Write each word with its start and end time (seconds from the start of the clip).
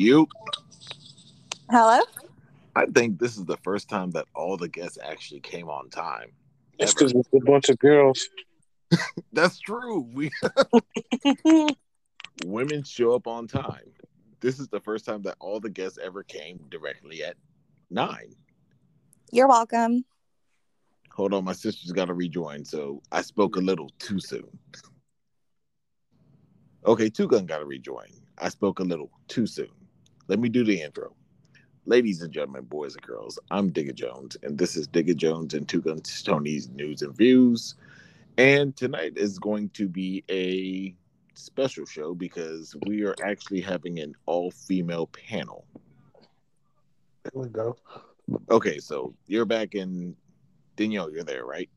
You. 0.00 0.26
Hello. 1.70 2.00
I 2.74 2.86
think 2.86 3.18
this 3.18 3.36
is 3.36 3.44
the 3.44 3.58
first 3.58 3.90
time 3.90 4.12
that 4.12 4.24
all 4.34 4.56
the 4.56 4.66
guests 4.66 4.96
actually 5.04 5.40
came 5.40 5.68
on 5.68 5.90
time. 5.90 6.32
It's 6.78 6.94
because 6.94 7.12
it's 7.12 7.28
a 7.34 7.44
bunch 7.44 7.68
of 7.68 7.78
girls. 7.78 8.26
That's 9.34 9.60
true. 9.60 10.08
We 10.14 10.30
women 12.46 12.82
show 12.82 13.14
up 13.14 13.26
on 13.26 13.46
time. 13.46 13.92
This 14.40 14.58
is 14.58 14.68
the 14.68 14.80
first 14.80 15.04
time 15.04 15.20
that 15.24 15.36
all 15.38 15.60
the 15.60 15.68
guests 15.68 15.98
ever 16.02 16.22
came 16.22 16.64
directly 16.70 17.22
at 17.22 17.36
nine. 17.90 18.34
You're 19.30 19.48
welcome. 19.48 20.06
Hold 21.10 21.34
on, 21.34 21.44
my 21.44 21.52
sister's 21.52 21.92
got 21.92 22.06
to 22.06 22.14
rejoin, 22.14 22.64
so 22.64 23.02
I 23.12 23.20
spoke 23.20 23.56
a 23.56 23.60
little 23.60 23.90
too 23.98 24.18
soon. 24.18 24.48
Okay, 26.86 27.10
Two 27.10 27.28
Gun 27.28 27.44
got 27.44 27.58
to 27.58 27.66
rejoin. 27.66 28.08
I 28.38 28.48
spoke 28.48 28.80
a 28.80 28.84
little 28.84 29.10
too 29.28 29.46
soon. 29.46 29.68
Let 30.30 30.38
me 30.38 30.48
do 30.48 30.62
the 30.62 30.80
intro. 30.80 31.16
Ladies 31.86 32.22
and 32.22 32.32
gentlemen, 32.32 32.62
boys 32.62 32.94
and 32.94 33.02
girls, 33.02 33.36
I'm 33.50 33.72
Digga 33.72 33.96
Jones, 33.96 34.36
and 34.44 34.56
this 34.56 34.76
is 34.76 34.86
Digga 34.86 35.16
Jones 35.16 35.54
and 35.54 35.68
Two 35.68 35.80
Guns 35.80 36.22
Tony's 36.22 36.68
News 36.68 37.02
and 37.02 37.16
Views. 37.16 37.74
And 38.38 38.76
tonight 38.76 39.14
is 39.16 39.40
going 39.40 39.70
to 39.70 39.88
be 39.88 40.22
a 40.30 40.94
special 41.34 41.84
show 41.84 42.14
because 42.14 42.76
we 42.86 43.02
are 43.02 43.16
actually 43.24 43.60
having 43.60 43.98
an 43.98 44.14
all 44.26 44.52
female 44.52 45.08
panel. 45.08 45.66
There 47.24 47.32
we 47.34 47.48
go. 47.48 47.76
Okay, 48.52 48.78
so 48.78 49.12
you're 49.26 49.46
back 49.46 49.74
in 49.74 50.14
Danielle, 50.76 51.10
you're 51.10 51.24
there, 51.24 51.44
right? 51.44 51.68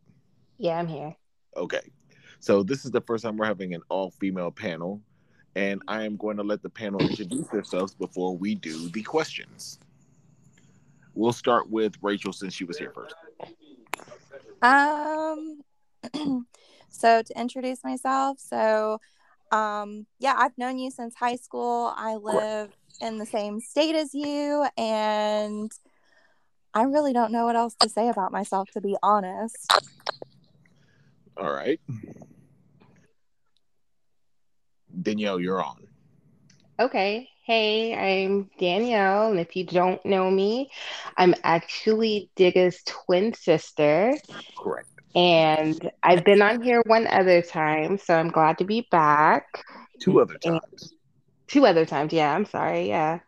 Yeah, 0.59 0.77
I'm 0.77 0.85
here. 0.85 1.15
Okay. 1.57 1.91
So 2.39 2.61
this 2.61 2.85
is 2.85 2.91
the 2.91 3.01
first 3.01 3.23
time 3.23 3.35
we're 3.35 3.47
having 3.47 3.73
an 3.73 3.81
all 3.89 4.11
female 4.11 4.51
panel, 4.51 5.01
and 5.55 5.81
I 5.87 6.03
am 6.03 6.17
going 6.17 6.37
to 6.37 6.43
let 6.43 6.61
the 6.61 6.69
panel 6.69 7.01
introduce 7.01 7.47
themselves 7.47 7.93
before 7.93 8.35
we 8.35 8.55
do 8.55 8.89
the 8.89 9.03
questions. 9.03 9.79
We'll 11.13 11.33
start 11.33 11.69
with 11.69 11.93
Rachel 12.01 12.33
since 12.33 12.53
she 12.53 12.63
was 12.63 12.77
here 12.77 12.91
first. 12.91 13.15
Um, 14.61 15.61
so 16.89 17.21
to 17.21 17.39
introduce 17.39 17.83
myself, 17.83 18.39
so 18.39 18.99
um, 19.51 20.07
yeah, 20.19 20.33
I've 20.37 20.57
known 20.57 20.79
you 20.79 20.89
since 20.89 21.13
high 21.13 21.35
school. 21.35 21.93
I 21.95 22.15
live 22.15 22.71
in 23.01 23.19
the 23.19 23.25
same 23.25 23.59
state 23.59 23.93
as 23.93 24.13
you, 24.15 24.65
and 24.77 25.71
I 26.73 26.83
really 26.83 27.13
don't 27.13 27.31
know 27.31 27.45
what 27.45 27.55
else 27.55 27.75
to 27.81 27.89
say 27.89 28.09
about 28.09 28.31
myself, 28.31 28.71
to 28.71 28.81
be 28.81 28.95
honest. 29.03 29.71
All 31.37 31.51
right. 31.51 31.79
Danielle, 35.01 35.39
you're 35.39 35.63
on. 35.63 35.87
Okay. 36.79 37.29
Hey, 37.45 37.93
I'm 37.93 38.49
Danielle, 38.57 39.29
and 39.31 39.39
if 39.39 39.55
you 39.57 39.65
don't 39.65 40.03
know 40.05 40.31
me, 40.31 40.71
I'm 41.17 41.35
actually 41.43 42.29
Digga's 42.37 42.81
twin 42.85 43.33
sister, 43.33 44.15
Correct. 44.57 44.87
and 45.13 45.91
I've 46.01 46.23
been 46.23 46.41
on 46.41 46.61
here 46.61 46.81
one 46.85 47.05
other 47.05 47.41
time, 47.41 47.97
so 47.97 48.15
I'm 48.15 48.29
glad 48.29 48.59
to 48.59 48.63
be 48.63 48.87
back. 48.89 49.61
Two 49.99 50.21
other 50.21 50.37
And- 50.45 50.61
times. 50.61 50.93
Two 51.47 51.65
other 51.65 51.85
times, 51.85 52.13
yeah, 52.13 52.33
I'm 52.33 52.45
sorry, 52.45 52.87
yeah. 52.87 53.19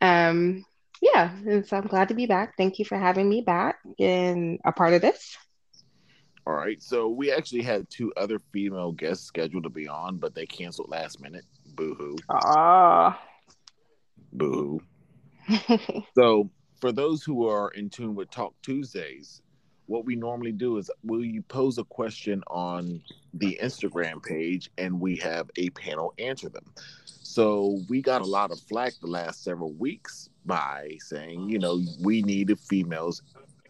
Um, 0.00 0.64
yeah, 1.02 1.30
and 1.44 1.66
so 1.66 1.76
I'm 1.76 1.88
glad 1.88 2.08
to 2.08 2.14
be 2.14 2.26
back. 2.26 2.56
Thank 2.56 2.78
you 2.78 2.84
for 2.84 2.96
having 2.96 3.28
me 3.28 3.40
back 3.40 3.80
and 3.98 4.60
a 4.64 4.70
part 4.70 4.92
of 4.94 5.02
this. 5.02 5.36
All 6.46 6.54
right. 6.54 6.82
So 6.82 7.08
we 7.08 7.30
actually 7.32 7.62
had 7.62 7.88
two 7.90 8.12
other 8.16 8.38
female 8.52 8.92
guests 8.92 9.26
scheduled 9.26 9.64
to 9.64 9.70
be 9.70 9.88
on, 9.88 10.16
but 10.16 10.34
they 10.34 10.46
canceled 10.46 10.90
last 10.90 11.20
minute. 11.20 11.44
Boo 11.74 11.94
hoo. 11.94 12.16
Ah. 12.28 13.20
Boo 14.32 14.80
hoo. 15.48 16.02
So, 16.14 16.50
for 16.80 16.92
those 16.92 17.22
who 17.22 17.46
are 17.46 17.70
in 17.70 17.90
tune 17.90 18.14
with 18.14 18.30
Talk 18.30 18.54
Tuesdays, 18.62 19.42
what 19.86 20.04
we 20.04 20.16
normally 20.16 20.52
do 20.52 20.78
is 20.78 20.90
will 21.02 21.24
you 21.24 21.42
pose 21.42 21.78
a 21.78 21.84
question 21.84 22.42
on 22.46 23.02
the 23.34 23.58
Instagram 23.62 24.22
page 24.22 24.70
and 24.78 25.00
we 25.00 25.16
have 25.16 25.50
a 25.56 25.68
panel 25.70 26.14
answer 26.18 26.48
them. 26.48 26.64
So, 27.04 27.80
we 27.88 28.00
got 28.00 28.22
a 28.22 28.26
lot 28.26 28.50
of 28.50 28.60
flack 28.60 28.94
the 29.00 29.08
last 29.08 29.44
several 29.44 29.72
weeks 29.72 30.30
by 30.46 30.96
saying, 31.00 31.48
you 31.48 31.58
know, 31.58 31.80
we 32.00 32.22
needed 32.22 32.58
females, 32.60 33.22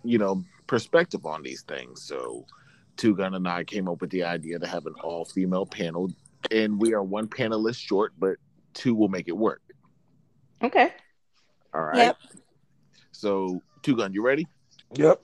you 0.05 0.19
know, 0.19 0.45
perspective 0.67 1.27
on 1.27 1.43
these 1.43 1.63
things. 1.63 2.03
So, 2.03 2.47
Two 3.01 3.17
Gun 3.17 3.33
and 3.33 3.49
I 3.49 3.65
came 3.65 3.89
up 3.89 4.03
with 4.03 4.11
the 4.11 4.25
idea 4.25 4.59
to 4.59 4.67
have 4.67 4.85
an 4.85 4.93
all 5.03 5.25
female 5.25 5.65
panel, 5.65 6.11
and 6.51 6.79
we 6.79 6.93
are 6.93 7.03
one 7.03 7.29
panelist 7.29 7.79
short, 7.79 8.13
but 8.19 8.37
two 8.75 8.95
will 8.95 9.09
make 9.09 9.27
it 9.27 9.35
work. 9.35 9.63
Okay. 10.63 10.93
All 11.73 11.81
right. 11.81 11.97
Yep. 11.97 12.17
So, 13.13 13.63
Two 13.83 13.97
Gun, 13.97 14.13
you 14.13 14.23
ready? 14.23 14.47
Yep. 14.97 15.23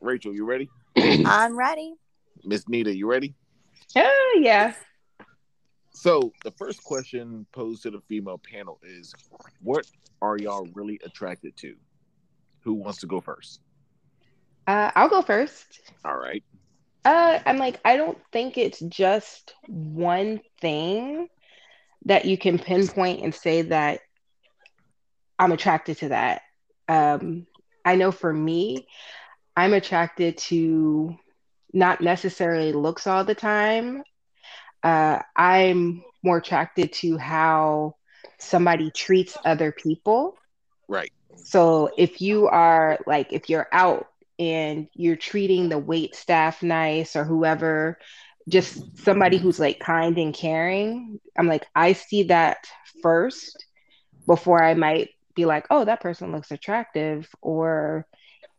Rachel, 0.00 0.34
you 0.34 0.46
ready? 0.46 0.70
I'm 0.96 1.54
ready. 1.58 1.96
Miss 2.44 2.66
Nita, 2.66 2.96
you 2.96 3.06
ready? 3.06 3.34
Oh, 3.94 4.40
yeah. 4.40 4.72
So, 5.90 6.32
the 6.44 6.52
first 6.52 6.82
question 6.82 7.44
posed 7.52 7.82
to 7.82 7.90
the 7.90 8.00
female 8.08 8.38
panel 8.38 8.80
is 8.82 9.12
What 9.62 9.86
are 10.22 10.38
y'all 10.38 10.66
really 10.72 10.98
attracted 11.04 11.58
to? 11.58 11.74
Who 12.60 12.72
wants 12.72 13.00
to 13.00 13.06
go 13.06 13.20
first? 13.20 13.60
Uh, 14.66 14.90
I'll 14.94 15.10
go 15.10 15.20
first. 15.20 15.92
All 16.02 16.16
right. 16.16 16.42
Uh, 17.06 17.38
I'm 17.46 17.56
like, 17.56 17.78
I 17.84 17.96
don't 17.96 18.18
think 18.32 18.58
it's 18.58 18.80
just 18.80 19.54
one 19.68 20.40
thing 20.60 21.28
that 22.04 22.24
you 22.24 22.36
can 22.36 22.58
pinpoint 22.58 23.22
and 23.22 23.32
say 23.32 23.62
that 23.62 24.00
I'm 25.38 25.52
attracted 25.52 25.98
to 25.98 26.08
that. 26.08 26.42
Um, 26.88 27.46
I 27.84 27.94
know 27.94 28.10
for 28.10 28.32
me, 28.32 28.88
I'm 29.56 29.72
attracted 29.72 30.36
to 30.38 31.16
not 31.72 32.00
necessarily 32.00 32.72
looks 32.72 33.06
all 33.06 33.22
the 33.22 33.36
time. 33.36 34.02
Uh, 34.82 35.20
I'm 35.36 36.02
more 36.24 36.38
attracted 36.38 36.92
to 36.94 37.18
how 37.18 37.94
somebody 38.38 38.90
treats 38.90 39.36
other 39.44 39.70
people. 39.70 40.36
Right. 40.88 41.12
So 41.36 41.88
if 41.96 42.20
you 42.20 42.48
are 42.48 42.98
like, 43.06 43.32
if 43.32 43.48
you're 43.48 43.68
out 43.70 44.08
and 44.38 44.88
you're 44.94 45.16
treating 45.16 45.68
the 45.68 45.78
wait 45.78 46.14
staff 46.14 46.62
nice 46.62 47.16
or 47.16 47.24
whoever, 47.24 47.98
just 48.48 48.98
somebody 48.98 49.38
who's 49.38 49.58
like 49.58 49.80
kind 49.80 50.18
and 50.18 50.34
caring, 50.34 51.20
I'm 51.36 51.48
like, 51.48 51.66
I 51.74 51.94
see 51.94 52.24
that 52.24 52.66
first 53.02 53.64
before 54.26 54.62
I 54.62 54.74
might 54.74 55.10
be 55.34 55.44
like, 55.44 55.66
oh, 55.70 55.84
that 55.84 56.00
person 56.00 56.32
looks 56.32 56.50
attractive 56.50 57.28
or 57.40 58.06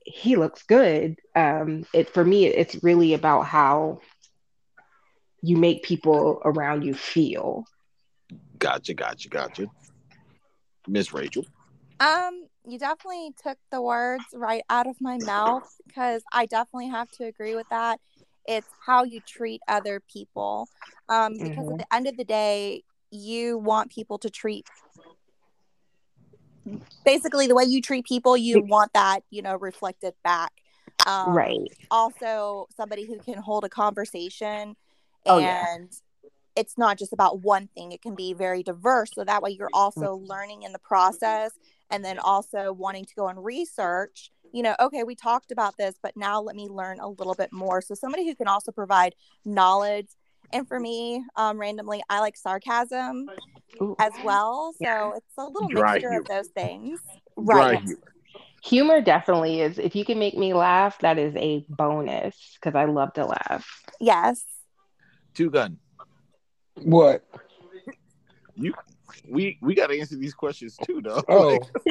he 0.03 0.35
looks 0.35 0.63
good. 0.63 1.17
Um, 1.35 1.85
it 1.93 2.09
for 2.13 2.23
me, 2.23 2.45
it's 2.45 2.81
really 2.83 3.13
about 3.13 3.43
how 3.43 3.99
you 5.41 5.57
make 5.57 5.83
people 5.83 6.41
around 6.43 6.83
you 6.83 6.93
feel. 6.93 7.65
Gotcha, 8.57 8.93
gotcha, 8.93 9.29
gotcha. 9.29 9.67
Miss 10.87 11.13
Rachel. 11.13 11.45
Um, 11.99 12.46
you 12.67 12.77
definitely 12.77 13.33
took 13.41 13.57
the 13.71 13.81
words 13.81 14.25
right 14.33 14.61
out 14.69 14.87
of 14.87 14.97
my 14.99 15.17
mouth 15.17 15.63
because 15.87 16.21
I 16.33 16.45
definitely 16.45 16.89
have 16.89 17.09
to 17.11 17.23
agree 17.25 17.55
with 17.55 17.69
that. 17.69 17.99
It's 18.45 18.67
how 18.85 19.03
you 19.03 19.21
treat 19.21 19.61
other 19.67 20.01
people. 20.11 20.67
Um, 21.09 21.37
because 21.41 21.65
Mhm. 21.65 21.71
at 21.73 21.77
the 21.77 21.95
end 21.95 22.07
of 22.07 22.17
the 22.17 22.25
day, 22.25 22.83
you 23.09 23.57
want 23.57 23.89
people 23.89 24.17
to 24.19 24.29
treat 24.29 24.67
basically 27.05 27.47
the 27.47 27.55
way 27.55 27.63
you 27.63 27.81
treat 27.81 28.05
people, 28.05 28.35
you 28.35 28.61
want 28.61 28.91
that, 28.93 29.23
you 29.29 29.41
know, 29.41 29.55
reflected 29.55 30.13
back. 30.23 30.51
Um, 31.05 31.33
right. 31.33 31.71
also 31.89 32.67
somebody 32.75 33.05
who 33.05 33.17
can 33.19 33.37
hold 33.37 33.63
a 33.63 33.69
conversation 33.69 34.75
Oh, 35.25 35.39
yeah. 35.39 35.65
and 35.73 35.89
it's 36.55 36.77
not 36.77 36.97
just 36.97 37.13
about 37.13 37.39
one 37.41 37.67
thing 37.67 37.91
it 37.93 38.01
can 38.01 38.15
be 38.15 38.33
very 38.33 38.61
diverse 38.63 39.11
so 39.13 39.23
that 39.23 39.41
way 39.41 39.51
you're 39.51 39.69
also 39.73 40.15
learning 40.15 40.63
in 40.63 40.73
the 40.73 40.79
process 40.79 41.51
and 41.89 42.03
then 42.03 42.19
also 42.19 42.73
wanting 42.73 43.05
to 43.05 43.15
go 43.15 43.27
and 43.27 43.43
research 43.43 44.31
you 44.51 44.63
know 44.63 44.75
okay 44.79 45.03
we 45.03 45.15
talked 45.15 45.51
about 45.51 45.75
this 45.77 45.95
but 46.01 46.15
now 46.15 46.41
let 46.41 46.55
me 46.55 46.67
learn 46.67 46.99
a 46.99 47.07
little 47.07 47.35
bit 47.35 47.51
more 47.51 47.81
so 47.81 47.93
somebody 47.93 48.25
who 48.25 48.35
can 48.35 48.47
also 48.47 48.71
provide 48.71 49.13
knowledge 49.45 50.07
and 50.53 50.67
for 50.67 50.79
me 50.79 51.23
um, 51.35 51.59
randomly 51.59 52.01
i 52.09 52.19
like 52.19 52.37
sarcasm 52.37 53.27
Ooh. 53.81 53.95
as 53.99 54.13
well 54.23 54.73
so 54.73 54.79
Yeah. 54.85 55.11
it's 55.17 55.37
a 55.37 55.45
little 55.45 55.69
Dry 55.69 55.93
mixture 55.93 56.09
humor. 56.09 56.21
of 56.21 56.27
those 56.27 56.47
things 56.49 56.99
Dry 57.45 57.71
right 57.71 57.79
humor. 57.81 58.01
Humor 58.63 59.01
definitely 59.01 59.61
is. 59.61 59.77
If 59.77 59.95
you 59.95 60.03
can 60.03 60.17
make 60.19 60.35
me 60.35 60.53
laugh, 60.53 60.97
that 60.99 61.17
is 61.19 61.33
a 61.37 61.63
bonus 61.69 62.57
because 62.59 62.75
I 62.75 62.85
love 62.85 63.13
to 63.13 63.25
laugh. 63.25 63.83
yes 63.99 64.43
Two 65.35 65.51
Gun. 65.51 65.77
What? 66.81 67.23
You 68.55 68.73
we 69.29 69.57
we 69.61 69.75
gotta 69.75 69.93
answer 69.99 70.15
these 70.17 70.33
questions 70.33 70.77
too, 70.85 71.01
though. 71.01 71.23
Oh. 71.29 71.59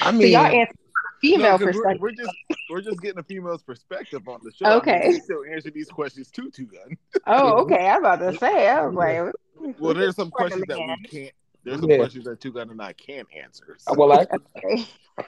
I 0.00 0.10
So 0.10 0.12
mean, 0.12 0.32
y'all 0.32 0.46
answer 0.46 0.74
female 1.20 1.58
No, 1.58 1.58
'cause 1.58 1.60
we're, 1.60 1.72
perspective. 1.96 2.00
we're 2.00 2.12
just 2.12 2.32
we're 2.70 2.80
just 2.80 3.00
getting 3.02 3.18
a 3.18 3.22
female's 3.22 3.62
perspective 3.62 4.26
on 4.28 4.40
the 4.42 4.50
show. 4.52 4.64
I 4.66 4.68
mean, 4.70 4.78
Okay. 4.78 5.08
we 5.08 5.20
still 5.20 5.44
answer 5.52 5.70
these 5.70 5.88
questions 5.88 6.30
too, 6.30 6.50
Two 6.50 6.66
Gun. 6.66 6.96
Oh, 7.26 7.62
okay. 7.62 7.86
I'm 7.88 7.98
about 8.04 8.16
to 8.20 8.36
say. 8.38 8.68
I 8.68 8.84
was 8.86 8.94
like, 8.94 9.32
Well, 9.78 9.94
there's 9.94 10.16
some 10.16 10.30
questions 10.30 10.64
that 10.68 10.78
we 10.78 11.08
can't 11.08 11.32
There's 11.64 11.80
some 11.80 11.90
Yeah. 11.90 11.98
questions 11.98 12.24
that 12.24 12.40
Two 12.40 12.52
Gun 12.52 12.70
and 12.70 12.80
I 12.82 12.92
can't 12.94 13.28
answer. 13.36 13.76
so- 13.78 13.94
Well, 13.94 14.12
I 14.12 14.26
Okay. 14.64 14.84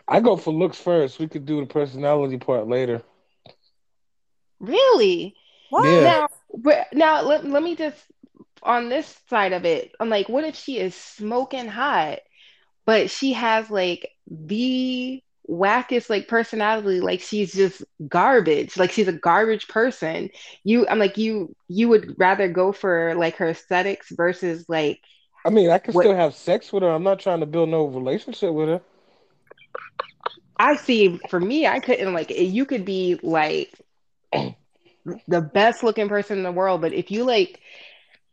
I 0.08 0.20
go 0.20 0.36
for 0.36 0.52
looks 0.52 0.78
first. 0.78 1.18
We 1.18 1.28
could 1.28 1.44
do 1.46 1.60
the 1.60 1.66
personality 1.66 2.38
part 2.38 2.66
later. 2.66 3.02
Really? 4.60 5.34
What? 5.70 5.84
Yeah. 5.86 6.00
Now, 6.02 6.28
but 6.56 6.86
now 6.92 7.22
let, 7.22 7.44
let 7.44 7.62
me 7.62 7.76
just 7.76 7.98
on 8.64 8.88
this 8.88 9.20
side 9.28 9.52
of 9.52 9.64
it. 9.64 9.92
I'm 10.00 10.08
like, 10.10 10.28
what 10.28 10.44
if 10.44 10.56
she 10.56 10.78
is 10.78 10.94
smoking 10.94 11.68
hot, 11.68 12.20
but 12.86 13.10
she 13.10 13.32
has 13.34 13.70
like 13.70 14.08
the 14.28 15.22
wackest 15.48 16.10
like 16.10 16.28
personality, 16.28 17.00
like 17.00 17.20
she's 17.20 17.52
just 17.52 17.82
garbage, 18.08 18.76
like 18.76 18.90
she's 18.92 19.08
a 19.08 19.12
garbage 19.12 19.68
person. 19.68 20.30
You, 20.64 20.86
I'm 20.88 20.98
like, 20.98 21.16
you 21.18 21.54
you 21.68 21.88
would 21.88 22.14
rather 22.18 22.48
go 22.48 22.72
for 22.72 23.14
like 23.14 23.36
her 23.36 23.48
aesthetics 23.48 24.08
versus 24.10 24.66
like 24.68 25.00
I 25.44 25.50
mean, 25.50 25.70
I 25.70 25.78
can 25.78 25.92
What- 25.92 25.94
still 25.94 26.14
have 26.14 26.34
sex 26.34 26.72
with 26.72 26.82
her. 26.82 26.90
I'm 26.90 27.02
not 27.02 27.18
trying 27.20 27.40
to 27.40 27.46
build 27.46 27.68
no 27.70 27.84
relationship 27.86 28.52
with 28.52 28.68
her. 28.68 28.80
I 30.58 30.76
see 30.76 31.18
for 31.28 31.40
me, 31.40 31.66
I 31.66 31.80
couldn't 31.80 32.12
like 32.12 32.30
you 32.30 32.64
could 32.66 32.84
be 32.84 33.18
like 33.22 33.72
the 34.32 35.40
best 35.40 35.82
looking 35.82 36.08
person 36.08 36.38
in 36.38 36.44
the 36.44 36.52
world, 36.52 36.80
but 36.80 36.92
if 36.92 37.10
you 37.10 37.24
like 37.24 37.60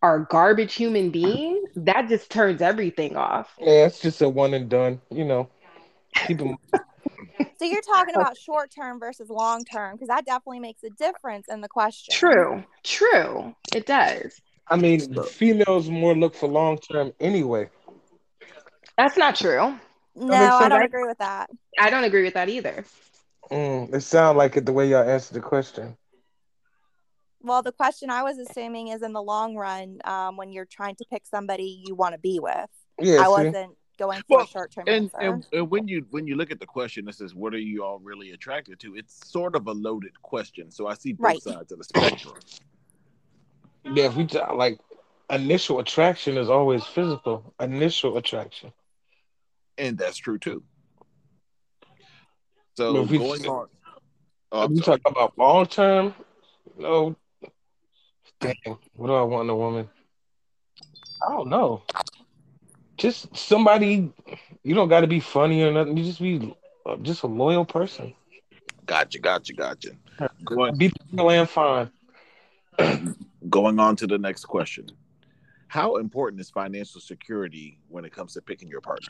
are 0.01 0.19
garbage 0.19 0.74
human 0.74 1.12
being, 1.12 1.63
that 1.75 2.09
just 2.09 2.30
turns 2.31 2.62
everything 2.62 3.15
off. 3.15 3.50
Yeah, 3.59 3.86
it's 3.86 4.00
just 4.00 4.21
a 4.21 4.30
one 4.30 4.53
and 4.53 4.69
done. 4.69 5.01
You 5.12 5.25
know, 5.25 5.50
keep 6.13 6.39
them. 6.39 6.57
So 7.57 7.65
you're 7.68 7.81
talking 7.83 8.15
about 8.15 8.38
short 8.44 8.71
term 8.71 9.00
versus 9.00 9.30
long 9.30 9.63
term 9.65 9.95
because 9.95 10.07
that 10.07 10.25
definitely 10.25 10.62
makes 10.62 10.83
a 10.83 10.89
difference 10.89 11.48
in 11.48 11.62
the 11.62 11.68
question. 11.68 12.15
True, 12.15 12.63
true. 12.83 13.56
It 13.71 13.86
does. 13.86 14.42
I 14.68 14.77
mean, 14.77 15.21
females 15.21 15.88
more 15.89 16.15
look 16.15 16.33
for 16.33 16.50
long 16.50 16.80
term 16.80 17.13
anyway. 17.19 17.69
That's 18.97 19.15
not 19.15 19.36
true. 19.36 19.77
No, 20.15 20.36
I 20.36 20.69
don't 20.69 20.80
right? 20.80 20.86
agree 20.86 21.06
with 21.06 21.19
that. 21.19 21.51
I 21.80 21.92
don't 21.92 22.04
agree 22.04 22.24
with 22.24 22.33
that 22.33 22.50
either. 22.50 22.83
Mm, 23.51 23.94
it 23.94 24.01
sounds 24.01 24.38
like 24.38 24.57
it 24.57 24.65
the 24.65 24.74
way 24.74 24.89
y'all 24.89 25.07
answered 25.07 25.36
the 25.36 25.42
question. 25.42 25.97
Well, 27.44 27.62
the 27.64 27.72
question 27.72 28.10
I 28.10 28.24
was 28.24 28.38
assuming 28.38 28.90
is 28.90 29.02
in 29.02 29.14
the 29.14 29.22
long 29.22 29.56
run, 29.56 30.00
um, 30.06 30.38
when 30.38 30.52
you're 30.52 30.66
trying 30.66 30.96
to 30.98 31.06
pick 31.10 31.26
somebody 31.26 31.82
you 31.86 31.96
want 31.96 32.14
to 32.14 32.20
be 32.20 32.40
with. 32.40 32.70
Yeah, 33.00 33.22
I 33.22 33.24
see? 33.24 33.30
wasn't 33.30 33.78
going 33.98 34.22
for 34.28 34.38
Well, 34.38 34.46
a 34.46 34.48
short 34.48 34.72
term 34.72 34.86
and, 34.88 35.12
and 35.20 35.46
and 35.52 35.70
when 35.70 35.88
you 35.88 36.06
when 36.10 36.26
you 36.26 36.36
look 36.36 36.50
at 36.50 36.60
the 36.60 36.66
question 36.66 37.06
that 37.06 37.14
says 37.14 37.36
what 37.36 37.54
are 37.54 37.60
you 37.60 37.84
all 37.84 38.00
really 38.00 38.32
attracted 38.32 38.80
to 38.80 38.96
it's 38.96 39.30
sort 39.30 39.56
of 39.56 39.68
a 39.68 39.72
loaded 39.74 40.20
question 40.24 40.72
so 40.72 40.88
i 40.88 40.96
see 40.96 41.14
both 41.14 41.24
Right. 41.24 41.42
sides 41.44 41.72
of 41.72 41.78
the 41.78 41.84
spectrum 41.84 42.34
Yeah, 43.84 44.06
if 44.06 44.16
we 44.16 44.26
talk, 44.26 44.56
like 44.56 44.80
initial 45.30 45.78
attraction 45.80 46.36
is 46.36 46.50
always 46.50 46.84
physical. 46.84 47.54
Initial 47.60 48.18
attraction. 48.18 48.72
and 49.78 50.00
that's 50.00 50.18
true 50.18 50.40
too 50.40 50.64
so 52.76 53.04
If 53.04 53.10
we- 53.12 53.20
going 53.20 53.46
on 53.46 53.68
oh, 54.52 54.64
I'm 54.64 54.74
we 54.74 54.82
talk 54.82 55.02
about 55.06 55.38
long 55.38 55.68
term, 55.68 56.16
no. 56.76 57.16
Dang, 58.42 58.56
what 58.96 59.08
do 59.08 59.14
I 59.14 59.22
want 59.22 59.44
in 59.46 59.50
a 59.52 59.56
woman? 59.56 59.90
I 61.26 61.32
don't 61.32 61.50
know. 61.50 61.84
Just 62.98 63.36
somebody. 63.36 64.12
You 64.64 64.76
don't 64.76 64.90
got 64.90 65.02
to 65.02 65.08
be 65.08 65.20
funny 65.20 65.64
or 65.64 65.72
nothing. 65.72 65.98
You 65.98 66.04
just 66.04 66.20
be 66.22 66.56
uh, 66.86 66.98
just 66.98 67.24
a 67.24 67.28
loyal 67.28 67.66
person. 67.66 68.14
gotcha 68.86 69.20
gotcha 69.20 69.54
gotcha 69.54 69.92
going, 70.44 70.76
Be 70.78 70.92
real 71.14 71.30
and 71.30 71.50
fine. 71.50 71.90
going 73.50 73.80
on 73.80 73.96
to 73.98 74.08
the 74.08 74.18
next 74.18 74.46
question 74.46 74.88
how 75.68 75.96
important 75.98 76.42
is 76.42 76.50
financial 76.50 77.00
security 77.00 77.78
when 77.88 78.04
it 78.06 78.12
comes 78.12 78.34
to 78.34 78.42
picking 78.42 78.68
your 78.68 78.82
partner 78.82 79.08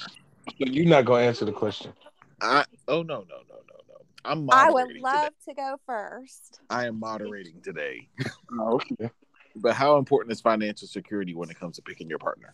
You're 0.57 0.85
not 0.85 1.05
gonna 1.05 1.23
answer 1.23 1.45
the 1.45 1.51
question. 1.51 1.93
i 2.41 2.63
oh 2.87 3.01
no 3.03 3.19
no 3.29 3.37
no 3.49 3.55
no 3.69 3.75
no 3.89 3.95
i'm 4.25 4.47
I 4.51 4.69
would 4.71 4.97
love 5.01 5.31
today. 5.45 5.49
to 5.49 5.53
go 5.55 5.75
first. 5.85 6.59
i 6.69 6.85
am 6.85 6.99
moderating 6.99 7.61
today 7.61 8.07
okay. 8.59 9.09
But 9.55 9.75
how 9.75 9.97
important 9.97 10.31
is 10.31 10.41
financial 10.41 10.87
security 10.87 11.33
when 11.33 11.49
it 11.49 11.59
comes 11.59 11.75
to 11.75 11.81
picking 11.81 12.09
your 12.09 12.19
partner 12.19 12.53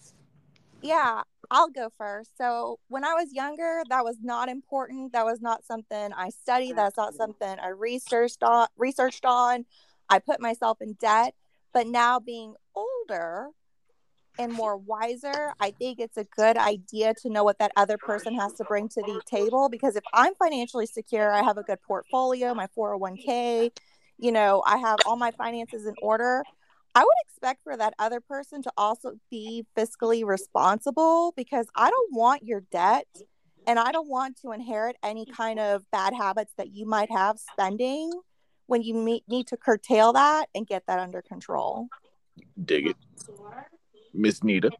Yeah, 0.81 1.21
I'll 1.49 1.69
go 1.69 1.89
first. 1.97 2.37
So 2.37 2.79
when 2.87 3.03
I 3.03 3.13
was 3.13 3.33
younger, 3.33 3.81
that 3.89 4.03
was 4.03 4.17
not 4.21 4.49
important. 4.49 5.13
That 5.13 5.25
was 5.25 5.41
not 5.41 5.65
something 5.65 6.13
I 6.13 6.29
studied. 6.29 6.75
That's 6.75 6.97
not 6.97 7.15
something 7.15 7.57
I 7.59 7.69
researched 7.69 8.43
on. 8.43 8.67
Researched 8.77 9.25
on. 9.25 9.65
I 10.09 10.19
put 10.19 10.39
myself 10.39 10.81
in 10.81 10.93
debt. 10.93 11.33
But 11.73 11.87
now 11.87 12.19
being 12.19 12.55
older 12.75 13.49
and 14.39 14.53
more 14.53 14.77
wiser, 14.77 15.53
I 15.59 15.71
think 15.71 15.99
it's 15.99 16.17
a 16.17 16.23
good 16.23 16.57
idea 16.57 17.13
to 17.21 17.29
know 17.29 17.43
what 17.43 17.59
that 17.59 17.71
other 17.75 17.97
person 17.97 18.35
has 18.35 18.53
to 18.53 18.63
bring 18.63 18.87
to 18.89 19.01
the 19.01 19.21
table. 19.25 19.69
Because 19.69 19.95
if 19.95 20.03
I'm 20.13 20.35
financially 20.35 20.85
secure, 20.85 21.31
I 21.31 21.43
have 21.43 21.57
a 21.57 21.63
good 21.63 21.81
portfolio, 21.81 22.53
my 22.53 22.67
401k, 22.77 23.71
you 24.19 24.31
know, 24.31 24.63
I 24.65 24.77
have 24.77 24.97
all 25.05 25.15
my 25.15 25.31
finances 25.31 25.85
in 25.85 25.93
order. 26.01 26.43
I 26.97 27.01
would 27.01 27.27
expect 27.29 27.61
for 27.63 27.77
that 27.77 27.93
other 27.99 28.19
person 28.19 28.63
to 28.63 28.71
also 28.75 29.19
be 29.29 29.67
fiscally 29.77 30.25
responsible 30.25 31.31
because 31.37 31.67
I 31.75 31.91
don't 31.91 32.11
want 32.11 32.41
your 32.41 32.61
debt 32.71 33.05
and 33.67 33.77
I 33.77 33.91
don't 33.91 34.07
want 34.09 34.41
to 34.41 34.51
inherit 34.51 34.95
any 35.03 35.27
kind 35.27 35.59
of 35.59 35.83
bad 35.91 36.15
habits 36.15 36.53
that 36.57 36.73
you 36.73 36.87
might 36.87 37.11
have 37.11 37.37
spending 37.37 38.09
when 38.65 38.81
you 38.81 38.95
meet, 38.95 39.23
need 39.29 39.45
to 39.49 39.57
curtail 39.57 40.11
that 40.13 40.47
and 40.55 40.65
get 40.65 40.87
that 40.87 40.97
under 40.97 41.21
control. 41.21 41.87
dig 42.65 42.87
it 42.87 42.95
miss 44.11 44.43
nita 44.43 44.71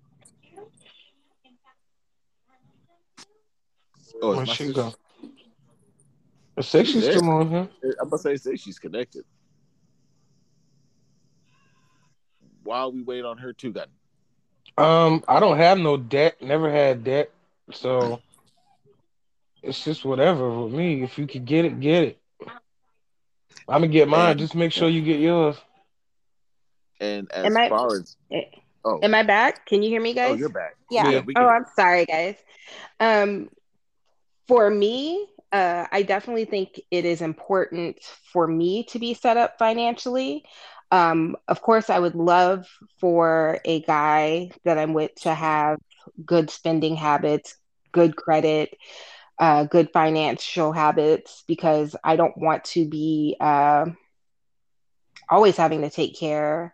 oh 4.24 4.34
Where'd 4.38 4.50
she 4.50 4.66
sister. 4.66 4.74
go? 4.74 4.94
I 6.58 6.62
say 6.62 6.84
she's 6.84 7.04
Yeah. 7.04 7.12
still 7.12 7.30
on 7.30 7.50
here. 7.52 7.70
I'm 8.02 8.10
gonna 8.10 8.18
say, 8.18 8.38
say 8.38 8.56
she's 8.56 8.80
connected. 8.80 9.24
While 12.68 12.92
we 12.92 13.02
wait 13.02 13.24
on 13.24 13.38
her 13.38 13.54
too, 13.54 13.72
gun. 13.72 13.88
Um, 14.78 15.24
I 15.26 15.40
don't 15.40 15.56
have 15.56 15.78
no 15.78 15.96
debt. 15.96 16.42
Never 16.42 16.70
had 16.70 17.06
debt, 17.06 17.32
so 17.72 18.20
it's 19.64 19.82
just 19.86 20.04
whatever 20.04 20.50
with 20.64 20.74
me. 20.74 21.02
If 21.02 21.18
you 21.18 21.28
could 21.28 21.46
get 21.46 21.64
it, 21.64 21.80
get 21.80 22.04
it. 22.04 22.18
I'm 23.70 23.82
gonna 23.82 23.88
get 23.88 24.10
mine. 24.10 24.32
And- 24.32 24.40
Just 24.42 24.54
make 24.54 24.74
sure 24.74 24.90
you 24.90 25.02
get 25.02 25.22
yours. 25.22 25.56
And 27.00 27.32
as 27.32 27.46
Am 27.46 27.56
I- 27.56 27.70
far 27.70 27.96
as 27.96 28.18
oh, 28.84 29.00
Am 29.02 29.16
I 29.16 29.24
back? 29.24 29.66
Can 29.66 29.82
you 29.82 29.90
hear 29.90 30.02
me, 30.02 30.14
guys? 30.14 30.32
oh, 30.32 30.36
you're 30.36 30.50
back. 30.50 30.76
Yeah. 30.92 31.22
we 31.22 31.34
Oh, 31.38 31.48
I'm 31.48 31.66
sorry, 31.74 32.06
guys. 32.06 32.36
Um, 33.00 33.50
for 34.50 34.70
me, 34.70 35.26
uh, 35.54 35.88
I 35.90 36.02
definitely 36.04 36.46
think 36.46 36.82
it 36.92 37.06
is 37.06 37.22
important 37.22 38.04
for 38.34 38.46
me 38.46 38.84
to 38.90 39.00
be 39.00 39.14
set 39.14 39.38
up 39.38 39.58
financially. 39.58 40.44
Um, 40.92 41.36
of 41.48 41.62
course, 41.62 41.90
I 41.90 42.00
would 42.00 42.16
love 42.16 42.66
for 43.00 43.60
a 43.66 43.82
guy 43.82 44.52
that 44.64 44.78
I'm 44.78 44.94
with 44.94 45.14
to 45.22 45.34
have 45.34 45.80
good 46.26 46.50
spending 46.50 46.96
habits, 46.96 47.56
good 47.92 48.16
credit, 48.16 48.76
uh, 49.40 49.66
good 49.66 49.90
financial 49.94 50.72
habits, 50.72 51.44
because 51.48 51.96
I 52.04 52.16
don't 52.16 52.38
want 52.38 52.64
to 52.66 52.88
be 52.88 53.36
uh, 53.40 53.86
always 55.30 55.58
having 55.58 55.82
to 55.82 55.90
take 55.90 56.18
care 56.18 56.74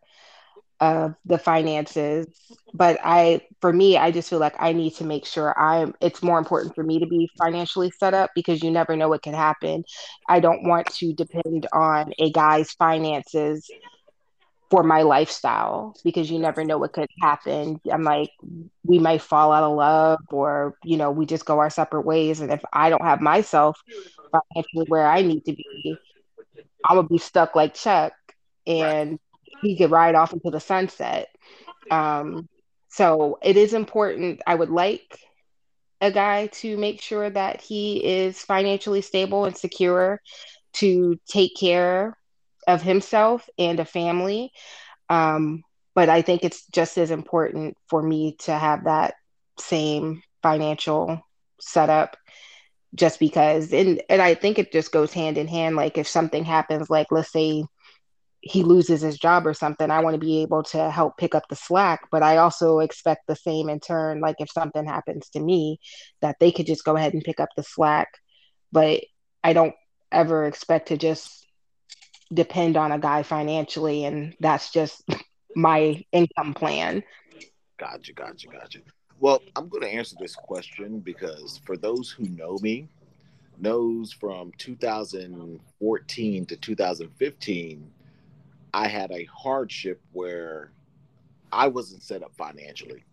of 0.79 1.15
the 1.25 1.37
finances. 1.37 2.27
But 2.73 2.99
i 3.03 3.41
for 3.61 3.71
me 3.71 3.97
i 3.97 4.11
just 4.11 4.29
feel 4.29 4.39
like 4.39 4.55
i 4.59 4.73
need 4.73 4.95
to 4.95 5.03
make 5.05 5.25
sure 5.25 5.57
i'm 5.59 5.93
it's 6.01 6.21
more 6.23 6.37
important 6.37 6.75
for 6.75 6.83
me 6.83 6.99
to 6.99 7.07
be 7.07 7.29
financially 7.41 7.91
set 7.91 8.13
up 8.13 8.31
because 8.35 8.63
you 8.63 8.71
never 8.71 8.95
know 8.95 9.09
what 9.09 9.21
can 9.23 9.33
happen. 9.33 9.83
I 10.27 10.39
don't 10.39 10.67
want 10.67 10.87
to 10.95 11.13
depend 11.13 11.67
on 11.73 12.13
a 12.19 12.31
guy's 12.31 12.71
finances 12.73 13.73
for 14.73 14.81
my 14.81 15.03
lifestyle 15.03 15.95
because 16.03 16.31
you 16.31 16.39
never 16.39 16.63
know 16.63 16.79
what 16.79 16.93
could 16.93 17.07
happen. 17.21 17.79
I'm 17.91 18.01
like 18.01 18.31
we 18.83 18.97
might 18.97 19.21
fall 19.21 19.51
out 19.51 19.61
of 19.61 19.77
love 19.77 20.21
or 20.31 20.75
you 20.83 20.97
know 20.97 21.11
we 21.11 21.27
just 21.27 21.45
go 21.45 21.59
our 21.59 21.69
separate 21.69 22.07
ways. 22.07 22.41
And 22.41 22.51
if 22.51 22.63
i 22.73 22.89
don't 22.89 23.03
have 23.03 23.21
myself 23.21 23.79
financially 24.31 24.87
where 24.87 25.05
i 25.05 25.21
need 25.21 25.45
to 25.45 25.53
be 25.53 25.95
i'm 26.85 26.97
gonna 26.97 27.07
be 27.07 27.19
stuck 27.19 27.55
like 27.55 27.75
chuck 27.75 28.13
and 28.65 29.19
he 29.61 29.77
could 29.77 29.91
ride 29.91 30.15
off 30.15 30.33
into 30.33 30.49
the 30.49 30.59
sunset. 30.59 31.27
Um, 31.91 32.49
so 32.89 33.37
it 33.43 33.57
is 33.57 33.75
important. 33.75 34.41
I 34.47 34.55
would 34.55 34.71
like 34.71 35.19
a 36.01 36.11
guy 36.11 36.47
to 36.47 36.77
make 36.77 36.99
sure 36.99 37.29
that 37.29 37.61
he 37.61 38.03
is 38.03 38.41
financially 38.41 39.01
stable 39.01 39.45
and 39.45 39.55
secure 39.55 40.19
to 40.73 41.19
take 41.27 41.55
care 41.55 42.17
of 42.67 42.81
himself 42.81 43.47
and 43.57 43.79
a 43.79 43.85
family. 43.85 44.51
Um, 45.09 45.63
but 45.95 46.09
I 46.09 46.21
think 46.21 46.43
it's 46.43 46.65
just 46.67 46.97
as 46.97 47.11
important 47.11 47.77
for 47.87 48.01
me 48.01 48.35
to 48.41 48.53
have 48.53 48.85
that 48.85 49.15
same 49.59 50.23
financial 50.41 51.21
setup 51.59 52.17
just 52.95 53.19
because 53.19 53.71
and 53.73 54.01
and 54.09 54.21
I 54.21 54.35
think 54.35 54.59
it 54.59 54.71
just 54.71 54.91
goes 54.91 55.13
hand 55.13 55.37
in 55.37 55.47
hand 55.47 55.75
like 55.75 55.97
if 55.97 56.07
something 56.07 56.43
happens 56.43 56.89
like 56.89 57.07
let's 57.11 57.31
say 57.31 57.63
he 58.43 58.61
loses 58.61 59.01
his 59.01 59.17
job 59.17 59.47
or 59.47 59.53
something, 59.53 59.89
I 59.89 60.01
want 60.01 60.15
to 60.15 60.19
be 60.19 60.41
able 60.41 60.63
to 60.63 60.91
help 60.91 61.17
pick 61.17 61.33
up 61.33 61.47
the 61.47 61.55
slack. 61.55 62.01
But 62.11 62.23
I 62.23 62.37
also 62.37 62.79
expect 62.79 63.25
the 63.25 63.37
same 63.37 63.69
in 63.69 63.79
turn, 63.79 64.19
like 64.19 64.35
if 64.39 64.51
something 64.51 64.85
happens 64.85 65.29
to 65.29 65.39
me, 65.39 65.79
that 66.21 66.35
they 66.41 66.51
could 66.51 66.65
just 66.65 66.83
go 66.83 66.97
ahead 66.97 67.13
and 67.13 67.23
pick 67.23 67.39
up 67.39 67.49
the 67.55 67.63
slack. 67.63 68.09
But 68.73 69.05
I 69.45 69.53
don't 69.53 69.73
ever 70.11 70.43
expect 70.43 70.89
to 70.89 70.97
just 70.97 71.42
depend 72.33 72.77
on 72.77 72.91
a 72.91 72.99
guy 72.99 73.23
financially. 73.23 74.05
And 74.05 74.35
that's 74.39 74.71
just 74.71 75.03
my 75.55 76.03
income 76.11 76.53
plan. 76.53 77.03
Gotcha, 77.77 78.13
gotcha, 78.13 78.47
gotcha. 78.47 78.79
Well, 79.19 79.41
I'm 79.55 79.69
going 79.69 79.83
to 79.83 79.89
answer 79.89 80.15
this 80.19 80.35
question 80.35 80.99
because 80.99 81.61
for 81.65 81.77
those 81.77 82.09
who 82.09 82.23
know 82.25 82.57
me, 82.61 82.87
knows 83.59 84.11
from 84.11 84.51
2014 84.57 86.45
to 86.45 86.55
2015, 86.57 87.91
I 88.73 88.87
had 88.87 89.11
a 89.11 89.25
hardship 89.25 90.01
where 90.11 90.71
I 91.51 91.67
wasn't 91.67 92.03
set 92.03 92.23
up 92.23 92.33
financially. 92.35 93.03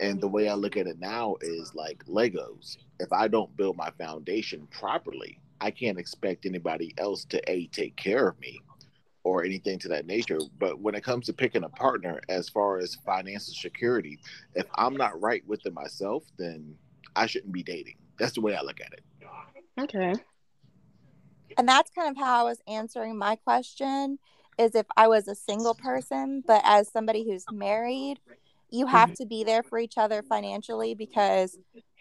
And 0.00 0.20
the 0.20 0.28
way 0.28 0.48
I 0.48 0.54
look 0.54 0.76
at 0.76 0.86
it 0.86 1.00
now 1.00 1.36
is 1.40 1.74
like 1.74 2.04
Legos. 2.06 2.76
If 3.00 3.12
I 3.12 3.28
don't 3.28 3.56
build 3.56 3.76
my 3.76 3.90
foundation 3.98 4.68
properly, 4.70 5.40
I 5.60 5.70
can't 5.70 5.98
expect 5.98 6.46
anybody 6.46 6.94
else 6.98 7.24
to 7.26 7.50
a 7.50 7.66
take 7.68 7.96
care 7.96 8.28
of 8.28 8.40
me 8.40 8.60
or 9.24 9.44
anything 9.44 9.78
to 9.80 9.88
that 9.88 10.06
nature. 10.06 10.38
But 10.58 10.80
when 10.80 10.94
it 10.94 11.04
comes 11.04 11.26
to 11.26 11.32
picking 11.32 11.64
a 11.64 11.68
partner, 11.68 12.20
as 12.28 12.48
far 12.48 12.78
as 12.78 12.96
financial 13.06 13.54
security, 13.54 14.18
if 14.54 14.66
I'm 14.76 14.96
not 14.96 15.20
right 15.20 15.46
with 15.46 15.66
it 15.66 15.74
myself, 15.74 16.24
then 16.38 16.74
I 17.16 17.26
shouldn't 17.26 17.52
be 17.52 17.62
dating. 17.62 17.96
That's 18.18 18.32
the 18.32 18.40
way 18.40 18.54
I 18.54 18.62
look 18.62 18.80
at 18.80 18.92
it. 18.92 19.02
Okay. 19.80 20.14
And 21.56 21.68
that's 21.68 21.90
kind 21.90 22.10
of 22.10 22.16
how 22.16 22.40
I 22.40 22.48
was 22.48 22.60
answering 22.66 23.16
my 23.16 23.36
question 23.36 24.18
is 24.58 24.74
if 24.74 24.86
I 24.96 25.08
was 25.08 25.28
a 25.28 25.34
single 25.34 25.74
person, 25.74 26.42
but 26.46 26.62
as 26.64 26.90
somebody 26.90 27.24
who's 27.24 27.44
married, 27.52 28.18
you 28.70 28.86
have 28.86 29.10
mm-hmm. 29.10 29.22
to 29.22 29.26
be 29.26 29.44
there 29.44 29.62
for 29.62 29.78
each 29.78 29.96
other 29.96 30.22
financially 30.22 30.94
because 30.94 31.56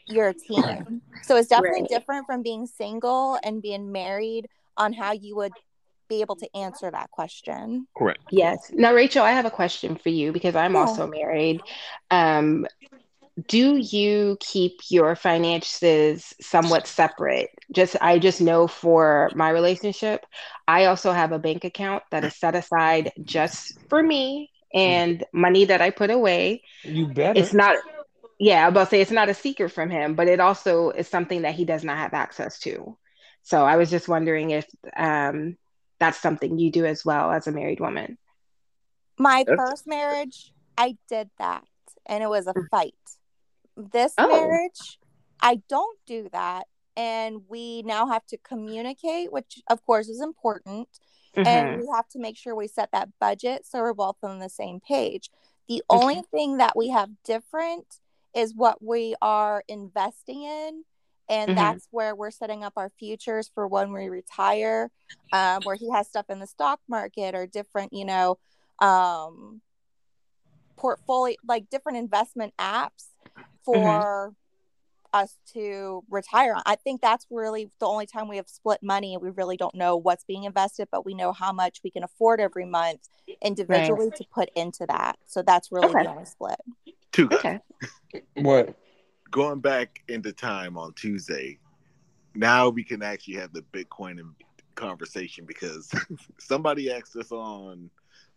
you're 0.07 0.29
a 0.29 0.33
team. 0.33 1.01
So 1.23 1.35
it's 1.35 1.49
definitely 1.49 1.81
Right. 1.81 1.89
different 1.89 2.25
from 2.25 2.41
being 2.41 2.65
single 2.65 3.39
and 3.43 3.61
being 3.61 3.91
married 3.91 4.47
on 4.77 4.93
how 4.93 5.11
you 5.11 5.35
would 5.35 5.53
be 6.07 6.21
able 6.21 6.35
to 6.37 6.49
answer 6.55 6.89
that 6.89 7.11
question. 7.11 7.87
Correct. 7.97 8.21
Yes. 8.31 8.71
Now, 8.73 8.93
Rachel, 8.93 9.23
I 9.23 9.31
have 9.31 9.45
a 9.45 9.51
question 9.51 9.97
for 9.97 10.09
you 10.09 10.31
because 10.31 10.55
I'm 10.55 10.75
Yeah. 10.75 10.81
also 10.81 11.07
married. 11.07 11.63
Um, 12.11 12.65
do 13.47 13.75
you 13.77 14.37
keep 14.39 14.79
your 14.89 15.15
finances 15.15 16.33
somewhat 16.41 16.87
separate? 16.87 17.49
Just 17.71 17.95
I 18.01 18.17
just 18.17 18.41
know 18.41 18.67
for 18.67 19.31
my 19.35 19.49
relationship, 19.49 20.25
I 20.67 20.85
also 20.85 21.11
have 21.11 21.31
a 21.31 21.39
bank 21.39 21.63
account 21.63 22.03
that 22.11 22.23
is 22.23 22.35
set 22.35 22.55
aside 22.55 23.11
just 23.23 23.77
for 23.89 24.01
me 24.01 24.49
and 24.73 25.23
money 25.33 25.65
that 25.65 25.81
I 25.81 25.91
put 25.91 26.09
away. 26.09 26.63
You 26.83 27.07
better. 27.07 27.39
It's 27.39 27.53
not 27.53 27.75
yeah, 28.39 28.65
I'm 28.65 28.71
about 28.73 28.85
to 28.85 28.89
say 28.91 29.01
it's 29.01 29.11
not 29.11 29.29
a 29.29 29.33
secret 29.33 29.69
from 29.69 29.89
him, 29.89 30.15
but 30.15 30.27
it 30.27 30.39
also 30.39 30.91
is 30.91 31.07
something 31.07 31.41
that 31.43 31.55
he 31.55 31.65
does 31.65 31.83
not 31.83 31.97
have 31.97 32.13
access 32.13 32.59
to. 32.59 32.97
So 33.43 33.65
I 33.65 33.77
was 33.77 33.89
just 33.89 34.07
wondering 34.07 34.51
if 34.51 34.65
um, 34.95 35.57
that's 35.99 36.19
something 36.19 36.59
you 36.59 36.71
do 36.71 36.85
as 36.85 37.03
well 37.05 37.31
as 37.31 37.47
a 37.47 37.51
married 37.51 37.79
woman. 37.79 38.17
My 39.17 39.43
That's- 39.47 39.57
first 39.69 39.87
marriage, 39.87 40.53
I 40.77 40.97
did 41.09 41.29
that 41.39 41.63
and 42.05 42.23
it 42.23 42.29
was 42.29 42.45
a 42.47 42.53
fight. 42.69 42.93
This 43.75 44.13
Oh. 44.17 44.27
marriage, 44.27 44.99
I 45.41 45.61
don't 45.67 45.97
do 46.05 46.29
that. 46.33 46.67
And 46.95 47.41
we 47.47 47.83
now 47.83 48.07
have 48.07 48.25
to 48.27 48.37
communicate, 48.37 49.31
which 49.31 49.61
of 49.69 49.83
course 49.85 50.09
is 50.09 50.21
important. 50.21 50.87
Mhm. 51.35 51.45
and 51.45 51.81
we 51.81 51.87
have 51.93 52.07
to 52.07 52.17
make 52.17 52.35
sure 52.35 52.55
we 52.55 52.67
set 52.67 52.89
that 52.93 53.09
budget 53.19 53.63
so 53.63 53.79
we're 53.79 53.93
both 53.93 54.15
on 54.23 54.39
the 54.39 54.49
same 54.49 54.79
page. 54.79 55.29
The 55.67 55.83
only 55.87 56.23
thing 56.31 56.57
that 56.57 56.75
we 56.75 56.89
have 56.89 57.09
different 57.23 57.99
is 58.37 58.53
what 58.55 58.81
we 58.83 59.15
are 59.21 59.63
investing 59.67 60.43
in. 60.43 60.83
And 61.29 61.51
Mhm. 61.51 61.55
that's 61.55 61.87
where 61.91 62.15
we're 62.15 62.31
setting 62.31 62.63
up 62.63 62.73
our 62.77 62.89
futures 62.97 63.49
for 63.53 63.67
when 63.67 63.91
we 63.91 64.07
retire, 64.09 64.91
um, 65.33 65.63
where 65.63 65.75
he 65.75 65.91
has 65.91 66.07
stuff 66.07 66.29
in 66.29 66.39
the 66.39 66.47
stock 66.47 66.79
market 66.87 67.35
or 67.35 67.45
different, 67.47 67.91
you 67.93 68.05
know, 68.05 68.37
um, 68.79 69.61
portfolio, 70.77 71.35
like 71.45 71.69
different 71.69 71.97
investment 71.97 72.53
apps 72.59 73.07
for 73.65 74.33
us 75.13 75.37
to 75.53 76.03
retire 76.09 76.53
on. 76.53 76.61
I 76.65 76.75
think 76.75 77.01
that's 77.01 77.25
really 77.31 77.71
the 77.79 77.87
only 77.87 78.05
time 78.05 78.27
we 78.27 78.37
have 78.37 78.47
split 78.47 78.83
money 78.83 79.13
and 79.13 79.23
we 79.23 79.31
really 79.31 79.57
don't 79.57 79.75
know 79.75 79.97
what's 79.97 80.23
being 80.23 80.43
invested, 80.43 80.89
but 80.91 81.05
we 81.05 81.13
know 81.13 81.33
how 81.33 81.51
much 81.51 81.81
we 81.83 81.89
can 81.89 82.03
afford 82.03 82.39
every 82.39 82.65
month 82.65 83.09
individually 83.41 84.11
to 84.11 84.23
put 84.33 84.49
into 84.55 84.85
that. 84.85 85.17
So 85.25 85.41
that's 85.41 85.71
really 85.71 85.89
Okay. 85.89 86.03
the 86.03 86.09
only 86.09 86.25
split. 86.25 86.59
Two 87.11 87.27
guys. 87.27 87.39
Okay. 87.43 87.59
What? 88.35 88.75
Going 89.31 89.59
back 89.59 90.03
into 90.07 90.31
time 90.31 90.77
on 90.77 90.93
Tuesday, 90.93 91.57
now 92.35 92.69
we 92.69 92.83
can 92.83 93.01
actually 93.01 93.33
have 93.35 93.53
the 93.53 93.63
Bitcoin 93.73 94.19
conversation 94.75 95.45
because 95.45 95.91
somebody 96.39 96.91
asked 96.91 97.15
us 97.15 97.31
on 97.31 97.89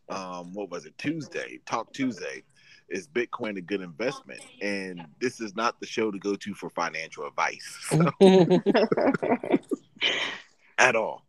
um 0.08 0.54
what 0.54 0.70
was 0.70 0.86
it 0.86 0.96
Tuesday 0.98 1.60
Talk 1.66 1.92
Tuesday 1.92 2.42
is 2.88 3.06
Bitcoin 3.06 3.58
a 3.58 3.60
good 3.60 3.82
investment 3.82 4.40
and 4.60 5.06
this 5.20 5.40
is 5.40 5.54
not 5.54 5.78
the 5.78 5.86
show 5.86 6.10
to 6.10 6.18
go 6.18 6.34
to 6.34 6.52
for 6.54 6.68
financial 6.70 7.26
advice 7.26 7.78
so, 7.82 8.10
at 10.78 10.96
all 10.96 11.24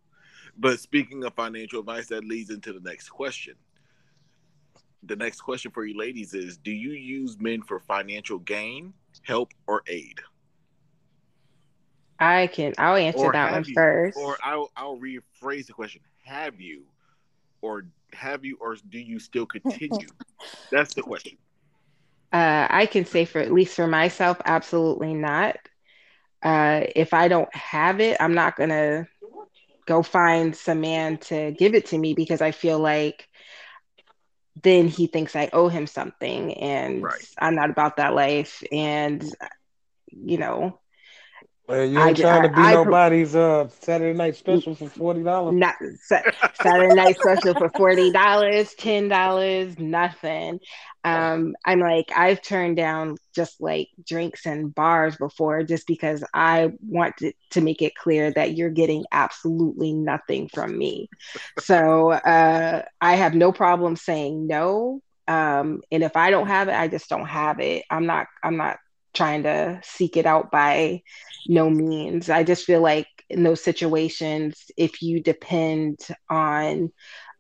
but 0.57 0.79
speaking 0.79 1.24
of 1.25 1.36
financial 1.36 1.81
advice 1.81 2.07
that 2.07 2.24
leads 2.24 2.50
into 2.50 2.74
the 2.74 2.79
next 2.79 3.10
question 3.10 3.53
the 5.03 5.15
next 5.15 5.41
question 5.41 5.72
for 5.72 5.86
you 5.86 5.98
ladies 5.98 6.34
is 6.34 6.58
do 6.58 6.72
you 6.72 6.91
use 6.91 7.39
men 7.39 7.62
for 7.62 7.79
financial 7.79 8.39
gain 8.39 8.93
help 9.24 9.53
or 9.67 9.81
aid 9.88 10.22
I 12.22 12.48
can. 12.48 12.74
I'll 12.77 12.96
answer 12.96 13.31
that 13.31 13.46
have 13.46 13.51
one 13.51 13.63
you- 13.65 13.74
first. 13.74 14.17
Or 14.17 14.38
I'll 14.43 14.72
I'll 14.77 14.98
rephrase 14.98 15.65
the 15.65 15.74
question: 15.74 16.01
Have 16.24 16.62
you, 16.62 16.84
or 17.62 17.86
have 18.13 18.46
you, 18.46 18.58
or 18.62 18.75
do 18.75 19.00
you 19.00 19.20
still 19.20 19.48
continue? 19.48 20.08
That's 20.72 20.93
the 20.93 21.01
question. 21.01 21.38
Uh, 22.31 22.67
I 22.70 22.86
can 22.86 23.05
say 23.05 23.25
for 23.25 23.39
at 23.41 23.51
least 23.51 23.75
for 23.75 23.88
myself, 23.88 24.39
absolutely 24.46 25.15
not. 25.15 25.58
Uh, 26.43 26.81
if 26.96 27.13
I 27.13 27.27
don't 27.27 27.53
have 27.55 28.00
it, 28.00 28.17
I'm 28.20 28.34
not 28.36 28.55
gonna 28.55 29.08
go 29.88 30.03
find 30.03 30.55
some 30.55 30.81
man 30.81 31.17
to 31.17 31.51
give 31.51 31.74
it 31.74 31.88
to 31.88 31.98
me 31.98 32.13
because 32.13 32.41
I 32.41 32.51
feel 32.51 32.77
like 32.77 33.27
then 34.63 34.87
he 34.87 35.07
thinks 35.07 35.35
I 35.35 35.49
owe 35.53 35.67
him 35.69 35.87
something, 35.87 36.53
and 36.55 37.11
Right. 37.11 37.27
I'm 37.39 37.55
not 37.55 37.69
about 37.69 37.97
that 37.97 38.13
life. 38.13 38.63
And 38.71 39.23
you 40.07 40.37
know, 40.37 40.79
Well, 41.71 41.85
you 41.85 41.99
ain't 41.99 42.17
ju- 42.17 42.23
trying 42.23 42.43
to 42.43 42.49
be 42.49 42.55
I- 42.55 42.73
nobody's 42.73 43.35
uh 43.35 43.67
Saturday 43.79 44.17
night 44.17 44.35
special 44.35 44.75
for 44.75 44.89
forty 44.89 45.23
dollars. 45.23 45.55
not 45.55 45.75
Sa- 46.03 46.21
Saturday 46.55 46.93
night 46.93 47.15
special 47.17 47.53
for 47.55 47.69
forty 47.69 48.11
dollars, 48.11 48.73
ten 48.73 49.07
dollars, 49.07 49.79
nothing. 49.79 50.59
Um, 51.03 51.55
I'm 51.65 51.79
like 51.79 52.11
I've 52.15 52.41
turned 52.41 52.77
down 52.77 53.15
just 53.33 53.59
like 53.61 53.87
drinks 54.05 54.45
and 54.45 54.73
bars 54.75 55.15
before, 55.15 55.63
just 55.63 55.87
because 55.87 56.23
I 56.33 56.73
want 56.85 57.17
to, 57.17 57.31
to 57.51 57.61
make 57.61 57.81
it 57.81 57.95
clear 57.95 58.31
that 58.33 58.55
you're 58.55 58.69
getting 58.69 59.05
absolutely 59.11 59.93
nothing 59.93 60.49
from 60.53 60.77
me. 60.77 61.09
So 61.59 62.11
uh, 62.11 62.83
I 62.99 63.15
have 63.15 63.33
no 63.33 63.51
problem 63.51 63.95
saying 63.95 64.45
no. 64.45 65.01
Um, 65.27 65.81
and 65.91 66.03
if 66.03 66.17
I 66.17 66.29
don't 66.31 66.47
have 66.47 66.67
it, 66.67 66.75
I 66.75 66.87
just 66.87 67.09
don't 67.09 67.27
have 67.27 67.59
it. 67.59 67.85
I'm 67.89 68.05
not. 68.05 68.27
I'm 68.43 68.57
not 68.57 68.77
trying 69.13 69.43
to 69.43 69.79
seek 69.83 70.17
it 70.17 70.25
out 70.25 70.51
by 70.51 71.01
no 71.47 71.69
means. 71.69 72.29
I 72.29 72.43
just 72.43 72.65
feel 72.65 72.81
like 72.81 73.07
in 73.29 73.43
those 73.43 73.63
situations, 73.63 74.71
if 74.77 75.01
you 75.01 75.21
depend 75.21 75.99
on 76.29 76.91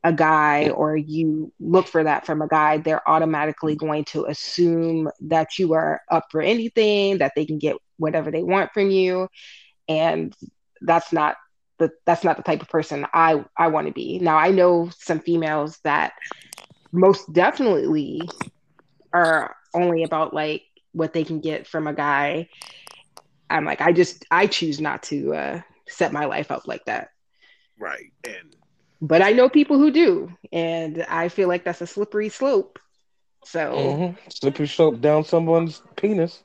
a 0.03 0.11
guy 0.11 0.69
or 0.69 0.97
you 0.97 1.53
look 1.59 1.87
for 1.87 2.03
that 2.03 2.25
from 2.25 2.41
a 2.41 2.47
guy, 2.47 2.77
they're 2.77 3.07
automatically 3.07 3.75
going 3.75 4.03
to 4.05 4.25
assume 4.25 5.09
that 5.21 5.59
you 5.59 5.73
are 5.73 6.01
up 6.09 6.25
for 6.31 6.41
anything, 6.41 7.19
that 7.19 7.33
they 7.35 7.45
can 7.45 7.59
get 7.59 7.75
whatever 7.97 8.31
they 8.31 8.43
want 8.43 8.71
from 8.73 8.89
you. 8.89 9.27
And 9.87 10.35
that's 10.81 11.13
not 11.13 11.35
the 11.77 11.91
that's 12.05 12.23
not 12.23 12.37
the 12.37 12.43
type 12.43 12.61
of 12.61 12.69
person 12.69 13.05
I, 13.13 13.43
I 13.57 13.67
want 13.67 13.87
to 13.87 13.93
be. 13.93 14.19
Now 14.19 14.37
I 14.37 14.49
know 14.49 14.89
some 14.97 15.19
females 15.19 15.79
that 15.83 16.13
most 16.91 17.31
definitely 17.31 18.21
are 19.13 19.55
only 19.73 20.03
about 20.03 20.33
like 20.33 20.63
what 20.93 21.13
they 21.13 21.23
can 21.23 21.39
get 21.39 21.67
from 21.67 21.87
a 21.87 21.93
guy 21.93 22.47
I'm 23.51 23.65
like, 23.65 23.81
I 23.81 23.91
just 23.91 24.25
I 24.31 24.47
choose 24.47 24.79
not 24.79 25.03
to 25.03 25.33
uh, 25.33 25.61
set 25.87 26.13
my 26.13 26.25
life 26.25 26.51
up 26.51 26.67
like 26.67 26.85
that. 26.85 27.09
Right, 27.79 28.11
and 28.23 28.55
But 29.01 29.21
I 29.21 29.31
know 29.31 29.49
people 29.49 29.77
who 29.77 29.91
do, 29.91 30.31
and 30.51 31.05
I 31.09 31.29
feel 31.29 31.47
like 31.47 31.65
that's 31.65 31.81
a 31.81 31.87
slippery 31.87 32.29
slope. 32.29 32.79
So 33.43 33.73
Mm-hmm. 33.75 34.29
Slippery 34.29 34.67
slope 34.67 35.01
down 35.01 35.25
someone's 35.25 35.81
penis. 35.97 36.43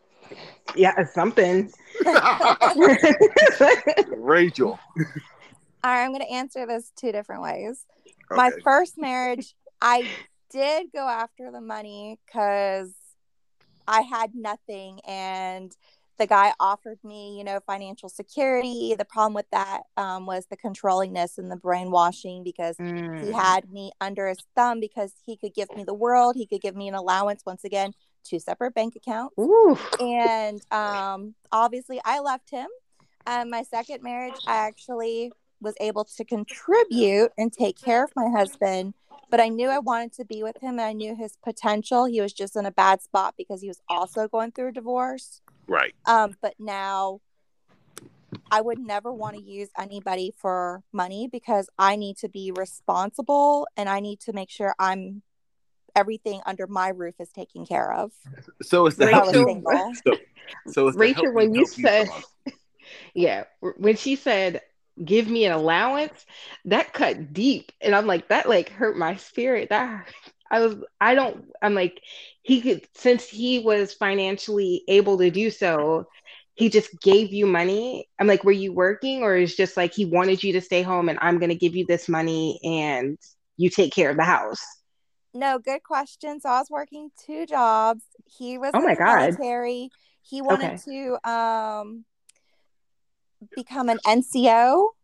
yeah, 0.75 1.05
something. 1.05 1.71
Rachel. 4.09 4.79
All 5.85 5.93
right, 5.93 6.05
I'm 6.05 6.11
going 6.11 6.27
to 6.27 6.33
answer 6.33 6.67
this 6.67 6.91
two 6.97 7.13
different 7.13 7.43
ways. 7.43 7.85
My 8.31 8.51
first 8.65 8.99
marriage, 8.99 9.55
I 9.81 10.09
did 10.51 10.87
go 10.93 11.07
after 11.07 11.53
the 11.53 11.61
money 11.61 12.19
because 12.27 12.93
I 13.89 14.03
had 14.03 14.35
nothing 14.35 15.01
and 15.07 15.75
the 16.19 16.27
guy 16.27 16.55
offered 16.59 16.99
me, 17.05 17.37
you 17.37 17.45
know, 17.45 17.61
financial 17.67 18.09
security. 18.09 18.95
The 18.99 19.05
problem 19.05 19.35
with 19.35 19.51
that 19.53 19.83
um, 19.99 20.25
was 20.25 20.47
the 20.47 20.57
controllingness 20.57 21.37
and 21.37 21.51
the 21.51 21.57
brainwashing 21.57 22.43
because 22.43 22.77
he 22.79 22.85
Mm. 22.87 23.35
had 23.35 23.71
me 23.71 23.93
under 24.01 24.29
his 24.29 24.39
thumb 24.55 24.81
because 24.81 25.13
he 25.25 25.37
could 25.37 25.53
give 25.55 25.75
me 25.77 25.85
the 25.85 25.95
world. 25.95 26.35
He 26.37 26.47
could 26.47 26.61
give 26.63 26.75
me 26.75 26.89
an 26.89 26.95
allowance. 26.95 27.43
Once 27.45 27.65
again, 27.65 27.93
two 28.25 28.39
separate 28.39 28.75
bank 28.75 28.97
accounts. 28.97 29.35
Ooh. 29.39 29.77
And 30.01 30.61
um, 30.73 31.35
obviously, 31.53 32.01
I 32.05 32.21
left 32.21 32.51
him. 32.51 32.69
Um, 33.27 33.51
my 33.51 33.63
second 33.63 34.03
marriage, 34.03 34.35
I 34.47 34.57
actually 34.67 35.33
was 35.61 35.75
able 35.81 36.05
to 36.05 36.25
contribute 36.25 37.33
and 37.39 37.53
take 37.53 37.81
care 37.81 38.05
of 38.05 38.11
my 38.17 38.29
husband. 38.29 38.95
But 39.31 39.41
I 39.41 39.49
knew 39.49 39.69
I 39.69 39.79
wanted 39.79 40.13
to 40.15 40.25
be 40.25 40.43
with 40.43 40.57
him 40.61 40.73
and 40.79 40.83
I 40.83 40.93
knew 40.93 41.17
his 41.17 41.37
potential. 41.43 42.05
He 42.05 42.21
was 42.21 42.33
just 42.33 42.55
in 42.57 42.65
a 42.67 42.71
bad 42.71 43.03
spot 43.03 43.35
because 43.37 43.61
he 43.61 43.69
was 43.69 43.81
also 43.89 44.29
going 44.29 44.53
through 44.53 44.69
a 44.69 44.73
divorce. 44.73 45.41
Right. 45.67 45.95
Um, 46.07 46.35
but 46.41 46.55
now 46.61 47.21
I 48.53 48.61
would 48.61 48.79
never 48.79 49.13
want 49.13 49.37
to 49.37 49.43
use 49.43 49.71
anybody 49.79 50.33
for 50.37 50.83
money 50.93 51.29
because 51.31 51.69
I 51.79 51.97
need 51.97 52.19
to 52.19 52.29
be 52.29 52.53
responsible 52.55 53.67
and 53.77 53.89
I 53.89 53.99
need 54.01 54.21
to 54.21 54.33
make 54.33 54.51
sure 54.51 54.75
I'm 54.79 55.23
everything 55.97 56.41
under 56.47 56.67
my 56.67 56.89
roof 56.91 57.15
is 57.19 57.31
taken 57.31 57.65
care 57.67 57.93
of. 57.93 58.13
So 58.63 58.87
it's 58.87 58.97
the 58.97 59.09
If 59.09 59.15
I 59.15 59.19
help 59.33 59.35
you. 59.35 59.95
So, 60.05 60.17
so 60.73 60.89
it's 60.89 60.97
Rachel, 60.97 61.25
help 61.25 61.35
when 61.35 61.51
me 61.53 61.61
you 61.61 61.67
said- 61.67 62.09
clause. 62.09 62.25
Yeah, 63.15 63.45
when 63.79 63.97
she 63.97 64.15
said 64.15 64.61
give 65.05 65.29
me 65.29 65.45
an 65.45 65.53
allowance, 65.53 66.25
that 66.67 66.93
cut 66.93 67.33
deep 67.33 67.73
and 67.81 67.95
I'm 67.95 68.07
like 68.07 68.29
that 68.29 68.49
like 68.49 68.69
hurt 68.71 68.97
my 68.97 69.17
spirit. 69.17 69.69
That 69.71 70.07
I 70.51 70.61
was 70.61 70.77
I 71.01 71.15
don't 71.15 71.45
I'm 71.63 71.75
like 71.75 72.01
he 72.43 72.61
could 72.61 72.87
since 72.95 73.29
he 73.29 73.59
was 73.61 73.93
financially 73.93 74.83
able 74.89 75.19
to 75.19 75.31
do 75.31 75.51
so, 75.51 76.07
he 76.55 76.69
just 76.69 76.91
gave 77.01 77.33
you 77.33 77.47
money. 77.47 78.09
I'm 78.19 78.27
like 78.27 78.45
were 78.45 78.53
you 78.53 78.73
working 78.73 79.23
or 79.23 79.37
is 79.37 79.57
just 79.57 79.77
like 79.77 79.93
he 79.95 80.05
wanted 80.05 80.43
you 80.43 80.53
to 80.55 80.61
stay 80.61 80.83
home 80.83 81.09
and 81.09 81.19
I'm 81.21 81.39
going 81.39 81.51
to 81.51 81.57
give 81.57 81.77
you 81.77 81.85
this 81.87 82.09
money 82.09 82.59
and 82.65 83.19
you 83.57 83.71
take 83.71 83.93
care 83.93 84.11
of 84.11 84.17
the 84.17 84.25
house. 84.25 84.61
No, 85.35 85.59
good 85.59 85.83
question. 85.83 86.41
So 86.41 86.49
I 86.49 86.59
was 86.61 86.71
working 86.71 87.11
two 87.19 87.47
jobs. 87.47 88.05
He 88.25 88.59
was 88.59 88.75
Oh 88.75 88.81
my 88.81 88.95
God. 88.95 89.37
military. 89.37 89.93
He 90.23 90.41
wanted 90.43 90.73
Okay. 90.73 90.83
to 90.85 91.19
um 91.29 92.05
become 93.55 93.89
an 93.89 93.99
NCO. 94.07 94.95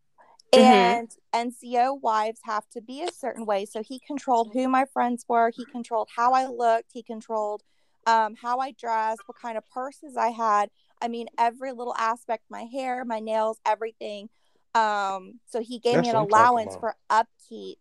Mhm. 0.53 0.99
And 0.99 1.11
NCO 1.33 1.93
wives 1.93 2.41
have 2.43 2.69
to 2.69 2.81
be 2.81 3.01
a 3.01 3.11
certain 3.11 3.45
way. 3.45 3.65
So 3.65 3.81
he 3.81 3.99
controlled 3.99 4.51
who 4.53 4.67
my 4.67 4.85
friends 4.85 5.25
were. 5.27 5.49
He 5.49 5.65
controlled 5.65 6.09
how 6.15 6.33
I 6.33 6.45
looked. 6.45 6.91
He 6.93 7.01
controlled 7.01 7.63
um, 8.05 8.35
how 8.35 8.59
I 8.59 8.71
dressed, 8.71 9.23
what 9.25 9.37
kind 9.41 9.57
of 9.57 9.67
purses 9.71 10.15
I 10.17 10.29
had. 10.29 10.69
I 11.01 11.07
mean, 11.07 11.27
every 11.37 11.71
little 11.71 11.95
aspect, 11.95 12.43
my 12.49 12.63
hair, 12.63 13.03
my 13.05 13.19
nails, 13.19 13.59
everything. 13.65 14.29
Um, 14.75 15.39
so 15.49 15.61
he 15.61 15.79
gave 15.79 15.95
That's 15.95 16.03
me 16.03 16.09
an 16.09 16.15
what 16.15 16.21
I'm 16.23 16.27
talking 16.27 16.29
allowance 16.29 16.75
for 16.79 16.95
upkeep 17.09 17.79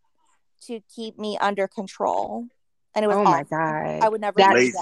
to 0.67 0.81
keep 0.95 1.19
me 1.19 1.37
under 1.39 1.67
control. 1.69 2.47
And 2.95 3.05
it 3.05 3.09
was 3.09 3.17
Oh 3.17 3.25
my 3.25 3.45
god. 3.45 4.03
I 4.03 4.09
would 4.09 4.21
never 4.21 4.39
do 4.39 4.43
it 4.43 4.75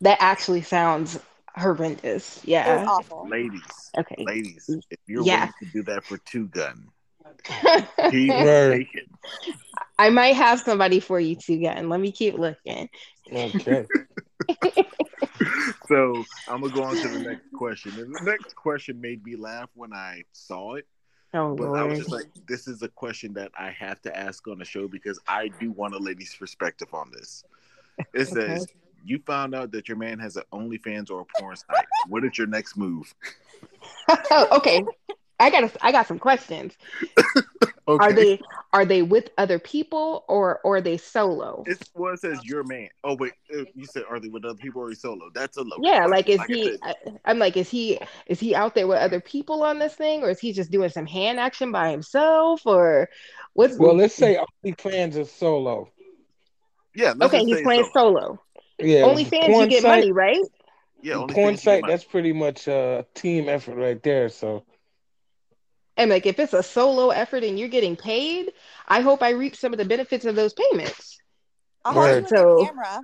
That 0.00 0.18
actually 0.20 0.62
sounds 0.62 1.18
horrendous. 1.56 2.38
It 2.38 2.44
was 2.44 2.48
Yeah. 2.48 2.86
awful. 2.88 3.28
ladies, 3.28 3.90
Okay. 3.98 4.24
ladies, 4.24 4.76
if 4.90 4.98
you're 5.06 5.24
Yeah. 5.24 5.36
willing 5.36 5.54
to 5.60 5.66
do 5.66 5.82
that 5.84 6.04
for 6.04 6.18
two 6.18 6.48
gun, 6.48 6.88
he 8.10 8.30
will 8.30 8.44
Word. 8.44 8.78
take 8.78 8.94
it. 8.94 9.08
I 9.98 10.10
might 10.10 10.36
have 10.36 10.60
somebody 10.60 11.00
for 11.00 11.18
you 11.18 11.36
too, 11.36 11.54
again. 11.54 11.88
Let 11.88 12.00
me 12.00 12.12
keep 12.12 12.34
looking. 12.34 12.88
Okay. 13.32 13.86
So 15.88 16.26
I'm 16.48 16.60
gonna 16.60 16.72
go 16.72 16.82
on 16.82 16.96
to 16.96 17.08
the 17.08 17.18
next 17.18 17.52
question. 17.52 17.98
And 17.98 18.14
the 18.14 18.24
next 18.24 18.54
question 18.56 19.00
made 19.00 19.24
me 19.24 19.36
laugh 19.36 19.68
when 19.74 19.92
I 19.92 20.24
saw 20.32 20.74
it, 20.74 20.86
Oh 21.34 21.54
but 21.54 21.74
I 21.74 21.84
was 21.84 21.98
just 21.98 22.10
like, 22.12 22.26
this 22.48 22.66
is 22.66 22.82
a 22.82 22.88
question 22.88 23.34
that 23.34 23.52
I 23.56 23.70
have 23.70 24.00
to 24.02 24.16
ask 24.16 24.46
on 24.48 24.58
the 24.58 24.64
show 24.64 24.88
because 24.88 25.20
I 25.28 25.48
do 25.48 25.70
want 25.70 25.94
a 25.94 25.98
lady's 25.98 26.34
perspective 26.34 26.88
on 26.92 27.10
this. 27.12 27.44
It 28.14 28.26
says, 28.26 28.66
you 29.04 29.20
found 29.26 29.54
out 29.54 29.70
that 29.72 29.88
your 29.88 29.96
man 29.96 30.18
has 30.18 30.36
an 30.36 30.44
OnlyFans 30.52 31.10
or 31.10 31.20
a 31.20 31.40
porn 31.40 31.56
site. 31.56 31.86
What 32.08 32.24
is 32.24 32.36
your 32.36 32.46
next 32.46 32.76
move? 32.76 33.12
okay. 34.52 34.84
I 35.38 35.50
got 35.50 35.76
I 35.82 35.92
got 35.92 36.06
some 36.06 36.18
questions. 36.18 36.76
Okay. 37.88 38.04
Are 38.04 38.12
they 38.12 38.40
are 38.72 38.84
they 38.84 39.02
with 39.02 39.30
other 39.38 39.60
people 39.60 40.24
or 40.26 40.58
or 40.64 40.78
are 40.78 40.80
they 40.80 40.96
solo? 40.96 41.62
It's 41.66 41.88
well, 41.94 42.14
it 42.14 42.20
says 42.20 42.44
your 42.44 42.64
man. 42.64 42.88
Oh 43.04 43.14
wait, 43.14 43.34
uh, 43.56 43.62
you 43.76 43.86
said 43.86 44.02
are 44.10 44.18
they 44.18 44.26
with 44.28 44.44
other 44.44 44.56
people 44.56 44.82
or 44.82 44.86
are 44.86 44.88
you 44.88 44.96
solo? 44.96 45.30
That's 45.32 45.56
a 45.56 45.62
low. 45.62 45.76
Yeah, 45.80 46.04
like 46.06 46.28
is 46.28 46.40
I 46.40 46.46
he 46.48 46.78
I, 46.82 46.94
I'm 47.24 47.38
like 47.38 47.56
is 47.56 47.68
he 47.70 48.00
is 48.26 48.40
he 48.40 48.56
out 48.56 48.74
there 48.74 48.88
with 48.88 48.98
other 48.98 49.20
people 49.20 49.62
on 49.62 49.78
this 49.78 49.94
thing 49.94 50.24
or 50.24 50.30
is 50.30 50.40
he 50.40 50.52
just 50.52 50.72
doing 50.72 50.88
some 50.88 51.06
hand 51.06 51.38
action 51.38 51.70
by 51.70 51.92
himself 51.92 52.66
or 52.66 53.08
what's 53.52 53.78
Well, 53.78 53.94
let's 53.94 54.14
say 54.16 54.36
OnlyFans 54.64 55.16
is 55.16 55.30
solo. 55.30 55.88
yeah. 56.92 57.14
Let's 57.16 57.32
Okay, 57.32 57.44
he's 57.44 57.60
playing 57.60 57.88
solo. 57.94 58.18
solo. 58.18 58.42
Yeah. 58.78 59.02
OnlyFans 59.02 59.48
you 59.48 59.66
get 59.68 59.82
site- 59.82 60.00
money, 60.00 60.12
right? 60.12 60.40
Yeah, 61.02 61.14
only 61.14 61.34
porn 61.34 61.48
things 61.50 61.62
site, 61.62 61.84
that's 61.86 62.04
pretty 62.04 62.32
much 62.32 62.66
a 62.68 63.06
team 63.14 63.48
effort 63.48 63.76
right 63.76 64.02
there. 64.02 64.28
So 64.28 64.64
And 65.96 66.10
like 66.10 66.26
if 66.26 66.38
it's 66.38 66.52
a 66.52 66.62
solo 66.62 67.10
effort 67.10 67.44
and 67.44 67.58
you're 67.58 67.68
getting 67.68 67.96
paid, 67.96 68.52
I 68.88 69.00
hope 69.00 69.22
I 69.22 69.30
reap 69.30 69.56
some 69.56 69.72
of 69.72 69.78
the 69.78 69.84
benefits 69.84 70.24
of 70.24 70.34
those 70.36 70.52
payments. 70.54 71.18
I'll 71.84 71.92
hold 71.92 72.22
you 72.22 72.28
So- 72.28 72.56
the 72.58 72.64
camera. 72.66 73.00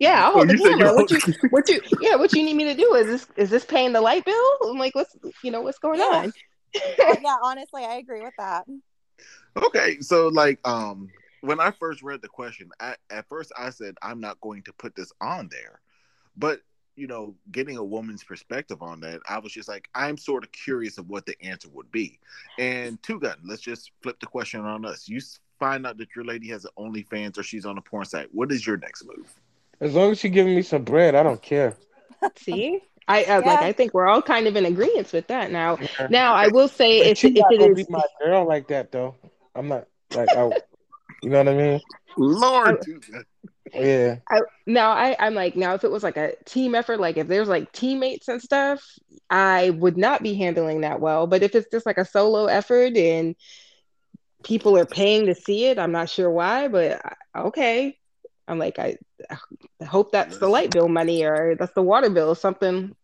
Yeah, 0.00 0.24
I'll 0.24 0.30
Oh, 0.30 0.34
hold 0.34 0.48
the 0.48 0.56
camera. 0.58 0.88
you 0.88 0.94
What 0.96 1.10
you 1.10 1.18
what 1.50 1.68
you 1.68 1.80
yeah, 2.00 2.16
what 2.16 2.32
you 2.32 2.42
need 2.42 2.56
me 2.56 2.64
to 2.64 2.74
do? 2.74 2.94
Is 2.94 3.06
this 3.06 3.26
is 3.36 3.50
this 3.50 3.64
paying 3.64 3.92
the 3.92 4.00
light 4.00 4.24
bill? 4.24 4.56
I'm 4.68 4.78
like, 4.78 4.94
what's 4.94 5.14
you 5.44 5.50
know, 5.50 5.60
what's 5.62 5.78
going 5.78 6.00
Yeah. 6.00 6.06
on? 6.06 6.32
Uh, 6.76 7.16
yeah, 7.22 7.36
honestly, 7.42 7.84
I 7.84 7.96
agree 7.96 8.22
with 8.22 8.34
that. 8.38 8.64
Okay, 9.56 10.00
so 10.00 10.28
like 10.28 10.58
um 10.66 11.10
when 11.44 11.60
I 11.60 11.70
first 11.70 12.02
read 12.02 12.22
the 12.22 12.28
question, 12.28 12.70
I, 12.80 12.96
at 13.10 13.28
first 13.28 13.52
I 13.58 13.70
said 13.70 13.96
I'm 14.02 14.20
not 14.20 14.40
going 14.40 14.62
to 14.62 14.72
put 14.72 14.94
this 14.96 15.12
on 15.20 15.48
there, 15.50 15.80
but 16.36 16.60
you 16.96 17.06
know, 17.08 17.34
getting 17.50 17.76
a 17.76 17.84
woman's 17.84 18.22
perspective 18.22 18.80
on 18.80 19.00
that, 19.00 19.20
I 19.28 19.38
was 19.40 19.52
just 19.52 19.68
like, 19.68 19.88
I'm 19.96 20.16
sort 20.16 20.44
of 20.44 20.52
curious 20.52 20.96
of 20.96 21.08
what 21.08 21.26
the 21.26 21.34
answer 21.42 21.68
would 21.72 21.90
be. 21.90 22.20
And 22.58 23.02
two 23.02 23.18
gun, 23.18 23.36
let's 23.44 23.62
just 23.62 23.90
flip 24.00 24.20
the 24.20 24.26
question 24.26 24.60
on 24.60 24.84
us. 24.84 25.08
You 25.08 25.20
find 25.58 25.84
out 25.86 25.98
that 25.98 26.14
your 26.14 26.24
lady 26.24 26.48
has 26.50 26.64
an 26.64 26.70
OnlyFans 26.78 27.36
or 27.36 27.42
she's 27.42 27.66
on 27.66 27.78
a 27.78 27.82
porn 27.82 28.04
site. 28.04 28.28
What 28.32 28.52
is 28.52 28.64
your 28.66 28.76
next 28.76 29.04
move? 29.04 29.34
as 29.80 29.94
long 29.94 30.12
as 30.12 30.22
you're 30.22 30.32
giving 30.32 30.54
me 30.54 30.62
some 30.62 30.84
bread, 30.84 31.14
I 31.14 31.22
don't 31.22 31.42
care. 31.42 31.76
See? 32.36 32.80
I, 33.06 33.24
I 33.24 33.38
like 33.40 33.60
I 33.60 33.72
think 33.72 33.92
we're 33.92 34.06
all 34.06 34.22
kind 34.22 34.46
of 34.46 34.56
in 34.56 34.64
agreement 34.64 35.12
with 35.12 35.26
that 35.26 35.50
now. 35.52 35.78
Now 36.08 36.34
I 36.34 36.48
will 36.48 36.68
say 36.68 37.00
But 37.00 37.06
if 37.08 37.22
you're 37.22 37.32
if 37.32 37.38
not 37.38 37.52
it 37.52 37.58
gonna 37.58 37.72
is 37.72 37.86
be 37.86 37.92
my 37.92 38.02
girl 38.24 38.46
like 38.46 38.68
that 38.68 38.92
though. 38.92 39.14
I'm 39.54 39.68
not 39.68 39.86
like 40.14 40.34
I, 40.34 40.50
you 41.24 41.30
know 41.30 41.38
what 41.38 41.48
I 41.48 41.54
mean? 41.56 41.80
Lord, 42.16 42.78
I- 43.74 43.80
Yeah. 43.80 44.16
I, 44.30 44.40
now 44.66 44.90
I, 44.92 45.16
I'm 45.18 45.34
like 45.34 45.56
now 45.56 45.74
if 45.74 45.84
it 45.84 45.90
was 45.90 46.02
like 46.02 46.16
a 46.16 46.34
team 46.44 46.74
effort, 46.74 47.00
like 47.00 47.16
if 47.16 47.26
there's 47.28 47.48
like 47.48 47.72
teammates 47.72 48.28
and 48.28 48.40
stuff, 48.40 48.84
I 49.30 49.70
would 49.70 49.96
not 49.96 50.22
be 50.22 50.34
handling 50.34 50.82
that 50.82 51.00
well. 51.00 51.26
But 51.26 51.42
if 51.42 51.54
it's 51.54 51.70
just 51.70 51.86
like 51.86 51.98
a 51.98 52.04
solo 52.04 52.46
effort 52.46 52.96
and 52.96 53.34
people 54.44 54.76
are 54.78 54.86
paying 54.86 55.26
to 55.26 55.34
see 55.34 55.66
it, 55.66 55.78
I'm 55.78 55.92
not 55.92 56.08
sure 56.10 56.30
why, 56.30 56.68
but 56.68 57.00
I- 57.34 57.40
okay. 57.40 57.98
I'm 58.46 58.58
like 58.58 58.78
I, 58.78 58.98
I 59.80 59.84
hope 59.84 60.12
that's 60.12 60.36
the 60.38 60.48
light 60.48 60.70
bill 60.70 60.88
money 60.88 61.24
or 61.24 61.56
that's 61.58 61.72
the 61.74 61.82
water 61.82 62.10
bill 62.10 62.28
or 62.28 62.36
something. 62.36 62.94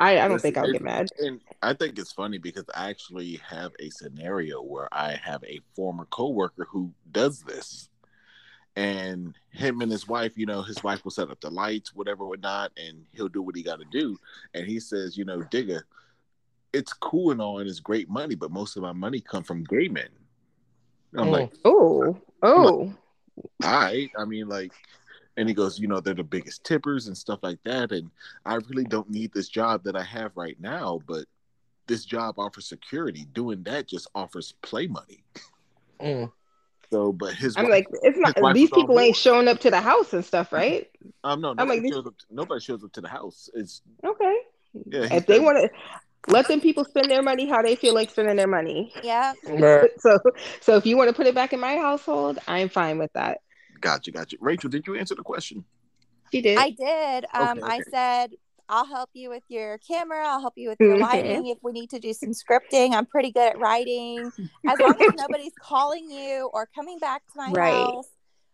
I, 0.00 0.12
I 0.12 0.22
don't 0.22 0.32
Listen, 0.32 0.40
think 0.54 0.58
I'll 0.58 0.72
get 0.72 0.82
mad. 0.82 1.08
And 1.18 1.40
I 1.62 1.74
think 1.74 1.98
it's 1.98 2.12
funny 2.12 2.38
because 2.38 2.64
I 2.74 2.88
actually 2.88 3.38
have 3.48 3.72
a 3.78 3.90
scenario 3.90 4.62
where 4.62 4.88
I 4.92 5.12
have 5.22 5.44
a 5.44 5.60
former 5.76 6.06
coworker 6.06 6.66
who 6.70 6.92
does 7.12 7.42
this. 7.42 7.88
And 8.76 9.34
him 9.50 9.82
and 9.82 9.92
his 9.92 10.08
wife, 10.08 10.32
you 10.38 10.46
know, 10.46 10.62
his 10.62 10.82
wife 10.82 11.04
will 11.04 11.10
set 11.10 11.30
up 11.30 11.40
the 11.40 11.50
lights, 11.50 11.94
whatever, 11.94 12.24
whatnot, 12.24 12.72
and 12.78 13.04
he'll 13.12 13.28
do 13.28 13.42
what 13.42 13.56
he 13.56 13.62
got 13.62 13.80
to 13.80 13.84
do. 13.90 14.16
And 14.54 14.66
he 14.66 14.80
says, 14.80 15.18
you 15.18 15.24
know, 15.24 15.40
Digga, 15.40 15.82
it's 16.72 16.92
cool 16.94 17.32
and 17.32 17.42
all, 17.42 17.58
and 17.58 17.68
it's 17.68 17.80
great 17.80 18.08
money, 18.08 18.36
but 18.36 18.50
most 18.50 18.76
of 18.76 18.82
my 18.82 18.92
money 18.92 19.20
come 19.20 19.42
from 19.42 19.64
gay 19.64 19.88
men. 19.88 20.08
I'm 21.14 21.28
Mm. 21.28 21.32
like, 21.32 21.52
Oh, 21.64 22.16
oh, 22.42 22.94
all 23.62 23.70
right. 23.70 24.10
I 24.16 24.24
mean, 24.24 24.48
like, 24.48 24.72
and 25.40 25.48
he 25.48 25.54
goes, 25.54 25.78
you 25.78 25.88
know, 25.88 26.00
they're 26.00 26.12
the 26.12 26.22
biggest 26.22 26.64
tippers 26.64 27.06
and 27.06 27.16
stuff 27.16 27.38
like 27.42 27.58
that. 27.64 27.92
And 27.92 28.10
I 28.44 28.56
really 28.56 28.84
don't 28.84 29.08
need 29.08 29.32
this 29.32 29.48
job 29.48 29.82
that 29.84 29.96
I 29.96 30.02
have 30.02 30.32
right 30.34 30.60
now, 30.60 31.00
but 31.06 31.24
this 31.86 32.04
job 32.04 32.38
offers 32.38 32.66
security. 32.66 33.26
Doing 33.32 33.62
that 33.62 33.88
just 33.88 34.06
offers 34.14 34.52
play 34.60 34.86
money. 34.86 35.24
Mm. 35.98 36.30
So, 36.92 37.10
but 37.12 37.32
his 37.32 37.56
I'm 37.56 37.64
wife- 37.64 37.70
like, 37.70 37.86
it's 38.02 38.18
not 38.18 38.54
these 38.54 38.68
people 38.70 39.00
ain't 39.00 39.16
showing 39.16 39.48
up 39.48 39.60
to 39.60 39.70
the 39.70 39.80
house 39.80 40.12
and 40.12 40.22
stuff, 40.22 40.52
right? 40.52 40.90
um, 41.24 41.40
no, 41.40 41.54
I'm 41.56 41.68
like, 41.68 41.80
nobody, 41.80 41.90
shows 41.90 42.06
up, 42.06 42.14
nobody 42.30 42.60
shows 42.60 42.84
up 42.84 42.92
to 42.92 43.00
the 43.00 43.08
house. 43.08 43.48
It's 43.54 43.80
Okay. 44.04 44.36
yeah. 44.88 45.14
If 45.14 45.24
they 45.24 45.40
want 45.40 45.56
to, 45.56 45.70
let 46.30 46.48
them 46.48 46.60
people 46.60 46.84
spend 46.84 47.10
their 47.10 47.22
money 47.22 47.48
how 47.48 47.62
they 47.62 47.76
feel 47.76 47.94
like 47.94 48.10
spending 48.10 48.36
their 48.36 48.46
money. 48.46 48.92
Yeah. 49.02 49.32
So, 50.00 50.18
so 50.60 50.76
if 50.76 50.84
you 50.84 50.98
want 50.98 51.08
to 51.08 51.14
put 51.14 51.26
it 51.26 51.34
back 51.34 51.54
in 51.54 51.60
my 51.60 51.76
household, 51.76 52.38
I'm 52.46 52.68
fine 52.68 52.98
with 52.98 53.12
that. 53.14 53.38
Gotcha, 53.80 54.10
gotcha. 54.10 54.36
Rachel, 54.40 54.70
did 54.70 54.86
you 54.86 54.94
answer 54.96 55.14
the 55.14 55.22
question? 55.22 55.64
She 56.32 56.40
did. 56.42 56.58
I 56.58 56.70
did. 56.70 57.24
Um, 57.34 57.58
Okay, 57.58 57.60
I 57.66 57.80
said 57.90 58.32
I'll 58.68 58.86
help 58.86 59.10
you 59.14 59.30
with 59.30 59.42
your 59.48 59.78
camera. 59.78 60.24
I'll 60.24 60.40
help 60.40 60.54
you 60.56 60.68
with 60.68 60.78
your 60.80 60.96
Mhm. 60.96 61.00
lighting. 61.00 61.46
If 61.48 61.58
we 61.62 61.72
need 61.72 61.90
to 61.90 61.98
do 61.98 62.12
some 62.12 62.30
scripting, 62.30 62.92
I'm 62.92 63.04
pretty 63.06 63.32
good 63.32 63.48
at 63.48 63.58
writing. 63.58 64.30
As 64.68 64.78
long 64.78 64.96
as 65.00 65.10
nobody's 65.16 65.52
calling 65.60 66.08
you 66.08 66.48
or 66.52 66.68
coming 66.74 66.98
back 67.00 67.22
to 67.32 67.32
my 67.36 67.50
Right. 67.50 67.72
house, 67.72 68.08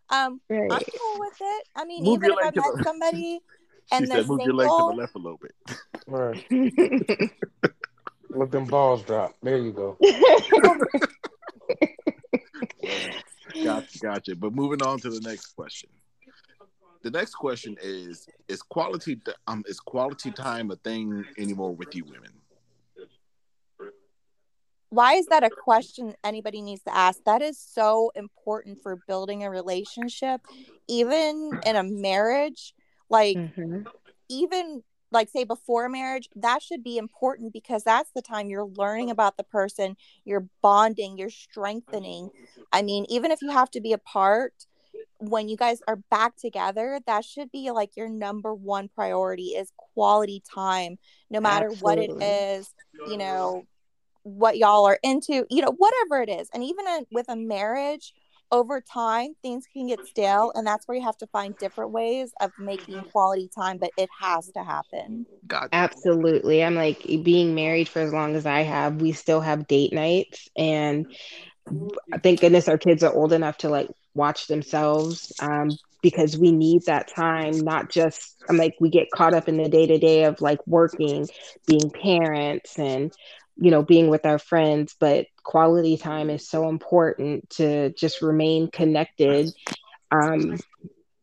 um, 0.09 0.41
I'm 0.51 0.57
right. 0.71 0.89
cool 0.99 1.21
with 1.21 1.37
it. 1.41 1.69
I 1.75 1.85
mean, 1.85 2.05
Move 2.05 2.15
even 2.25 2.31
if 2.31 2.39
I 2.39 2.45
leg 2.47 2.57
met 2.57 2.65
the- 2.77 2.83
somebody 2.85 3.41
She 3.89 3.95
And 3.95 4.09
they're 4.09 4.23
said, 4.23 4.29
"Move 4.29 4.41
your 4.41 4.55
leg 4.55 4.69
to 4.69 4.77
the 4.79 4.95
left 4.97 5.15
a 5.15 5.19
little 5.19 5.39
bit." 5.39 5.55
Right. 6.09 7.31
Let 8.31 8.51
them 8.51 8.65
balls 8.65 9.03
drop. 9.05 9.35
There 9.43 9.59
you 9.59 9.73
go. 9.73 9.97
Gotcha, 13.63 13.99
gotcha. 13.99 14.37
But 14.37 14.55
moving 14.55 14.83
on 14.83 14.99
to 15.01 15.11
the 15.11 15.21
next 15.21 15.55
question. 15.55 15.91
The 17.03 17.11
next 17.11 17.35
question 17.35 17.77
is: 17.83 18.27
Is 18.49 18.63
quality 18.63 19.21
um 19.47 19.63
is 19.67 19.81
quality 19.81 20.31
time 20.31 20.71
a 20.71 20.77
thing 20.77 21.25
anymore 21.39 21.75
with 21.75 21.95
you 21.95 22.05
women? 22.05 22.33
why 24.91 25.15
is 25.15 25.27
that 25.27 25.45
a 25.45 25.51
question 25.51 26.15
anybody 26.25 26.63
needs 26.63 26.83
to 26.85 26.95
ask? 26.95 27.23
That 27.25 27.43
is 27.43 27.59
so 27.59 28.13
important 28.15 28.79
for 28.83 28.97
building 28.97 29.43
a 29.45 29.51
relationship, 29.51 30.41
even 30.89 31.59
in 31.67 31.77
a 31.77 31.83
marriage. 31.83 32.73
Like, 33.11 33.37
Mhm. 33.37 33.87
even 34.29 34.85
like 35.17 35.29
say 35.29 35.45
before 35.45 35.89
marriage 35.89 36.29
that 36.37 36.63
should 36.63 36.85
be 36.85 36.99
important 36.99 37.53
because 37.53 37.83
that's 37.83 38.11
the 38.15 38.23
time 38.23 38.49
you're 38.49 38.67
learning 38.77 39.11
about 39.11 39.37
the 39.37 39.43
person 39.43 39.97
you're 40.25 40.47
bonding 40.63 41.19
you're 41.19 41.31
strengthening. 41.31 42.31
I 42.73 42.83
mean 42.83 43.07
even 43.09 43.31
if 43.31 43.43
you 43.43 43.51
have 43.51 43.71
to 43.73 43.81
be 43.81 43.93
apart 43.93 44.53
when 45.19 45.49
you 45.49 45.57
guys 45.57 45.81
are 45.89 45.97
back 46.11 46.37
together 46.37 47.01
that 47.07 47.25
should 47.25 47.51
be 47.51 47.71
like 47.71 47.97
your 47.97 48.09
number 48.09 48.55
one 48.55 48.89
priority 48.89 49.49
is 49.49 49.73
quality 49.77 50.43
time 50.49 50.99
no 51.31 51.41
matter 51.41 51.71
what 51.81 51.99
it 51.99 52.11
is 52.23 52.75
you 53.09 53.17
know 53.17 53.65
what 54.27 54.59
y'all 54.59 54.85
are 54.85 54.99
into 55.05 55.47
you 55.51 55.63
know 55.63 55.73
whatever 55.77 56.21
it 56.21 56.29
is. 56.29 56.51
And 56.53 56.65
even 56.65 56.87
in, 56.89 57.07
with 57.13 57.29
a 57.29 57.37
marriage 57.37 58.13
over 58.53 58.81
time 58.81 59.35
things 59.43 59.65
can 59.73 59.89
get 59.89 60.05
stale 60.05 60.53
and 60.55 60.67
that's 60.67 60.87
where 60.87 60.97
you 60.97 61.05
have 61.05 61.17
to 61.17 61.27
find 61.29 61.57
different 61.59 61.91
ways 61.91 62.33
of 62.41 62.53
making 62.59 63.03
quality 63.03 63.49
time 63.55 63.79
but 63.79 63.91
it 63.97 64.09
has 64.21 64.49
to 64.51 64.63
happen 64.63 65.27
Gotcha. 65.47 65.69
Absolutely. 65.73 66.65
I'm 66.65 66.75
like 66.75 67.03
being 67.23 67.55
married 67.55 67.89
for 67.89 68.01
as 68.01 68.13
long 68.13 68.35
as 68.35 68.47
I 68.47 68.63
have, 68.63 69.01
we 69.01 69.13
still 69.13 69.41
have 69.41 69.67
date 69.67 69.93
nights. 69.93 70.49
And 70.57 71.07
thank 72.23 72.41
goodness 72.41 72.69
our 72.69 72.79
kids 72.79 73.03
are 73.03 73.13
old 73.13 73.33
enough 73.33 73.59
to 73.59 73.69
like 73.69 73.89
watch 74.15 74.47
themselves 74.47 75.33
um, 75.41 75.71
because 76.03 76.37
we 76.37 76.53
need 76.53 76.83
that 76.87 77.09
time, 77.15 77.59
not 77.59 77.91
just, 77.91 78.43
I'm 78.49 78.57
like, 78.57 78.75
we 78.81 78.91
get 78.91 79.11
caught 79.15 79.35
up 79.35 79.49
in 79.49 79.57
the 79.57 79.69
day 79.69 79.87
to 79.87 79.99
day 79.99 80.25
of 80.25 80.41
like 80.41 80.59
working, 80.67 81.29
being 81.67 81.91
parents, 81.91 82.79
and, 82.79 83.13
you 83.57 83.71
know, 83.71 83.83
being 83.83 84.09
with 84.09 84.27
our 84.27 84.39
friends. 84.39 84.95
But 84.99 85.27
quality 85.43 85.97
time 85.97 86.31
is 86.31 86.49
so 86.49 86.69
important 86.69 87.51
to 87.51 87.91
just 87.91 88.23
remain 88.23 88.71
connected 88.71 89.53
um, 90.11 90.59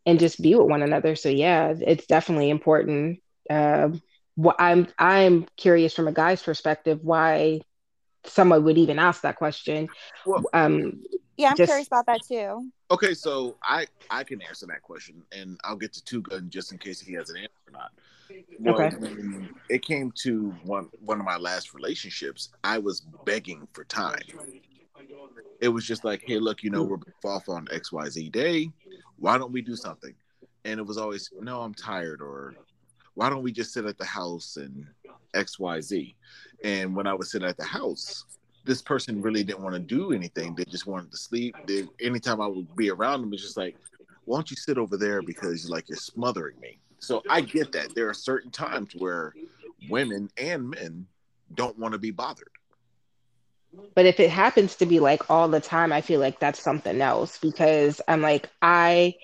and 0.06 0.20
just 0.20 0.42
be 0.42 0.56
with 0.56 0.68
one 0.68 0.82
another. 0.82 1.16
So, 1.16 1.30
yeah, 1.30 1.74
it's 1.80 2.06
definitely 2.08 2.50
important. 2.50 3.20
Uh, 3.50 3.90
what 4.36 4.56
I'm 4.60 4.88
I'm 4.98 5.46
curious 5.58 5.94
from 5.94 6.08
a 6.08 6.12
guy's 6.12 6.42
perspective 6.42 7.00
why 7.04 7.62
someone 8.26 8.64
would 8.64 8.78
even 8.78 9.00
ask 9.00 9.22
that 9.22 9.36
question. 9.36 9.90
Well- 10.26 10.44
Um, 10.54 11.04
Yeah, 11.36 11.50
I'm 11.50 11.58
Just- 11.58 11.70
curious 11.70 11.88
about 11.88 12.06
that 12.06 12.22
too. 12.28 12.72
Okay, 12.92 13.16
so 13.16 13.58
I 13.64 13.88
I 14.12 14.24
can 14.24 14.40
answer 14.44 14.68
that 14.68 14.84
question, 14.84 15.24
and 15.32 15.60
I'll 15.64 15.76
get 15.76 15.92
to 15.94 16.04
two 16.04 16.22
gun 16.22 16.50
just 16.50 16.72
in 16.72 16.78
case 16.78 17.00
he 17.02 17.14
has 17.14 17.32
an 17.32 17.38
answer 17.38 17.58
or 17.68 17.72
not. 17.72 17.92
Okay. 18.66 18.92
it 19.70 19.84
came 19.84 20.12
to 20.24 20.52
one 20.64 20.90
one 21.00 21.20
of 21.20 21.26
my 21.26 21.38
last 21.38 21.74
relationships, 21.74 22.50
I 22.64 22.78
was 22.78 23.02
begging 23.26 23.68
for 23.74 23.84
time. 23.84 24.22
It 25.60 25.70
was 25.70 25.86
just 25.86 26.04
like, 26.04 26.24
hey, 26.26 26.40
look, 26.40 26.64
you 26.64 26.70
know, 26.70 26.84
we're 26.84 26.98
off 27.24 27.50
on 27.50 27.68
X 27.72 27.92
Y 27.92 28.10
Z 28.10 28.30
day. 28.30 28.70
Why 29.18 29.38
don't 29.38 29.52
we 29.52 29.62
do 29.62 29.76
something? 29.76 30.14
And 30.66 30.80
it 30.80 30.84
was 30.84 30.98
always, 30.98 31.30
no, 31.40 31.62
I'm 31.62 31.74
tired, 31.74 32.22
or 32.22 32.56
why 33.16 33.30
don't 33.30 33.44
we 33.44 33.52
just 33.52 33.74
sit 33.74 33.86
at 33.86 33.98
the 33.98 34.06
house 34.06 34.58
and 34.58 34.86
X 35.34 35.60
Y 35.60 35.82
Z? 35.82 36.16
And 36.64 36.96
when 36.96 37.08
I 37.08 37.14
was 37.14 37.32
sitting 37.32 37.48
at 37.48 37.58
the 37.58 37.66
house, 37.66 38.26
this 38.66 38.82
person 38.82 39.22
really 39.22 39.44
didn't 39.44 39.62
want 39.62 39.76
to 39.76 39.80
do 39.80 40.14
anything. 40.14 40.56
They 40.56 40.64
just 40.66 40.88
wanted 40.88 41.12
to 41.12 41.18
sleep. 41.18 41.56
They, 41.68 41.84
anytime 42.02 42.42
I 42.42 42.48
would 42.48 42.74
be 42.76 42.90
around 42.90 43.22
them, 43.22 43.34
it's 43.34 43.44
just 43.44 43.58
like, 43.58 43.76
why 44.26 44.38
don't 44.38 44.50
you 44.50 44.58
sit 44.58 44.78
over 44.78 44.96
there 44.96 45.22
because 45.22 45.70
like 45.70 45.90
you're 45.90 45.98
smothering 45.98 46.60
me. 46.62 46.80
So 47.04 47.24
I 47.30 47.42
get 47.42 47.72
that. 47.74 47.96
There 47.96 48.10
are 48.10 48.14
certain 48.14 48.52
times 48.52 48.96
where 48.96 49.36
women 49.90 50.30
and 50.38 50.70
men 50.70 51.08
don't 51.54 51.78
want 51.80 51.94
to 51.94 52.00
be 52.00 52.12
bothered. 52.12 52.52
but 53.96 54.06
if 54.06 54.20
it 54.20 54.30
happens 54.30 54.76
to 54.78 54.86
be 54.86 55.00
like 55.00 55.30
all 55.30 55.48
the 55.50 55.60
time, 55.62 55.92
I 55.92 56.02
feel 56.02 56.20
like 56.20 56.40
that's 56.40 56.60
something 56.62 57.02
else 57.02 57.38
because 57.40 58.02
I'm 58.08 58.22
like, 58.22 58.50
I 58.62 59.16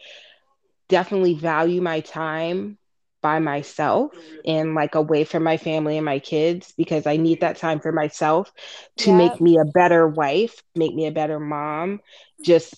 definitely 0.90 1.34
value 1.36 1.82
my 1.82 2.02
time 2.02 2.78
by 3.22 3.40
myself 3.40 4.14
and 4.46 4.76
like 4.76 4.96
away 4.96 5.24
from 5.24 5.44
my 5.44 5.58
family 5.58 5.98
and 5.98 6.06
my 6.06 6.20
kids 6.20 6.74
because 6.78 7.06
I 7.08 7.18
need 7.18 7.42
that 7.42 7.58
time 7.58 7.80
for 7.80 7.92
myself 7.92 8.52
to 9.00 9.14
Yep. 9.14 9.14
make 9.14 9.42
me 9.42 9.58
a 9.58 9.66
better 9.66 10.08
wife, 10.08 10.62
make 10.76 10.94
me 10.94 11.08
a 11.08 11.12
better 11.12 11.40
mom, 11.40 12.02
just 12.44 12.76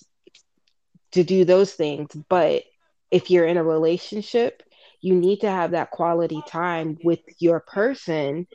to 1.12 1.24
do 1.24 1.44
those 1.44 1.72
things. 1.72 2.08
But 2.28 2.64
if 3.10 3.30
you're 3.30 3.46
in 3.46 3.56
a 3.56 3.64
relationship, 3.64 4.62
you 5.02 5.14
need 5.14 5.40
to 5.40 5.50
have 5.50 5.72
that 5.72 5.90
quality 5.90 6.40
time 6.48 6.96
with 7.04 7.20
your 7.38 7.60
person 7.60 8.46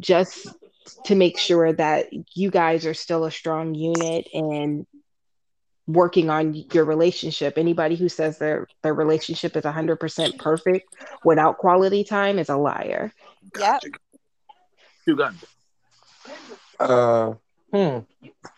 just 0.00 0.46
to 1.04 1.14
make 1.14 1.38
sure 1.38 1.72
that 1.72 2.06
you 2.34 2.50
guys 2.50 2.86
are 2.86 2.94
still 2.94 3.24
a 3.24 3.30
strong 3.30 3.74
unit 3.74 4.28
and 4.34 4.86
working 5.86 6.30
on 6.30 6.54
your 6.54 6.84
relationship. 6.84 7.56
Anybody 7.56 7.96
who 7.96 8.08
says 8.08 8.38
their 8.38 8.66
their 8.82 8.94
relationship 8.94 9.56
is 9.56 9.64
100% 9.64 10.38
perfect 10.38 10.94
without 11.24 11.58
quality 11.58 12.04
time 12.04 12.38
is 12.38 12.50
a 12.50 12.56
liar. 12.56 13.12
Gotcha. 13.52 13.88
Two 15.06 15.16
gun. 15.16 15.38
Uh, 16.78 17.34
hmm. 17.72 17.98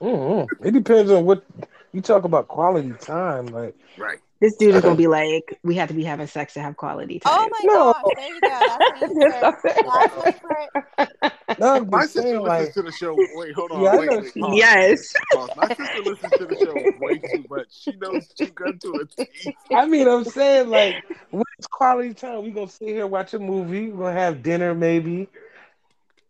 Mm-mm. 0.01 0.49
It 0.65 0.73
depends 0.73 1.11
on 1.11 1.25
what 1.25 1.45
you 1.93 2.01
talk 2.01 2.25
about 2.25 2.49
quality 2.49 2.93
time. 3.01 3.47
Like, 3.47 3.75
Right. 3.97 4.19
This 4.39 4.55
dude 4.57 4.75
is 4.75 4.83
gonna 4.83 4.97
be 4.97 5.07
like, 5.07 5.59
we 5.63 5.77
have 5.77 5.89
to 5.89 5.95
be 5.95 6.05
having 6.05 6.27
sex 6.27 6.53
to 6.55 6.61
have 6.61 6.77
quality 6.77 7.21
time. 7.21 7.33
Oh 7.35 7.49
my 7.51 7.61
No. 7.65 7.93
gosh, 7.95 8.03
there 8.17 8.35
you 8.35 8.41
go. 8.41 8.49
That's 9.01 9.63
the 9.63 10.41
That's 11.49 11.61
no, 11.61 11.75
I'm 11.77 11.89
My 11.91 12.03
sister 12.03 12.23
saying, 12.23 12.41
listens 12.43 12.67
like, 12.67 12.73
to 12.75 12.83
the 12.83 12.93
show. 12.93 13.17
Wait, 13.35 13.55
hold 13.55 13.71
on. 13.73 13.81
Yeah, 13.83 13.97
wait, 13.97 14.11
wait, 14.11 14.33
she- 14.35 14.41
pause, 14.41 14.57
yes. 14.57 15.13
pause. 15.33 15.51
My 15.57 15.69
sister 15.69 16.03
listens 16.03 16.33
to 16.33 16.45
the 16.47 16.57
show 16.57 16.75
way 17.07 17.19
too 17.19 17.45
much. 17.49 17.67
She 17.71 17.93
knows 17.97 18.29
two 18.29 18.47
gun 18.49 18.79
to 18.81 18.93
a 19.19 19.25
T. 19.25 19.57
I 19.75 19.87
mean, 19.87 20.07
I'm 20.07 20.25
saying, 20.25 20.69
like, 20.69 20.97
when 21.31 21.45
it's 21.59 21.67
quality 21.67 22.13
time, 22.13 22.43
we 22.43 22.51
gonna 22.51 22.69
sit 22.69 22.89
here 22.89 23.07
watch 23.07 23.33
a 23.33 23.39
movie. 23.39 23.89
We're 23.91 24.09
gonna 24.09 24.21
have 24.21 24.43
dinner, 24.43 24.75
maybe. 24.75 25.29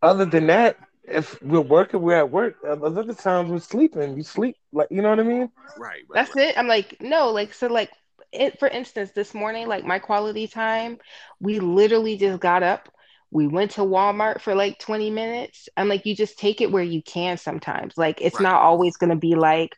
Other 0.03 0.27
than 0.27 0.47
that, 0.47 0.77
if 1.09 1.41
we're 1.43 1.61
working, 1.61 2.01
we're 2.03 2.17
at 2.17 2.31
work. 2.31 2.57
Other 2.67 3.13
times 3.15 3.51
we're 3.51 3.59
sleeping. 3.59 4.17
You 4.17 4.23
sleep, 4.23 4.57
like, 4.73 4.89
you 4.91 5.03
know 5.03 5.11
what 5.11 5.21
I 5.21 5.25
mean? 5.25 5.51
Right. 5.79 6.03
right 6.09 6.27
That's 6.27 6.35
right. 6.37 6.49
it. 6.49 6.59
I'm 6.59 6.67
like, 6.69 6.97
no, 7.01 7.31
like 7.31 7.55
so 7.55 7.67
like 7.69 7.91
it 8.33 8.59
for 8.59 8.69
instance, 8.69 9.13
this 9.15 9.33
morning, 9.35 9.69
like 9.69 9.85
my 9.85 9.99
quality 9.99 10.49
time, 10.49 10.99
we 11.41 11.61
literally 11.61 12.17
just 12.17 12.41
got 12.41 12.63
up. 12.63 12.89
We 13.31 13.47
went 13.47 13.73
to 13.73 13.81
Walmart 13.83 14.41
for 14.41 14.55
like 14.55 14.79
20 14.79 15.11
minutes. 15.11 15.69
I'm 15.77 15.89
like, 15.89 16.07
you 16.07 16.15
just 16.15 16.39
take 16.39 16.61
it 16.61 16.71
where 16.71 16.83
you 16.83 17.03
can 17.03 17.37
sometimes. 17.37 17.95
Like 17.97 18.21
it's 18.21 18.37
Right. 18.37 18.45
not 18.45 18.63
always 18.63 18.97
gonna 18.97 19.17
be 19.17 19.35
like, 19.35 19.75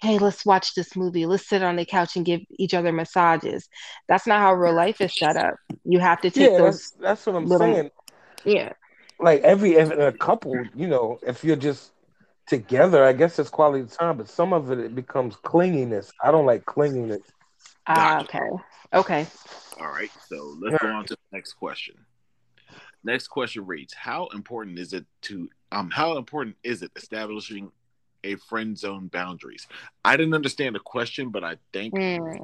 hey, 0.00 0.18
let's 0.18 0.44
watch 0.44 0.74
this 0.74 0.94
movie. 0.96 1.24
Let's 1.26 1.48
sit 1.48 1.62
on 1.62 1.76
the 1.76 1.84
couch 1.86 2.16
and 2.16 2.26
give 2.26 2.40
each 2.58 2.74
other 2.74 2.92
massages. 2.92 3.68
That's 4.08 4.26
not 4.26 4.40
how 4.40 4.54
real 4.54 4.74
life 4.74 5.00
is 5.00 5.16
set 5.16 5.36
up. 5.36 5.54
You 5.84 5.98
have 5.98 6.20
to 6.22 6.30
take 6.30 6.50
Yeah, 6.52 6.58
those 6.58 6.78
that's 6.78 6.90
that's 7.00 7.26
what 7.26 7.36
I'm 7.36 7.46
little- 7.46 7.72
saying. 7.74 7.90
yeah. 8.44 8.72
Like 9.18 9.42
every 9.42 9.76
in 9.76 9.92
a 9.92 10.12
couple, 10.12 10.64
you 10.74 10.86
know, 10.86 11.18
if 11.22 11.44
you're 11.44 11.56
just 11.56 11.92
together, 12.46 13.04
I 13.04 13.12
guess 13.12 13.38
it's 13.38 13.50
quality 13.50 13.86
time. 13.86 14.16
But 14.18 14.28
some 14.28 14.52
of 14.52 14.70
it, 14.70 14.78
it 14.78 14.94
becomes 14.94 15.36
clinginess. 15.36 16.12
I 16.22 16.30
don't 16.30 16.46
like 16.46 16.64
clinginess. 16.64 17.22
Ah, 17.86 18.20
Gotcha. 18.20 18.24
okay. 18.24 18.50
Okay. 18.92 19.26
All 19.80 19.88
right. 19.88 20.10
So 20.28 20.56
let's 20.60 20.76
go 20.80 20.88
on 20.88 21.04
to 21.06 21.14
the 21.14 21.36
next 21.36 21.54
question. 21.54 21.94
Next 23.04 23.28
question 23.28 23.66
reads: 23.66 23.94
How 23.94 24.26
important 24.34 24.78
is 24.78 24.92
it 24.92 25.06
to 25.22 25.48
um? 25.72 25.90
How 25.90 26.16
important 26.16 26.56
is 26.64 26.82
it 26.82 26.90
establishing 26.96 27.70
a 28.24 28.36
friend 28.36 28.76
zone 28.78 29.08
boundaries? 29.08 29.66
I 30.04 30.16
didn't 30.16 30.34
understand 30.34 30.74
the 30.74 30.80
question, 30.80 31.30
but 31.30 31.44
I 31.44 31.56
think 31.72 31.94
Hmm. 31.94 32.36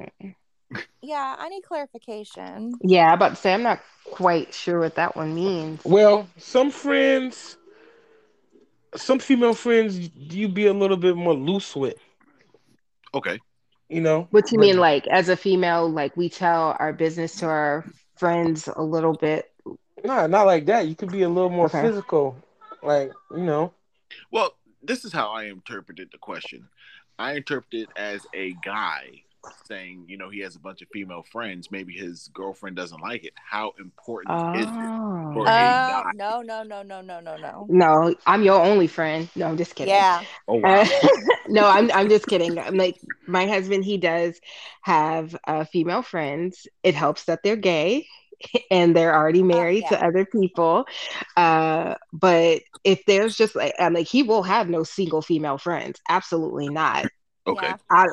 Yeah, 1.01 1.35
I 1.37 1.49
need 1.49 1.63
clarification. 1.63 2.73
Yeah, 2.81 3.07
I'm 3.07 3.15
about 3.15 3.29
to 3.29 3.35
say 3.35 3.53
I'm 3.53 3.63
not 3.63 3.81
quite 4.05 4.53
sure 4.53 4.79
what 4.79 4.95
that 4.95 5.15
one 5.15 5.33
means. 5.33 5.81
Well, 5.83 6.27
some 6.37 6.71
friends 6.71 7.57
some 8.95 9.19
female 9.19 9.53
friends 9.53 10.09
you 10.15 10.47
be 10.47 10.67
a 10.67 10.73
little 10.73 10.97
bit 10.97 11.15
more 11.15 11.33
loose 11.33 11.75
with. 11.75 11.97
Okay. 13.13 13.39
You 13.89 14.01
know. 14.01 14.27
What 14.31 14.51
you 14.51 14.59
mean, 14.59 14.77
like 14.77 15.07
as 15.07 15.29
a 15.29 15.35
female, 15.35 15.89
like 15.89 16.15
we 16.15 16.29
tell 16.29 16.75
our 16.79 16.93
business 16.93 17.35
to 17.37 17.45
our 17.47 17.85
friends 18.15 18.69
a 18.73 18.81
little 18.81 19.13
bit? 19.13 19.51
Nah, 20.03 20.27
not 20.27 20.45
like 20.45 20.65
that. 20.65 20.87
You 20.87 20.95
could 20.95 21.11
be 21.11 21.23
a 21.23 21.29
little 21.29 21.49
more 21.49 21.65
Okay. 21.65 21.81
physical. 21.81 22.35
Like, 22.81 23.11
you 23.31 23.43
know. 23.43 23.73
Well, 24.31 24.55
this 24.81 25.05
is 25.05 25.13
how 25.13 25.29
I 25.31 25.45
interpreted 25.45 26.09
the 26.11 26.17
question. 26.17 26.67
I 27.19 27.33
interpreted 27.33 27.89
it 27.89 27.89
as 27.97 28.25
a 28.33 28.53
guy 28.63 29.23
saying, 29.65 30.05
you 30.07 30.17
know, 30.17 30.29
he 30.29 30.39
has 30.39 30.55
a 30.55 30.59
bunch 30.59 30.81
of 30.81 30.87
female 30.91 31.23
friends. 31.23 31.71
Maybe 31.71 31.93
his 31.93 32.29
girlfriend 32.33 32.75
doesn't 32.75 33.01
like 33.01 33.23
it. 33.23 33.33
How 33.35 33.73
important 33.79 34.39
is 34.53 34.67
it? 34.67 34.69
Oh. 34.69 35.31
For- 35.33 35.47
Oh 35.47 35.83
guy. 35.87 36.11
no 36.13 36.41
no 36.41 36.63
no 36.63 36.83
no 36.83 37.01
no 37.01 37.19
no 37.19 37.37
no. 37.37 37.65
No, 37.69 38.15
I'm 38.25 38.43
your 38.43 38.61
only 38.61 38.87
friend. 38.87 39.29
No, 39.35 39.47
I'm 39.47 39.57
just 39.57 39.75
kidding. 39.75 39.93
Yeah. 39.93 40.23
Oh 40.47 40.55
wow. 40.59 40.81
Uh, 40.81 41.09
no, 41.47 41.67
I'm 41.67 41.91
I'm 41.91 42.09
just 42.09 42.27
kidding. 42.27 42.57
I'm 42.59 42.75
like 42.75 42.99
my 43.27 43.45
husband. 43.47 43.85
He 43.85 43.97
does 43.97 44.39
have 44.81 45.35
uh, 45.47 45.65
female 45.65 46.01
friends. 46.01 46.67
It 46.83 46.95
helps 46.95 47.25
that 47.25 47.43
they're 47.43 47.55
gay 47.55 48.07
and 48.71 48.95
they're 48.95 49.15
already 49.15 49.43
married 49.43 49.85
to 49.89 49.95
yeah. 49.95 50.07
other 50.07 50.25
people. 50.25 50.85
Uh, 51.37 51.95
but 52.11 52.61
if 52.83 53.05
there's 53.05 53.35
just 53.37 53.55
like 53.55 53.73
I'm 53.79 53.93
like 53.93 54.07
he 54.07 54.23
will 54.23 54.43
have 54.43 54.69
no 54.69 54.83
single 54.83 55.21
female 55.21 55.57
friends. 55.57 55.99
Absolutely 56.09 56.69
not. 56.69 57.05
Okay. 57.47 57.67
Yeah. 57.67 57.77
I 57.89 58.07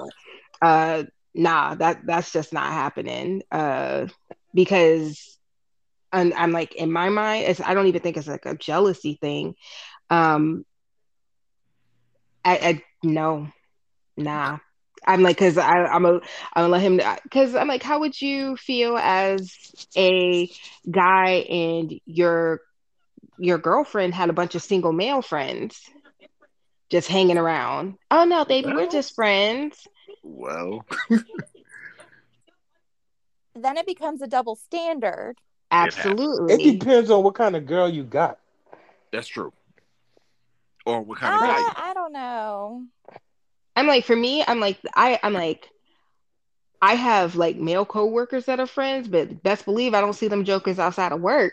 uh 0.63 1.05
nah 1.39 1.75
that 1.77 2.07
that's 2.07 2.33
just 2.33 2.53
not 2.53 2.73
happening. 2.73 3.43
Uh, 3.51 4.09
because. 4.55 5.35
And 6.11 6.33
I'm 6.33 6.53
like 6.53 6.75
in 6.75 6.91
my 6.91 7.11
mind, 7.11 7.45
it's, 7.49 7.61
I 7.61 7.75
don't 7.75 7.89
even 7.89 8.01
think 8.01 8.17
it's 8.17 8.27
like 8.27 8.47
a 8.47 8.57
jealousy 8.57 9.19
thing. 9.21 9.57
Um, 10.09 10.65
I, 12.45 12.57
I 12.57 12.83
no, 13.03 13.49
nah. 14.17 14.59
I'm 15.07 15.23
like, 15.23 15.37
cause 15.37 15.59
I, 15.59 15.85
I'm 15.85 16.07
a, 16.07 16.15
I'm 16.15 16.21
gonna 16.57 16.69
let 16.69 16.81
him, 16.81 17.01
cause 17.31 17.55
I'm 17.55 17.69
like, 17.69 17.83
how 17.83 18.01
would 18.01 18.21
you 18.21 18.57
feel 18.57 18.97
as 18.97 19.53
a 19.97 20.51
guy 20.91 21.31
and 21.51 21.93
your, 22.07 22.63
your 23.39 23.59
girlfriend 23.59 24.15
had 24.15 24.31
a 24.31 24.35
bunch 24.35 24.55
of 24.55 24.63
single 24.63 24.93
male 24.93 25.21
friends 25.21 25.79
just 26.91 27.09
hanging 27.09 27.37
around? 27.39 27.97
Oh 28.11 28.25
no, 28.25 28.47
baby, 28.47 28.73
we're 28.73 28.89
just 28.89 29.15
friends. 29.15 29.87
Well, 30.23 30.85
Then 33.55 33.77
it 33.77 33.87
becomes 33.87 34.23
a 34.23 34.27
double 34.27 34.55
standard. 34.57 35.37
Absolutely. 35.71 36.55
It 36.55 36.79
depends 36.79 37.11
on 37.11 37.23
what 37.25 37.35
kind 37.35 37.57
of 37.57 37.67
girl 37.67 37.89
you 37.89 38.05
got. 38.05 38.39
that's 39.13 39.27
true. 39.29 39.53
Or 40.87 41.03
what 41.03 41.19
kind 41.19 41.35
of 41.35 41.41
guy? 41.41 41.67
I, 41.67 41.91
I 41.91 41.95
don't 41.95 42.13
know. 42.13 42.85
I'm 43.77 43.87
like, 43.87 44.05
for 44.05 44.17
me, 44.17 44.45
I'm 44.47 44.61
like, 44.61 44.79
I, 44.95 45.19
I'm 45.23 45.35
like, 45.35 45.69
I 46.81 46.95
have 46.95 47.37
like 47.37 47.57
male 47.57 47.85
coworkers 47.85 48.47
that 48.47 48.61
are 48.61 48.67
friends, 48.67 49.09
but 49.09 49.43
best 49.43 49.65
believe 49.65 49.95
I 49.95 50.01
don't 50.01 50.15
see 50.15 50.29
them 50.29 50.45
jokers 50.45 50.79
outside 50.79 51.13
of 51.13 51.21
work. 51.21 51.53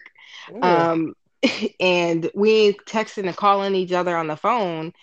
Yeah. 0.61 0.87
um 0.91 1.13
and 1.79 2.29
we 2.35 2.51
ain't 2.51 2.85
texting 2.85 3.27
and 3.27 3.35
calling 3.35 3.75
each 3.75 3.91
other 3.91 4.15
on 4.15 4.27
the 4.27 4.35
phone 4.35 4.93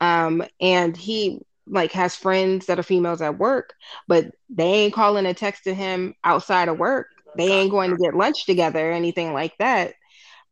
um 0.00 0.42
and 0.60 0.96
he 0.96 1.40
like 1.66 1.92
has 1.92 2.14
friends 2.14 2.66
that 2.66 2.78
are 2.78 2.84
females 2.84 3.20
at 3.20 3.38
work 3.38 3.74
but 4.08 4.26
they 4.48 4.64
ain't 4.64 4.94
calling 4.94 5.26
and 5.26 5.36
texting 5.36 5.74
him 5.74 6.14
outside 6.24 6.68
of 6.68 6.78
work 6.78 7.08
they 7.36 7.48
ain't 7.48 7.70
going 7.70 7.90
to 7.90 7.96
get 7.96 8.14
lunch 8.14 8.46
together 8.46 8.90
or 8.90 8.92
anything 8.92 9.32
like 9.32 9.56
that 9.58 9.94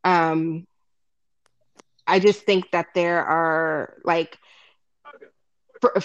um 0.05 0.67
i 2.07 2.19
just 2.19 2.43
think 2.43 2.71
that 2.73 2.87
there 2.95 3.25
are 3.25 3.97
like 4.05 4.39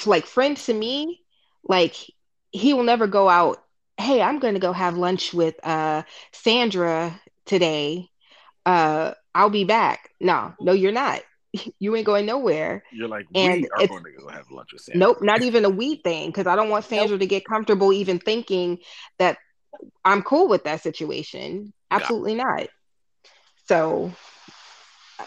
like 0.06 0.26
friends 0.26 0.65
to 0.65 0.74
me 0.74 1.22
like 1.67 1.95
he 2.52 2.74
will 2.74 2.84
never 2.84 3.08
go 3.08 3.30
out 3.30 3.58
hey 3.98 4.22
i'm 4.22 4.39
going 4.39 4.54
to 4.54 4.60
go 4.60 4.74
have 4.74 4.98
lunch 4.98 5.34
with 5.34 5.56
uh 5.65 6.04
sandra 6.32 7.19
today 7.45 8.08
uh 8.65 9.13
I'll 9.34 9.50
be 9.50 9.63
back. 9.63 10.10
No, 10.19 10.54
no, 10.60 10.74
you're 10.74 10.91
not. 10.91 11.22
You 11.80 11.96
ain't 11.96 12.06
going 12.06 12.26
nowhere. 12.26 12.84
You're 12.92 13.08
like, 13.08 13.26
And 13.34 13.62
we 13.62 13.70
are 13.70 13.88
going 13.88 14.04
to 14.04 14.12
go 14.12 14.28
have 14.30 14.50
lunch 14.52 14.74
with 14.74 14.82
Sandra. 14.82 15.00
Nope, 15.00 15.18
not 15.22 15.42
even 15.42 15.66
a 15.66 15.70
we 15.70 15.96
thing. 15.96 16.28
Because 16.30 16.48
I 16.48 16.56
don't 16.56 16.70
want 16.70 16.86
Sandra 16.86 17.18
to 17.18 17.26
get 17.26 17.46
comfortable 17.46 17.92
even 17.94 18.20
thinking 18.20 18.80
that 19.18 19.38
I'm 20.06 20.22
cool 20.22 20.48
with 20.48 20.64
that 20.66 20.82
situation. 20.82 21.74
Absolutely 21.92 22.36
not. 22.36 22.68
So 23.68 24.14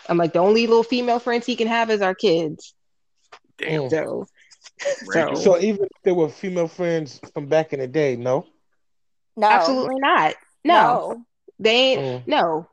I'm 0.08 0.16
like 0.16 0.32
the 0.32 0.38
only 0.40 0.66
little 0.66 0.82
female 0.82 1.18
friends 1.18 1.46
he 1.46 1.56
can 1.56 1.68
have 1.68 1.90
is 1.90 2.02
our 2.02 2.14
kids. 2.14 2.74
Damn. 3.58 3.90
So 3.90 4.26
so- 5.12 5.34
So 5.34 5.58
even 5.58 5.84
if 5.84 6.02
there 6.04 6.14
were 6.14 6.28
female 6.28 6.68
friends 6.68 7.20
from 7.34 7.46
back 7.46 7.72
in 7.72 7.80
the 7.80 7.86
day, 7.88 8.16
no. 8.16 8.46
No. 9.36 9.48
absolutely 9.48 9.96
not. 9.98 10.34
No, 10.64 11.24
they 11.58 11.74
ain't. 11.94 12.00
Mm. 12.00 12.26
No, 12.28 12.68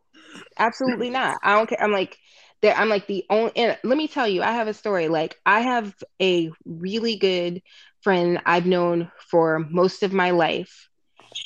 absolutely 0.58 1.10
not. 1.10 1.38
I 1.42 1.56
don't 1.56 1.68
care. 1.70 1.82
I'm 1.82 1.92
like, 1.92 2.18
there. 2.62 2.76
I'm 2.76 2.89
like 2.89 3.08
the 3.08 3.26
only. 3.30 3.52
And 3.56 3.78
let 3.84 3.98
me 3.98 4.08
tell 4.08 4.28
you, 4.28 4.41
I 4.41 4.52
have 4.52 4.67
a 4.67 4.74
story. 4.74 5.08
Like, 5.08 5.38
I 5.45 5.62
have 5.62 5.95
a 6.22 6.52
really 6.65 7.17
good 7.17 7.62
friend 8.02 8.41
I've 8.45 8.65
known 8.65 9.12
for 9.30 9.60
most 9.60 10.04
of 10.04 10.13
my 10.13 10.32
life. 10.32 10.89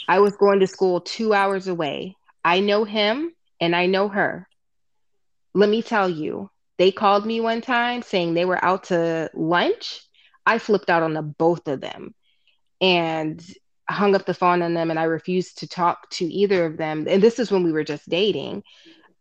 I 0.07 0.19
was 0.19 0.35
going 0.37 0.59
to 0.59 0.67
school 0.67 1.01
two 1.01 1.33
hours 1.33 1.67
away. 1.67 2.15
I 2.43 2.59
know 2.59 2.83
him 2.83 3.31
and 3.61 3.75
I 3.75 3.85
know 3.85 4.09
her. 4.09 4.47
Let 5.53 5.69
me 5.69 5.81
tell 5.81 6.09
you, 6.09 6.49
they 6.77 6.91
called 6.91 7.25
me 7.25 7.39
one 7.39 7.61
time 7.61 8.01
saying 8.01 8.33
they 8.33 8.45
were 8.45 8.63
out 8.63 8.85
to 8.85 9.29
lunch. 9.33 10.01
I 10.45 10.57
flipped 10.57 10.89
out 10.89 11.03
on 11.03 11.13
the 11.13 11.21
both 11.21 11.67
of 11.67 11.79
them 11.79 12.13
and 12.81 13.41
hung 13.89 14.15
up 14.15 14.25
the 14.25 14.33
phone 14.33 14.61
on 14.61 14.73
them 14.73 14.89
and 14.89 14.99
I 14.99 15.03
refused 15.03 15.59
to 15.59 15.67
talk 15.67 16.09
to 16.11 16.25
either 16.25 16.65
of 16.65 16.77
them. 16.77 17.05
And 17.07 17.21
this 17.21 17.39
is 17.39 17.51
when 17.51 17.63
we 17.63 17.71
were 17.71 17.83
just 17.83 18.09
dating 18.09 18.63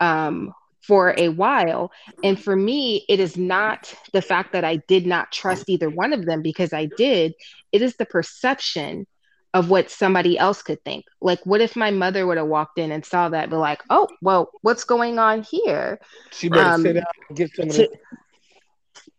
um, 0.00 0.52
for 0.86 1.14
a 1.16 1.28
while. 1.28 1.92
And 2.22 2.40
for 2.40 2.56
me, 2.56 3.04
it 3.08 3.20
is 3.20 3.36
not 3.36 3.94
the 4.12 4.22
fact 4.22 4.52
that 4.52 4.64
I 4.64 4.76
did 4.88 5.06
not 5.06 5.32
trust 5.32 5.68
either 5.68 5.88
one 5.88 6.12
of 6.12 6.26
them 6.26 6.42
because 6.42 6.72
I 6.72 6.86
did. 6.96 7.34
It 7.70 7.82
is 7.82 7.96
the 7.96 8.06
perception 8.06 9.06
of 9.54 9.68
what 9.68 9.90
somebody 9.90 10.38
else 10.38 10.62
could 10.62 10.82
think. 10.82 11.04
Like, 11.20 11.44
what 11.44 11.60
if 11.60 11.76
my 11.76 11.90
mother 11.90 12.26
would 12.26 12.38
have 12.38 12.46
walked 12.46 12.78
in 12.78 12.90
and 12.90 13.04
saw 13.04 13.28
that, 13.28 13.50
be 13.50 13.56
like, 13.56 13.82
oh, 13.90 14.08
well, 14.22 14.50
what's 14.62 14.84
going 14.84 15.18
on 15.18 15.42
here? 15.42 16.00
She 16.32 16.48
better 16.48 16.70
Um, 16.70 16.82
sit 16.82 16.94
down 16.94 17.04
and 17.28 17.36
get 17.36 17.54
some 17.54 17.68
to, 17.68 17.76
the 17.76 17.98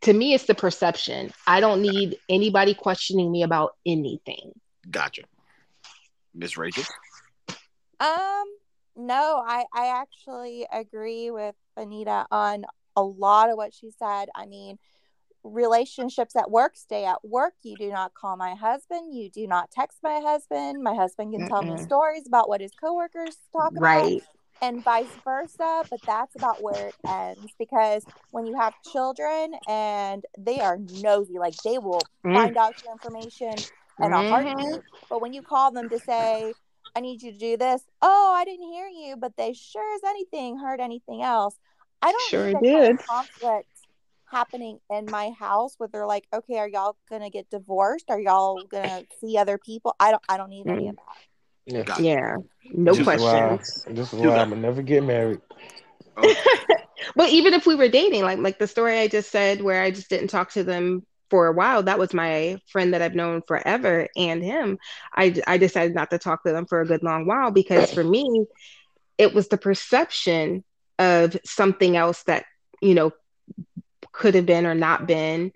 to 0.01 0.13
me, 0.13 0.33
it's 0.33 0.45
the 0.45 0.55
perception. 0.55 1.31
I 1.47 1.59
don't 1.59 1.81
need 1.81 2.17
anybody 2.27 2.73
questioning 2.73 3.31
me 3.31 3.43
about 3.43 3.75
anything. 3.85 4.51
Gotcha. 4.89 5.21
Miss 6.35 6.57
Rachel. 6.57 6.83
Um, 7.99 8.45
no, 8.95 9.43
I 9.45 9.65
I 9.73 9.87
actually 9.87 10.65
agree 10.71 11.31
with 11.31 11.55
Anita 11.77 12.25
on 12.31 12.65
a 12.95 13.03
lot 13.03 13.49
of 13.49 13.57
what 13.57 13.73
she 13.73 13.89
said. 13.91 14.29
I 14.35 14.45
mean, 14.45 14.77
relationships 15.43 16.35
at 16.35 16.49
work 16.51 16.75
stay 16.75 17.05
at 17.05 17.23
work. 17.23 17.53
You 17.63 17.75
do 17.77 17.89
not 17.89 18.13
call 18.13 18.37
my 18.37 18.55
husband. 18.55 19.13
You 19.15 19.29
do 19.29 19.47
not 19.47 19.71
text 19.71 19.99
my 20.03 20.19
husband. 20.19 20.83
My 20.83 20.93
husband 20.95 21.33
can 21.33 21.47
tell 21.47 21.63
me 21.63 21.77
stories 21.77 22.27
about 22.27 22.47
what 22.49 22.61
his 22.61 22.71
coworkers 22.79 23.37
talk 23.51 23.71
about 23.71 23.81
Right. 23.81 24.23
and 24.61 24.83
vice 24.83 25.17
versa. 25.23 25.85
But 25.89 25.99
that's 26.05 26.35
about 26.35 26.61
where 26.61 26.89
it 26.89 26.95
ends 27.07 27.53
because 27.59 28.05
when 28.31 28.45
you 28.45 28.55
have 28.57 28.73
children 28.91 29.53
and 29.67 30.23
they 30.37 30.61
are 30.61 30.77
nosy, 30.77 31.39
like 31.39 31.55
they 31.63 31.77
will 31.77 32.01
Mm. 32.25 32.33
find 32.35 32.57
out 32.57 32.75
your 32.83 32.93
information 32.93 33.65
in 34.01 34.11
a 34.13 34.21
Mhm. 34.21 34.29
heartbeat. 34.29 34.81
But 35.09 35.21
when 35.21 35.33
you 35.33 35.41
call 35.43 35.71
them 35.71 35.89
to 35.89 35.99
say, 35.99 36.55
I 36.95 36.99
need 37.01 37.21
you 37.21 37.31
to 37.31 37.37
do 37.37 37.57
this, 37.57 37.81
oh, 38.01 38.33
I 38.35 38.45
didn't 38.45 38.71
hear 38.71 38.87
you, 38.87 39.15
but 39.15 39.35
they 39.37 39.53
sure 39.53 39.95
as 39.95 40.01
anything 40.07 40.57
heard 40.57 40.79
anything 40.79 41.21
else. 41.23 41.55
I 42.01 42.11
don't 42.11 42.29
Sure 42.29 42.45
need 42.47 42.55
that 42.55 42.61
kind 42.63 42.91
of 42.91 42.97
did. 42.97 43.07
conflict 43.07 43.67
happening 44.25 44.79
in 44.89 45.05
my 45.09 45.29
house 45.31 45.75
where 45.77 45.89
they're 45.91 46.05
like, 46.05 46.25
okay, 46.33 46.57
are 46.57 46.67
y'all 46.67 46.97
gonna 47.09 47.29
get 47.29 47.49
divorced? 47.49 48.09
Are 48.09 48.19
y'all 48.19 48.63
gonna 48.63 49.03
see 49.21 49.37
other 49.37 49.57
people? 49.57 49.95
I 49.99 50.11
don't 50.11 50.23
I 50.27 50.37
don't 50.37 50.49
need 50.49 50.67
any 50.67 50.89
of 50.89 50.95
mm. 50.95 51.85
that. 51.87 51.99
yeah. 51.99 51.99
Yeah. 51.99 52.35
No 52.73 52.91
This 52.91 53.01
is 53.01 53.07
why- 53.07 53.17
questions. 53.17 53.85
This 53.89 54.13
is 54.13 54.19
why. 54.19 54.37
I'm 54.37 54.49
gonna 54.49 54.61
never 54.61 54.81
get 54.81 55.03
married. 55.03 55.41
Okay. 56.17 56.35
Oh. 56.35 56.65
But 57.15 57.29
even 57.31 57.53
if 57.53 57.65
we 57.67 57.75
were 57.75 57.89
dating, 57.89 58.23
like 58.23 58.39
like 58.39 58.59
the 58.59 58.67
story 58.67 58.97
I 58.97 59.07
just 59.09 59.29
said 59.29 59.61
where 59.61 59.81
I 59.81 59.91
just 59.91 60.09
didn't 60.09 60.29
talk 60.29 60.51
to 60.51 60.63
them 60.63 61.05
for 61.33 61.47
a 61.47 61.51
while, 61.51 61.81
that 61.81 61.97
was 61.97 62.13
my 62.13 62.59
friend 62.67 62.93
that 62.93 63.01
I've 63.01 63.15
known 63.15 63.41
forever 63.47 64.07
and 64.15 64.43
him. 64.43 64.77
I 65.15 65.33
I 65.47 65.57
decided 65.57 65.95
not 65.95 66.11
to 66.11 66.19
talk 66.19 66.43
to 66.43 66.53
them 66.53 66.67
for 66.67 66.79
a 66.79 66.85
good 66.85 67.01
long 67.01 67.25
while 67.25 67.49
because 67.49 67.91
for 67.91 68.03
me, 68.03 68.45
it 69.17 69.33
was 69.33 69.47
the 69.47 69.57
perception 69.57 70.63
of 70.99 71.35
something 71.43 71.97
else 71.97 72.23
that, 72.25 72.45
you 72.81 72.93
know, 72.93 73.11
could 74.11 74.35
have 74.35 74.45
been 74.45 74.67
or 74.67 74.75
not 74.75 75.07
been. 75.07 75.51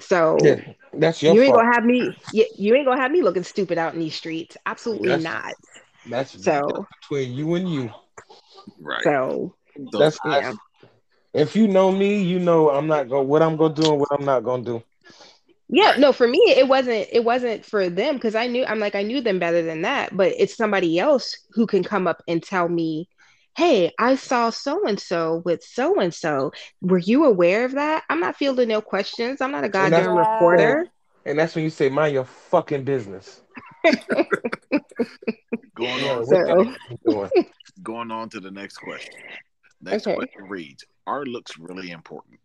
So 0.00 0.36
Yeah, 0.42 0.74
that's 0.94 1.22
your 1.22 1.34
you 1.34 1.42
ain't 1.42 1.54
fault. 1.54 1.54
gonna 1.54 1.72
have 1.74 1.84
me 1.84 2.16
you, 2.32 2.46
you 2.56 2.74
ain't 2.74 2.86
gonna 2.86 3.00
have 3.00 3.12
me 3.12 3.22
looking 3.22 3.44
stupid 3.44 3.78
out 3.78 3.94
in 3.94 4.00
these 4.00 4.14
streets. 4.16 4.56
Absolutely 4.66 5.16
Yes. 5.16 5.22
not. 5.22 5.54
That's 6.06 6.32
So 6.34 6.60
that's 6.66 6.86
between 7.00 7.32
you 7.34 7.54
and 7.54 7.68
you. 7.68 7.90
Right. 8.80 9.04
so 9.04 9.54
So 9.92 9.98
That's 9.98 10.18
yeah. 10.24 10.52
If 11.34 11.56
you 11.56 11.66
know 11.66 11.90
me, 11.90 12.22
you 12.22 12.38
know 12.38 12.70
I'm 12.70 12.86
not 12.86 13.08
going 13.08 13.26
what 13.28 13.42
I'm 13.42 13.56
gonna 13.56 13.74
do 13.74 13.90
and 13.90 13.98
what 14.00 14.08
I'm 14.12 14.24
not 14.24 14.44
gonna 14.44 14.62
do. 14.64 14.82
Yeah, 15.68 15.94
no, 15.98 16.12
for 16.12 16.28
me 16.28 16.38
it 16.46 16.68
wasn't 16.68 17.08
it 17.10 17.24
wasn't 17.24 17.64
for 17.64 17.88
them 17.88 18.16
because 18.16 18.34
I 18.34 18.46
knew 18.46 18.64
I'm 18.64 18.78
like 18.78 18.94
I 18.94 19.02
knew 19.02 19.20
them 19.22 19.38
better 19.38 19.62
than 19.62 19.82
that, 19.82 20.14
but 20.16 20.32
it's 20.36 20.56
somebody 20.56 20.98
else 20.98 21.36
who 21.52 21.66
can 21.66 21.82
come 21.82 22.06
up 22.06 22.22
and 22.28 22.42
tell 22.42 22.68
me, 22.68 23.08
"Hey, 23.56 23.92
I 23.98 24.16
saw 24.16 24.50
so 24.50 24.86
and 24.86 25.00
so 25.00 25.40
with 25.46 25.62
so 25.62 25.98
and 25.98 26.12
so. 26.12 26.52
Were 26.82 26.98
you 26.98 27.24
aware 27.24 27.64
of 27.64 27.72
that?" 27.72 28.04
I'm 28.10 28.20
not 28.20 28.36
fielding 28.36 28.68
no 28.68 28.82
questions. 28.82 29.40
I'm 29.40 29.52
not 29.52 29.64
a 29.64 29.70
goddamn 29.70 30.04
Yeah. 30.14 30.18
reporter. 30.20 30.86
And 31.24 31.38
that's 31.38 31.54
when 31.54 31.62
you 31.64 31.70
say, 31.70 31.88
mind 31.88 32.12
your 32.14 32.24
fucking 32.24 32.82
business. 32.84 33.42
Going 35.74 36.04
on, 36.04 36.26
So- 36.26 36.34
the 36.36 36.64
fuck 36.64 36.66
you 36.90 36.98
doing? 37.06 37.30
going 37.82 38.10
on 38.10 38.28
to 38.30 38.40
the 38.40 38.50
next 38.50 38.76
question. 38.78 39.14
Next 39.82 40.06
Okay. 40.06 40.14
question 40.14 40.48
reads: 40.48 40.84
Are 41.06 41.24
looks 41.26 41.58
really 41.58 41.90
important? 41.90 42.40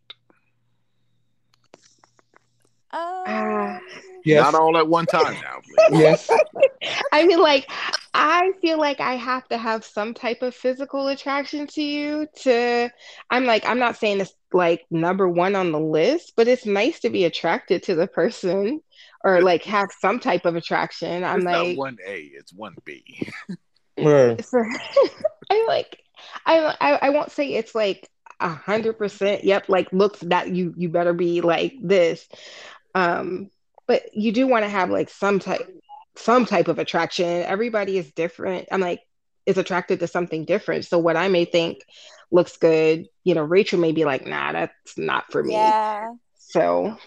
Um, 2.91 3.80
Yes. 4.28 4.43
Not 4.43 4.56
all 4.56 4.78
at 4.78 4.88
one 4.88 5.06
time 5.06 5.36
now, 5.41 5.62
please. 5.63 6.00
Yes. 6.02 6.30
I 7.13 7.26
mean, 7.26 7.39
like, 7.39 7.69
I 8.13 8.52
feel 8.62 8.78
like 8.78 9.00
I 9.00 9.13
have 9.13 9.47
to 9.50 9.58
have 9.58 9.86
some 9.86 10.13
type 10.13 10.41
of 10.41 10.54
physical 10.54 11.08
attraction 11.08 11.65
to 11.67 11.82
you 11.82 12.28
to, 12.41 12.89
I'm 13.30 13.45
like, 13.45 13.65
I'm 13.65 13.80
not 13.80 13.95
saying 13.95 14.19
it's 14.19 14.34
like 14.52 14.86
number 14.91 15.30
one 15.30 15.56
on 15.56 15.71
the 15.71 15.80
list, 15.80 16.34
but 16.36 16.50
it's 16.50 16.65
nice 16.65 17.00
to 17.02 17.10
be 17.10 17.23
attracted 17.23 17.84
to 17.84 17.95
the 17.95 18.08
person 18.08 18.82
or 19.23 19.41
like 19.41 19.63
have 19.63 19.89
some 19.97 20.19
type 20.19 20.45
of 20.45 20.58
attraction. 20.58 21.23
I'm 21.23 21.38
it's 21.38 21.45
not 21.45 21.65
like, 21.67 21.78
one 21.78 21.97
A, 22.06 22.23
it's 22.34 22.54
one 22.54 22.76
B. 22.84 23.32
Word. 23.97 24.43
for, 24.50 24.67
I 25.50 25.65
like, 25.69 26.00
I, 26.46 26.76
I, 26.80 26.92
I 27.08 27.10
won't 27.10 27.32
say 27.32 27.54
it's 27.54 27.76
like 27.76 28.10
a 28.40 28.50
hundred 28.50 28.98
percent. 28.98 29.44
Yep. 29.44 29.70
Like 29.70 29.92
looks 29.92 30.20
that 30.22 30.50
you, 30.50 30.74
you 30.78 30.90
better 30.90 31.14
be 31.14 31.42
like 31.42 31.76
this. 31.82 32.28
Um, 32.96 33.50
but 33.88 34.04
you 34.14 34.32
do 34.32 34.48
want 34.48 34.64
to 34.66 34.70
have 34.70 34.90
like 34.90 35.10
some 35.10 35.40
type 35.40 35.68
some 36.16 36.46
type 36.48 36.68
of 36.68 36.80
attraction 36.80 37.44
everybody 37.44 37.98
is 37.98 38.12
different 38.14 38.68
i'm 38.72 38.82
like 38.82 39.02
is 39.46 39.60
attracted 39.60 40.00
to 40.00 40.08
something 40.08 40.46
different 40.46 40.84
so 40.84 40.98
what 40.98 41.16
i 41.16 41.28
may 41.28 41.46
think 41.46 41.78
looks 42.32 42.58
good 42.58 43.08
you 43.24 43.36
know 43.36 43.44
rachel 43.44 43.80
may 43.80 43.92
be 43.92 44.04
like 44.04 44.26
nah 44.26 44.52
that's 44.52 44.98
not 44.98 45.32
for 45.32 45.44
me 45.44 45.54
yeah. 45.54 46.12
so 46.38 46.98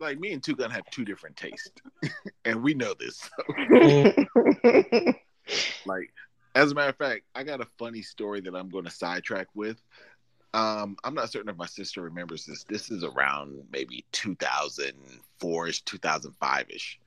Like 0.00 0.18
me 0.18 0.32
and 0.32 0.42
Two 0.42 0.56
Gun 0.56 0.70
have 0.70 0.88
two 0.90 1.04
different 1.04 1.36
tastes, 1.36 1.70
and 2.46 2.62
we 2.62 2.72
know 2.72 2.94
this. 2.98 3.28
like, 5.84 6.10
as 6.54 6.72
a 6.72 6.74
matter 6.74 6.90
of 6.90 6.96
fact, 6.96 7.22
I 7.34 7.44
got 7.44 7.60
a 7.60 7.66
funny 7.78 8.02
story 8.02 8.40
that 8.42 8.54
I'm 8.54 8.68
going 8.68 8.84
to 8.84 8.90
sidetrack 8.90 9.48
with. 9.54 9.80
Um, 10.52 10.96
I'm 11.04 11.14
not 11.14 11.30
certain 11.30 11.48
if 11.48 11.56
my 11.56 11.66
sister 11.66 12.02
remembers 12.02 12.44
this. 12.44 12.64
This 12.64 12.90
is 12.90 13.04
around 13.04 13.62
maybe 13.72 14.04
2004 14.12 15.68
ish, 15.68 15.82
2005 15.82 16.66
ish. 16.70 16.98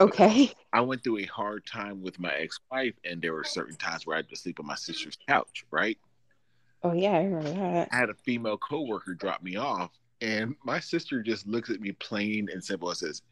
okay 0.00 0.52
I 0.72 0.80
went 0.80 1.02
through 1.02 1.18
a 1.18 1.24
hard 1.24 1.66
time 1.66 2.00
with 2.02 2.18
my 2.18 2.32
ex-wife, 2.32 2.94
and 3.04 3.20
there 3.20 3.34
were 3.34 3.44
certain 3.44 3.76
times 3.76 4.06
where 4.06 4.14
I 4.14 4.18
had 4.18 4.28
to 4.30 4.36
sleep 4.36 4.60
on 4.60 4.66
my 4.66 4.76
sister's 4.76 5.18
couch. 5.28 5.66
Right? 5.70 5.98
oh 6.82 6.92
yeah 6.92 7.12
i 7.12 7.24
remember 7.24 7.50
that 7.50 7.88
I 7.90 7.96
had 7.96 8.10
a 8.10 8.14
female 8.14 8.58
coworker 8.58 9.14
drop 9.14 9.42
me 9.42 9.56
off, 9.56 9.90
and 10.20 10.54
my 10.64 10.78
sister 10.80 11.22
just 11.22 11.46
looks 11.46 11.68
at 11.68 11.80
me 11.80 11.92
plain 11.92 12.48
and 12.52 12.62
simple 12.62 12.88
and 12.88 12.98
says, 12.98 13.22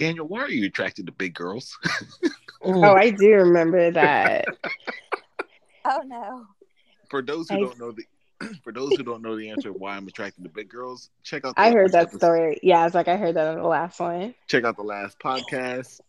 "Daniel, 0.00 0.26
why 0.26 0.40
are 0.40 0.48
you 0.50 0.66
attracted 0.66 1.06
to 1.06 1.12
big 1.12 1.34
girls?" 1.34 1.78
oh 2.62 2.82
i 2.94 3.10
do 3.10 3.28
remember 3.34 3.90
that 3.92 4.44
Oh 5.84 6.00
no. 6.04 6.46
for 7.08 7.22
those 7.22 7.48
who 7.48 7.56
I- 7.56 7.60
don't 7.60 7.78
know 7.78 7.92
the 7.92 8.04
for 8.64 8.72
those 8.72 8.96
who 8.96 9.02
don't 9.02 9.20
know 9.22 9.36
the 9.36 9.50
answer 9.50 9.70
why 9.72 9.96
I'm 9.96 10.08
attracted 10.08 10.44
to 10.44 10.50
big 10.50 10.68
girls, 10.70 11.10
check 11.22 11.44
out. 11.44 11.54
The 11.56 11.60
i 11.62 11.70
heard 11.72 11.92
that 11.92 12.06
last- 12.06 12.16
story 12.16 12.58
yeah 12.62 12.86
it's 12.86 12.94
like 12.94 13.08
i 13.08 13.16
heard 13.16 13.34
that 13.36 13.46
on 13.46 13.56
the 13.62 13.68
last 13.68 14.00
one 14.00 14.34
Check 14.48 14.64
out 14.64 14.76
the 14.76 14.82
last 14.82 15.18
podcast. 15.18 16.00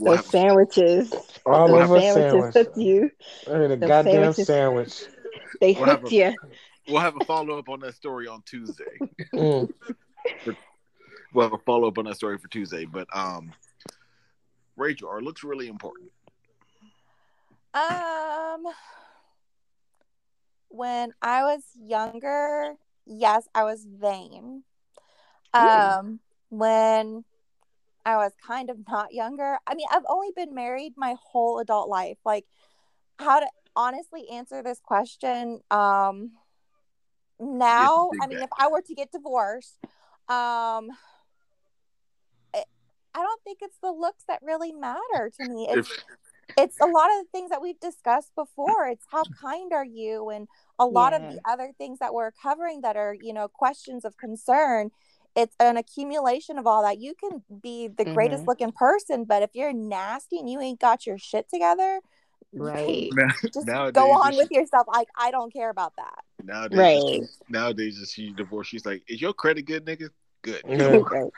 We'll 0.00 0.16
those 0.16 0.26
sandwiches 0.26 1.12
All 1.46 1.66
We'll 1.70 1.82
over 1.82 2.00
sandwiches 2.00 2.14
sandwich. 2.32 2.54
hooked 2.54 2.76
you 2.78 3.10
I 3.46 3.50
had 3.58 3.70
a 3.72 3.76
Those 3.76 3.88
goddamn 3.88 4.14
sandwiches. 4.32 4.46
sandwich. 4.46 5.02
they 5.60 5.72
We'll 5.74 5.84
hooked 5.84 6.12
a- 6.12 6.14
you 6.14 6.34
we'll 6.88 7.00
have 7.00 7.16
a 7.20 7.24
follow 7.24 7.58
up 7.58 7.68
on 7.70 7.80
that 7.80 7.94
story 7.94 8.28
on 8.28 8.42
Tuesday. 8.46 8.84
Mm. 9.34 9.72
We'll 11.34 11.44
have 11.44 11.52
a 11.52 11.58
follow 11.58 11.88
up 11.88 11.98
on 11.98 12.04
that 12.04 12.16
story 12.16 12.38
for 12.38 12.48
Tuesday. 12.48 12.84
But 12.84 13.08
um, 13.14 13.52
Rachel, 14.76 15.08
our 15.08 15.20
looks 15.20 15.42
really 15.42 15.66
important. 15.66 16.10
Um, 17.74 18.64
when 20.68 21.12
I 21.20 21.42
was 21.42 21.62
younger, 21.76 22.74
yes, 23.04 23.48
I 23.52 23.64
was 23.64 23.84
vain. 23.84 24.62
Um, 25.52 26.20
when 26.50 27.24
I 28.06 28.16
was 28.16 28.32
kind 28.46 28.70
of 28.70 28.78
not 28.88 29.12
younger, 29.12 29.58
I 29.66 29.74
mean, 29.74 29.86
I've 29.90 30.02
only 30.08 30.30
been 30.36 30.54
married 30.54 30.94
my 30.96 31.16
whole 31.20 31.58
adult 31.58 31.88
life. 31.88 32.18
Like, 32.24 32.44
how 33.18 33.40
to 33.40 33.46
honestly 33.74 34.28
answer 34.30 34.62
this 34.62 34.78
question? 34.78 35.60
Um, 35.72 36.32
now, 37.40 38.10
I 38.22 38.28
mean, 38.28 38.38
that. 38.38 38.44
if 38.44 38.50
I 38.56 38.68
were 38.68 38.82
to 38.82 38.94
get 38.94 39.10
divorced, 39.10 39.78
um, 40.28 40.90
I 43.14 43.20
I 43.20 43.22
don't 43.22 43.42
think 43.44 43.58
it's 43.62 43.78
the 43.82 43.92
looks 43.92 44.24
that 44.28 44.40
really 44.42 44.72
matter 44.72 45.30
to 45.36 45.44
me. 45.44 45.68
It's 45.70 45.90
If 45.90 46.04
it's 46.56 46.80
a 46.80 46.86
lot 46.86 47.10
of 47.10 47.24
the 47.24 47.28
things 47.32 47.50
that 47.50 47.60
we've 47.62 47.80
discussed 47.80 48.32
before 48.36 48.86
it's 48.86 49.04
how 49.10 49.24
kind 49.40 49.72
are 49.72 49.84
you 49.84 50.30
and 50.30 50.46
a 50.78 50.86
lot 50.86 51.12
of 51.12 51.20
the 51.20 51.40
other 51.48 51.72
things 51.76 51.98
that 51.98 52.14
we're 52.14 52.30
covering 52.30 52.82
that 52.82 52.96
are 52.96 53.14
you 53.14 53.32
know 53.32 53.48
questions 53.48 54.04
of 54.04 54.16
concern 54.16 54.90
it's 55.34 55.56
an 55.58 55.76
accumulation 55.76 56.58
of 56.58 56.66
all 56.66 56.82
that 56.82 57.00
you 57.00 57.14
can 57.18 57.42
be 57.60 57.88
the 57.88 58.04
greatest 58.04 58.44
Mhm. 58.44 58.46
looking 58.46 58.72
person 58.72 59.24
but 59.24 59.42
if 59.42 59.50
you're 59.54 59.72
nasty 59.72 60.38
and 60.38 60.48
you 60.48 60.60
ain't 60.60 60.78
got 60.80 61.06
your 61.06 61.18
shit 61.18 61.48
together 61.48 62.00
you 62.52 62.60
can 62.60 62.62
right 62.62 63.10
just 63.54 63.66
nowadays, 63.66 63.94
go 63.94 64.12
on 64.12 64.36
with 64.36 64.48
she- 64.48 64.58
yourself 64.60 64.86
like 64.86 65.08
i 65.18 65.32
don't 65.32 65.52
care 65.52 65.70
about 65.70 65.92
that 65.96 66.22
nowadays, 66.44 67.02
Right. 67.02 67.22
nowadays, 67.48 68.00
if 68.00 68.08
she 68.10 68.32
divorced, 68.32 68.70
she's 68.70 68.86
like, 68.86 69.02
"Is 69.08 69.20
your 69.20 69.32
credit 69.32 69.62
good, 69.62 69.84
nigga? 69.86 70.10
Good." 70.42 70.62
Yeah. 70.68 70.98
Right. 71.10 71.30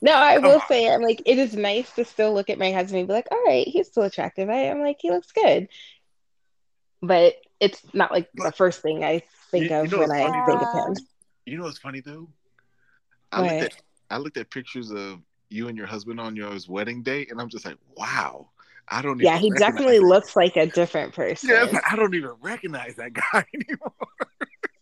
No, 0.00 0.12
I 0.14 0.34
Come 0.36 0.44
will 0.44 0.60
say, 0.68 0.88
I'm 0.92 1.02
like, 1.02 1.22
it 1.26 1.38
is 1.38 1.54
nice 1.54 1.90
to 1.92 2.04
still 2.04 2.32
look 2.32 2.50
at 2.50 2.58
my 2.58 2.70
husband 2.72 3.00
and 3.00 3.08
be 3.08 3.14
like, 3.14 3.28
all 3.30 3.42
right, 3.44 3.66
he's 3.66 3.88
still 3.88 4.04
attractive. 4.04 4.48
I, 4.48 4.68
I'm 4.70 4.80
like, 4.80 4.98
he 5.00 5.10
looks 5.10 5.32
good. 5.32 5.68
But 7.02 7.34
it's 7.60 7.82
not 7.92 8.10
like 8.12 8.28
the 8.34 8.52
first 8.52 8.82
thing 8.82 9.04
I 9.04 9.22
think 9.50 9.70
You- 9.70 9.76
you 9.76 9.82
of 9.82 9.92
know 9.92 9.98
when 9.98 10.10
I 10.12 10.22
funny, 10.24 10.42
think 10.44 10.62
of 10.62 10.72
him. 10.72 10.96
You 11.46 11.58
know 11.58 11.64
what's 11.64 11.78
funny 11.78 12.00
though? 12.00 12.28
I 13.32 13.40
What? 13.40 13.50
looked 13.50 13.62
at 13.62 13.82
I 14.10 14.16
looked 14.18 14.36
at 14.38 14.50
pictures 14.50 14.90
of 14.90 15.20
you 15.50 15.68
and 15.68 15.76
your 15.76 15.86
husband 15.86 16.18
on 16.20 16.34
your 16.36 16.56
wedding 16.68 17.02
day, 17.02 17.26
and 17.30 17.40
I'm 17.40 17.48
just 17.48 17.64
like, 17.64 17.76
wow. 17.96 18.50
I 18.90 19.02
don't. 19.02 19.18
Yeah, 19.20 19.36
he 19.38 19.50
definitely 19.50 19.98
looks 19.98 20.34
like 20.34 20.56
a 20.56 20.66
different 20.66 21.14
person. 21.14 21.50
Yeah, 21.50 21.64
like, 21.64 21.82
I 21.90 21.94
don't 21.94 22.14
even 22.14 22.30
recognize 22.40 22.96
that 22.96 23.12
guy 23.12 23.44
anymore. 23.54 23.92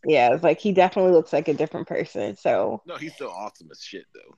Yeah, 0.05 0.33
it's 0.33 0.45
like 0.45 0.61
he 0.61 0.73
definitely 0.73 1.11
looks 1.11 1.33
like 1.33 1.49
a 1.49 1.55
different 1.55 1.89
person. 1.89 2.37
So, 2.37 2.83
No, 2.87 2.97
he's 2.97 3.15
still 3.15 3.31
awesome 3.31 3.69
as 3.73 3.81
shit 3.83 4.05
though. 4.15 4.36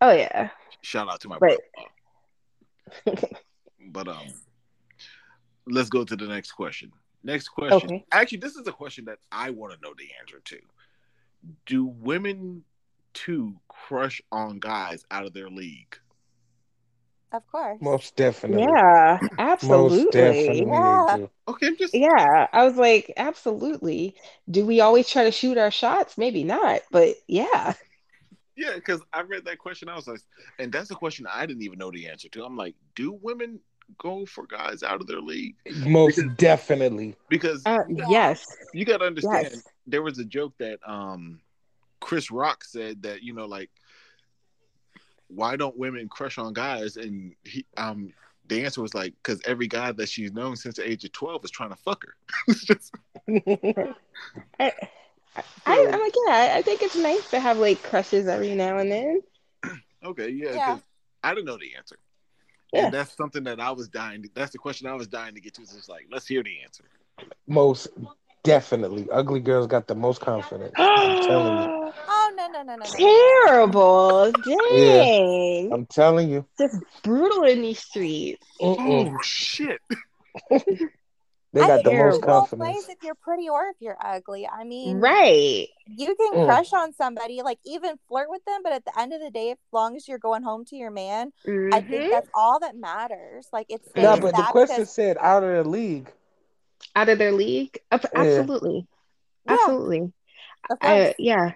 Oh 0.00 0.12
yeah. 0.12 0.50
Shout 0.82 1.08
out 1.08 1.20
to 1.20 1.28
my 1.28 1.38
Right. 1.40 1.58
brother. 3.04 3.28
But 3.88 4.08
um, 4.08 4.26
let's 5.66 5.88
go 5.88 6.04
to 6.04 6.16
the 6.16 6.26
next 6.26 6.52
question. 6.52 6.92
Next 7.22 7.48
question. 7.48 7.90
Okay. 7.90 8.04
Actually, 8.12 8.38
this 8.38 8.56
is 8.56 8.66
a 8.66 8.72
question 8.72 9.04
that 9.06 9.18
I 9.32 9.50
want 9.50 9.72
to 9.72 9.80
know 9.80 9.94
the 9.96 10.08
answer 10.20 10.40
to. 10.44 10.58
Do 11.66 11.84
women 11.84 12.64
too 13.14 13.56
crush 13.68 14.20
on 14.30 14.58
guys 14.58 15.04
out 15.10 15.26
of 15.26 15.32
their 15.32 15.48
league? 15.48 15.96
of 17.32 17.46
course 17.50 17.78
Most 17.80 18.16
definitely. 18.16 18.62
Yeah, 18.62 19.18
Most 19.20 19.30
absolutely. 19.38 20.10
definitely 20.12 20.64
Yeah. 20.66 21.26
Okay, 21.48 21.66
I'm 21.66 21.76
just 21.76 21.94
Yeah, 21.94 22.46
I 22.52 22.64
was 22.64 22.76
like, 22.76 23.12
absolutely. 23.16 24.14
Do 24.50 24.64
we 24.64 24.80
always 24.80 25.08
try 25.08 25.24
to 25.24 25.32
shoot 25.32 25.58
our 25.58 25.70
shots? 25.70 26.16
Maybe 26.16 26.44
not, 26.44 26.82
but 26.90 27.16
yeah. 27.26 27.74
Yeah, 28.56 28.74
because 28.74 29.00
I 29.12 29.20
read 29.22 29.44
that 29.44 29.58
question. 29.58 29.88
I 29.88 29.94
was 29.96 30.06
like, 30.08 30.20
and 30.58 30.72
that's 30.72 30.90
a 30.90 30.94
question 30.94 31.26
I 31.30 31.44
didn't 31.46 31.62
even 31.62 31.78
know 31.78 31.90
the 31.90 32.08
answer 32.08 32.28
to. 32.30 32.44
I'm 32.44 32.56
like, 32.56 32.74
do 32.94 33.12
women 33.22 33.60
go 33.98 34.24
for 34.26 34.46
guys 34.46 34.82
out 34.82 35.00
of 35.00 35.06
their 35.06 35.20
league? 35.20 35.54
Most 35.86 36.20
definitely. 36.36 37.14
Because 37.28 37.62
Uh, 37.66 37.84
yes. 38.08 38.44
you 38.72 38.84
got 38.84 38.98
to 38.98 39.04
understand, 39.04 39.48
Yes. 39.52 39.62
there 39.86 40.02
was 40.02 40.18
a 40.18 40.24
joke 40.24 40.54
that 40.58 40.78
um, 40.88 41.40
Chris 42.00 42.30
Rock 42.30 42.64
said 42.64 43.02
that 43.02 43.22
you 43.22 43.32
know, 43.34 43.46
like, 43.46 43.70
why 45.28 45.56
don't 45.56 45.76
women 45.76 46.08
crush 46.08 46.38
on 46.38 46.52
guys? 46.52 46.96
And 46.96 47.34
he, 47.44 47.66
um, 47.76 48.12
the 48.48 48.64
answer 48.64 48.80
was 48.80 48.94
like, 48.94 49.12
because 49.22 49.40
every 49.44 49.66
guy 49.66 49.92
that 49.92 50.08
she's 50.08 50.32
known 50.32 50.56
since 50.56 50.76
the 50.76 50.88
age 50.88 51.04
of 51.04 51.12
twelve 51.12 51.44
is 51.44 51.50
trying 51.50 51.70
to 51.70 51.76
fuck 51.76 52.04
her. 52.04 52.14
It's 52.48 52.64
just- 52.64 52.94
I, 54.60 54.72
I, 55.66 55.90
I'm 55.92 56.00
like, 56.00 56.14
yeah, 56.26 56.54
I 56.56 56.62
think 56.62 56.82
it's 56.82 56.96
nice 56.96 57.28
to 57.30 57.40
have 57.40 57.58
like 57.58 57.82
crushes 57.82 58.28
every 58.28 58.54
now 58.54 58.78
and 58.78 58.90
then. 58.92 59.22
okay, 60.04 60.28
yeah, 60.28 60.54
Yeah. 60.54 60.66
'cause 60.74 60.82
I 61.24 61.34
didn't 61.34 61.46
know 61.46 61.58
the 61.58 61.74
answer. 61.76 61.96
Yeah. 62.72 62.84
And 62.84 62.94
that's 62.94 63.16
something 63.16 63.44
that 63.44 63.60
I 63.60 63.70
was 63.72 63.88
dying. 63.88 64.22
To, 64.22 64.30
that's 64.34 64.52
the 64.52 64.58
question 64.58 64.86
I 64.86 64.94
was 64.94 65.08
dying 65.08 65.34
to 65.34 65.40
get 65.40 65.54
to. 65.54 65.66
So 65.66 65.76
it's 65.76 65.88
like, 65.88 66.06
let's 66.10 66.26
hear 66.26 66.42
the 66.42 66.60
answer. 66.62 66.84
Most 67.46 67.88
Definitely, 68.46 69.08
ugly 69.10 69.40
girls 69.40 69.66
got 69.66 69.88
the 69.88 69.96
most 69.96 70.20
confidence. 70.20 70.72
I'm 70.78 71.16
telling 71.26 71.58
you. 71.58 71.68
Oh 72.08 72.32
no 72.36 72.46
no 72.48 72.62
no 72.62 72.76
no. 72.76 72.84
no. 72.84 72.84
Terrible. 73.46 74.32
Dang. 74.32 75.72
I'm 75.72 75.86
telling 75.86 76.30
you. 76.30 76.44
Just 76.58 76.76
brutal 77.02 77.42
in 77.44 77.62
these 77.62 77.80
streets. 77.80 78.46
Mm-mm. 78.60 79.12
Oh 79.12 79.18
shit! 79.22 79.80
They 81.56 81.62
I 81.62 81.66
got 81.68 81.84
the 81.84 81.90
think 81.90 81.98
most 82.04 82.16
it 82.18 82.22
confidence. 82.22 82.60
ways 82.76 82.88
if 82.88 83.02
you're 83.02 83.14
pretty 83.14 83.48
or 83.48 83.68
if 83.68 83.76
you're 83.80 83.96
ugly. 84.00 84.46
I 84.46 84.64
mean, 84.64 85.00
Right. 85.00 85.68
you 85.86 86.14
can 86.14 86.32
Mm. 86.34 86.46
crush 86.46 86.72
on 86.72 86.92
somebody, 86.92 87.42
like 87.42 87.58
even 87.64 87.98
flirt 88.08 88.28
with 88.30 88.44
them, 88.44 88.60
but 88.62 88.72
at 88.72 88.84
the 88.84 88.98
end 89.00 89.12
of 89.12 89.20
the 89.20 89.30
day, 89.30 89.52
as 89.52 89.58
long 89.72 89.96
as 89.96 90.06
you're 90.06 90.18
going 90.18 90.42
home 90.42 90.64
to 90.66 90.76
your 90.76 90.90
man, 90.90 91.32
I 91.46 91.80
think 91.80 92.04
Mhm. 92.04 92.10
that's 92.10 92.28
all 92.34 92.60
that 92.60 92.76
matters. 92.76 93.48
Like 93.52 93.66
it's 93.70 93.88
No, 93.96 94.14
No, 94.16 94.20
but 94.20 94.36
the 94.36 94.42
question 94.42 94.76
because- 94.76 94.92
said 94.92 95.16
out 95.20 95.42
of 95.42 95.64
the 95.64 95.70
league. 95.70 96.12
Out 96.94 97.08
of 97.08 97.18
their 97.18 97.32
league? 97.32 97.78
Ab- 97.90 98.04
Yeah. 98.14 98.20
Absolutely. 98.20 98.86
Yeah. 99.46 99.52
Absolutely. 99.54 100.12
Uh, 100.80 101.12
yeah. 101.18 101.52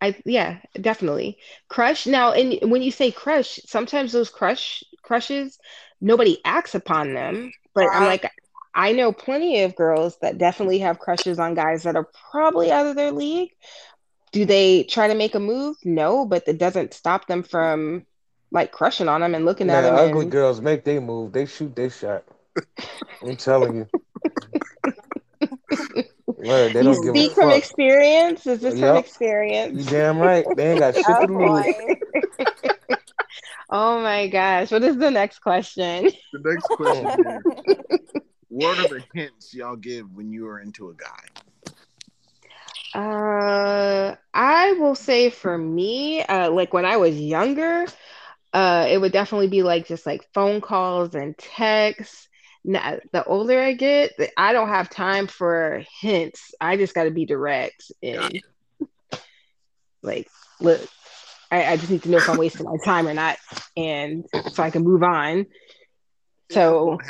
I 0.00 0.20
yeah, 0.24 0.58
definitely. 0.80 1.38
Crush. 1.68 2.06
Now, 2.06 2.32
and 2.32 2.58
when 2.70 2.82
you 2.82 2.90
say 2.90 3.10
crush, 3.12 3.60
sometimes 3.66 4.12
those 4.12 4.28
crush 4.30 4.82
crushes, 5.02 5.58
nobody 6.00 6.40
acts 6.44 6.74
upon 6.74 7.14
them. 7.14 7.52
But 7.74 7.86
I'm 7.92 8.04
like, 8.04 8.28
I 8.74 8.92
know 8.92 9.12
plenty 9.12 9.62
of 9.62 9.74
girls 9.76 10.16
that 10.22 10.38
definitely 10.38 10.78
have 10.80 10.98
crushes 10.98 11.38
on 11.38 11.54
guys 11.54 11.82
that 11.82 11.96
are 11.96 12.08
probably 12.30 12.70
out 12.70 12.86
of 12.86 12.96
their 12.96 13.10
league. 13.12 13.50
Do 14.32 14.44
they 14.44 14.84
try 14.84 15.08
to 15.08 15.14
make 15.14 15.34
a 15.34 15.40
move? 15.40 15.76
No, 15.84 16.24
but 16.24 16.44
it 16.46 16.58
doesn't 16.58 16.94
stop 16.94 17.26
them 17.26 17.42
from 17.42 18.06
like 18.52 18.70
crushing 18.72 19.08
on 19.08 19.20
them 19.22 19.34
and 19.34 19.44
looking 19.44 19.70
at 19.70 19.82
Man, 19.82 19.94
them. 19.94 20.08
ugly 20.10 20.22
and- 20.22 20.30
girls 20.32 20.60
make 20.60 20.84
they 20.84 20.98
move. 21.00 21.32
They 21.32 21.46
shoot 21.46 21.74
their 21.74 21.90
shot. 21.90 22.24
I'm 23.22 23.36
telling 23.36 23.74
you. 23.76 23.88
Word, 26.26 26.72
they 26.72 26.80
you 26.80 26.84
don't 26.84 27.02
give 27.02 27.14
speak 27.14 27.32
a 27.32 27.34
from 27.34 27.48
fuck. 27.50 27.58
experience? 27.58 28.46
Is 28.46 28.60
this 28.60 28.78
from 28.78 28.96
experience? 28.96 29.76
You 29.84 29.90
damn 29.90 30.18
right. 30.18 30.46
They 30.56 30.70
ain't 30.70 30.80
got 30.80 30.94
shit 30.94 31.04
Oh 31.08 31.26
to 31.26 31.32
lose. 31.32 32.46
Oh 33.72 34.00
my 34.02 34.26
gosh. 34.26 34.72
What 34.72 34.82
is 34.82 34.96
the 34.96 35.10
next 35.12 35.38
question? 35.40 36.10
The 36.32 36.40
next 36.44 36.66
question 36.70 37.44
is: 37.68 38.02
What 38.50 38.78
are 38.80 38.88
the 38.88 39.04
hints 39.14 39.54
y'all 39.54 39.76
give 39.76 40.12
when 40.12 40.32
you 40.32 40.48
are 40.48 40.58
into 40.58 40.90
a 40.90 40.94
guy? 40.94 41.22
Uh, 42.92 44.16
I 44.34 44.72
will 44.72 44.96
say 44.96 45.30
for 45.30 45.56
me, 45.56 46.20
uh, 46.22 46.50
like 46.50 46.72
when 46.72 46.84
I 46.84 46.96
was 46.96 47.14
younger, 47.14 47.86
uh, 48.52 48.88
it 48.90 49.00
would 49.00 49.12
definitely 49.12 49.46
be 49.46 49.62
like 49.62 49.86
just 49.86 50.04
like 50.04 50.26
phone 50.34 50.60
calls 50.60 51.14
and 51.14 51.38
texts. 51.38 52.28
Now, 52.64 52.98
the 53.12 53.24
older 53.24 53.62
I 53.62 53.74
get, 53.74 54.14
I 54.36 54.52
don't 54.52 54.68
have 54.68 54.90
time 54.90 55.28
for 55.28 55.84
hints. 56.00 56.52
I 56.60 56.76
just 56.76 56.92
got 56.92 57.04
to 57.04 57.12
be 57.12 57.26
direct 57.26 57.92
and 58.02 58.42
like, 60.02 60.26
look, 60.60 60.80
I, 61.52 61.66
I 61.66 61.76
just 61.76 61.90
need 61.92 62.02
to 62.02 62.10
know 62.10 62.18
if 62.18 62.28
I'm 62.28 62.36
wasting 62.36 62.66
my 62.66 62.78
time 62.84 63.06
or 63.06 63.14
not, 63.14 63.38
and 63.76 64.24
so 64.52 64.64
I 64.64 64.70
can 64.70 64.82
move 64.82 65.04
on. 65.04 65.46
So? 66.50 66.98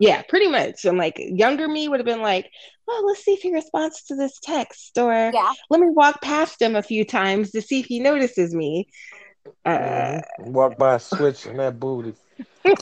yeah, 0.00 0.22
pretty 0.28 0.48
much. 0.48 0.84
I'm 0.84 0.96
like 0.96 1.16
younger 1.18 1.68
me 1.68 1.88
would 1.88 2.00
have 2.00 2.06
been 2.06 2.22
like, 2.22 2.50
oh, 2.88 3.04
let's 3.06 3.24
see 3.24 3.32
if 3.32 3.40
he 3.40 3.52
responds 3.52 4.02
to 4.04 4.16
this 4.16 4.38
text, 4.42 4.98
or 4.98 5.12
yeah. 5.32 5.52
let 5.70 5.80
me 5.80 5.88
walk 5.90 6.20
past 6.22 6.60
him 6.60 6.76
a 6.76 6.82
few 6.82 7.04
times 7.04 7.50
to 7.52 7.62
see 7.62 7.80
if 7.80 7.86
he 7.86 8.00
notices 8.00 8.54
me. 8.54 8.88
Uh, 9.64 9.78
Mhm. 9.78 10.22
Walk 10.38 10.78
by 10.78 10.94
a 10.94 10.98
switch 10.98 11.46
and 11.46 11.58
that 11.58 11.78
booty. 11.78 12.14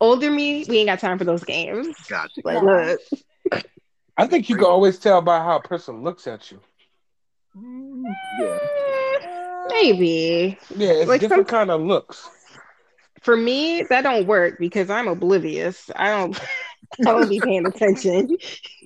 older 0.00 0.30
me, 0.30 0.64
we 0.68 0.78
ain't 0.78 0.88
got 0.88 0.98
time 0.98 1.18
for 1.18 1.24
those 1.24 1.44
games. 1.44 1.96
Gotcha. 2.08 2.40
Like, 2.44 2.62
look, 2.62 3.00
I 4.16 4.26
think 4.26 4.48
you 4.48 4.56
can 4.56 4.64
always 4.64 4.98
tell 4.98 5.20
by 5.22 5.38
how 5.38 5.56
a 5.56 5.62
person 5.62 6.02
looks 6.02 6.26
at 6.26 6.50
you. 6.50 6.60
Yeah. 8.40 8.58
maybe 9.68 10.58
Yeah, 10.76 10.90
it's 10.90 11.08
Like 11.08 11.20
different 11.20 11.48
some- 11.48 11.58
kind 11.58 11.70
of 11.70 11.80
looks. 11.80 12.28
For 13.22 13.36
me 13.36 13.82
that 13.90 14.02
don't 14.02 14.26
work 14.26 14.58
because 14.58 14.90
I'm 14.90 15.08
oblivious. 15.08 15.90
I 15.96 16.10
don't, 16.10 16.38
I 17.06 17.12
don't 17.12 17.28
be 17.28 17.40
paying 17.40 17.66
attention. 17.66 18.36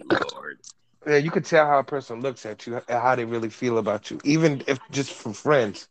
Lord. 0.08 0.58
Yeah, 1.06 1.16
you 1.16 1.30
can 1.30 1.42
tell 1.42 1.66
how 1.66 1.78
a 1.78 1.84
person 1.84 2.20
looks 2.20 2.46
at 2.46 2.66
you 2.66 2.80
how 2.88 3.14
they 3.16 3.24
really 3.24 3.48
feel 3.50 3.78
about 3.78 4.10
you, 4.10 4.20
even 4.24 4.62
if 4.66 4.78
just 4.90 5.12
for 5.12 5.32
friends. 5.32 5.88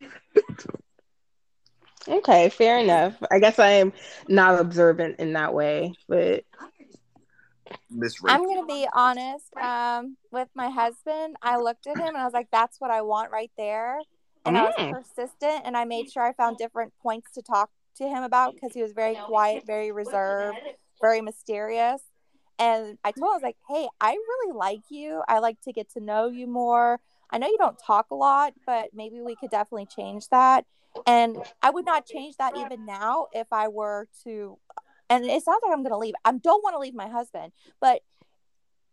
Okay, 2.08 2.50
fair 2.50 2.80
enough. 2.80 3.16
I 3.32 3.40
guess 3.40 3.60
I 3.60 3.70
am 3.72 3.94
not 4.28 4.60
observant 4.60 5.20
in 5.20 5.34
that 5.34 5.54
way, 5.54 5.94
but 6.08 6.44
I'm 8.28 8.48
gonna 8.48 8.66
be 8.66 8.88
honest. 8.94 9.54
Um, 9.58 10.18
with 10.32 10.50
my 10.56 10.70
husband, 10.70 11.36
I 11.42 11.58
looked 11.58 11.88
at 11.88 11.98
him 11.98 12.08
and 12.08 12.18
I 12.18 12.26
was 12.26 12.34
like, 12.34 12.50
"That's 12.52 12.80
what 12.80 12.92
I 12.92 13.02
want 13.02 13.32
right 13.32 13.52
there." 13.58 14.00
And 14.46 14.58
I 14.58 14.64
was 14.64 14.76
Mm. 14.78 14.90
persistent, 14.90 15.62
and 15.66 15.78
I 15.78 15.86
made 15.86 16.10
sure 16.10 16.24
I 16.24 16.34
found 16.34 16.58
different 16.58 16.94
points 17.02 17.32
to 17.34 17.42
talk 17.42 17.70
to 18.02 18.08
him 18.08 18.24
about 18.24 18.54
because 18.54 18.74
he 18.74 18.82
was 18.82 18.92
very 18.94 19.16
quiet, 19.16 19.66
very 19.66 19.92
reserved, 19.92 20.58
very 21.02 21.22
mysterious. 21.22 22.02
And 22.60 22.98
I 23.04 23.12
told 23.12 23.30
him, 23.30 23.32
I 23.32 23.36
was 23.36 23.44
like, 23.44 23.58
"Hey, 23.68 23.88
I 24.00 24.12
really 24.12 24.54
like 24.54 24.82
you. 24.90 25.24
I 25.28 25.40
like 25.40 25.62
to 25.62 25.74
get 25.74 25.90
to 25.92 26.00
know 26.00 26.28
you 26.28 26.48
more. 26.48 27.00
I 27.30 27.38
know 27.38 27.48
you 27.48 27.58
don't 27.58 27.80
talk 27.80 28.12
a 28.12 28.16
lot, 28.16 28.54
but 28.66 28.90
maybe 28.94 29.22
we 29.22 29.36
could 29.36 29.50
definitely 29.50 29.88
change 29.88 30.28
that." 30.30 30.66
And 31.08 31.38
I 31.62 31.70
would 31.70 31.86
not 31.86 32.06
change 32.06 32.36
that 32.38 32.58
even 32.58 32.86
now 32.86 33.28
if 33.32 33.48
I 33.52 33.68
were 33.68 34.08
to. 34.24 34.58
And 35.10 35.26
it 35.26 35.44
sounds 35.44 35.62
like 35.64 35.74
I'm 35.74 35.84
going 35.84 35.92
to 35.92 35.98
leave. 35.98 36.16
I 36.24 36.32
don't 36.32 36.64
want 36.64 36.76
to 36.76 36.80
leave 36.80 36.94
my 36.94 37.08
husband, 37.08 37.52
but 37.80 38.02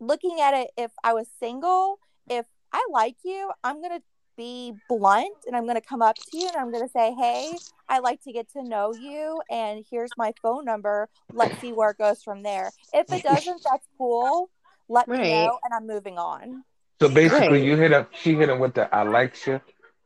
looking 0.01 0.41
at 0.41 0.55
it, 0.55 0.71
if 0.77 0.93
I 1.03 1.13
was 1.13 1.29
single, 1.39 1.99
if 2.29 2.47
I 2.73 2.87
like 2.91 3.17
you, 3.25 3.51
I'm 3.65 3.81
going 3.81 3.99
to 3.99 4.03
be 4.39 4.73
blunt 4.89 5.35
and 5.47 5.55
I'm 5.55 5.65
going 5.65 5.75
to 5.77 5.83
come 5.87 6.01
up 6.01 6.17
to 6.17 6.39
you 6.39 6.47
and 6.49 6.57
I'm 6.57 6.71
going 6.73 6.85
to 6.87 6.91
say, 6.91 7.13
Hey, 7.13 7.53
I 7.91 7.99
like 7.99 8.23
to 8.23 8.33
get 8.33 8.51
to 8.53 8.63
know 8.63 8.95
you. 8.95 9.43
And 9.51 9.85
here's 9.91 10.11
my 10.17 10.33
phone 10.41 10.65
number. 10.65 11.09
Let's 11.35 11.61
see 11.61 11.73
where 11.73 11.91
it 11.91 11.99
goes 11.99 12.23
from 12.23 12.43
there. 12.43 12.71
If 12.95 13.13
it 13.13 13.23
doesn't, 13.23 13.63
that's 13.71 13.87
cool. 13.99 14.49
Let 14.89 15.09
me 15.09 15.19
know 15.19 15.59
and 15.65 15.75
I'm 15.75 15.87
moving 15.87 16.17
on. 16.17 16.65
So 17.03 17.09
basically, 17.09 17.59
Right. 17.59 17.63
you 17.65 17.77
hit 17.77 17.93
up, 17.93 18.09
she 18.15 18.35
hit 18.35 18.49
him 18.49 18.59
with 18.61 18.75
the 18.75 18.93
"I 18.95 19.03
like 19.03 19.47
you" 19.47 19.61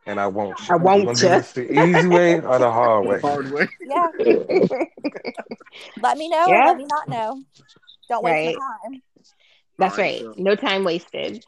and 0.06 0.20
"I 0.20 0.26
want 0.26 0.58
you." 0.58 0.74
I 0.74 0.76
want 0.78 1.00
You 1.00 1.06
gonna 1.06 1.36
ya. 1.36 1.42
the 1.54 1.72
easy 1.72 2.08
way 2.08 2.40
or 2.40 2.58
the 2.58 2.70
hard 2.70 3.06
way? 3.06 3.20
Hard 3.20 3.52
way. 3.52 3.68
Yeah. 3.80 4.08
Let 6.02 6.18
me 6.18 6.28
know 6.28 6.48
Yeah. 6.48 6.64
or 6.64 6.66
let 6.68 6.76
me 6.76 6.86
not 6.86 7.08
know. 7.08 7.42
Don't 8.08 8.24
waste 8.24 8.44
my 8.44 8.52
time. 8.90 9.02
That's 9.78 9.98
All 9.98 10.04
right, 10.04 10.22
right. 10.26 10.38
No 10.38 10.54
time 10.54 10.84
wasted. 10.84 11.44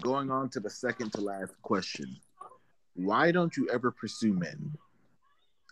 Going 0.00 0.30
on 0.30 0.48
to 0.50 0.60
the 0.60 0.70
second 0.70 1.12
to 1.14 1.20
last 1.20 1.52
question. 1.62 2.16
Why 2.94 3.32
don't 3.32 3.56
you 3.56 3.68
ever 3.72 3.90
pursue 3.90 4.32
men? 4.32 4.72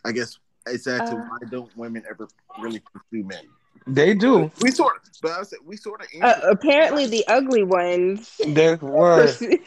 I 0.05 0.13
guess 0.13 0.39
it's 0.67 0.87
actually 0.87 1.19
Uh. 1.19 1.25
why 1.29 1.39
don't 1.51 1.77
women 1.77 2.03
ever 2.09 2.29
really 2.61 2.81
pursue 2.93 3.25
men? 3.25 3.45
They 3.87 4.15
do. 4.15 4.51
We 4.61 4.71
sort 4.71 4.97
of, 4.97 5.03
but 5.23 5.31
I 5.33 5.43
said 5.45 5.61
we 5.65 5.77
sort 5.77 6.03
of. 6.03 6.09
Uh, 6.21 6.41
apparently, 6.51 7.07
the 7.07 7.25
ugly 7.29 7.63
ones 7.63 8.39
They 8.45 8.75
were. 8.75 9.23
pursue, 9.27 9.59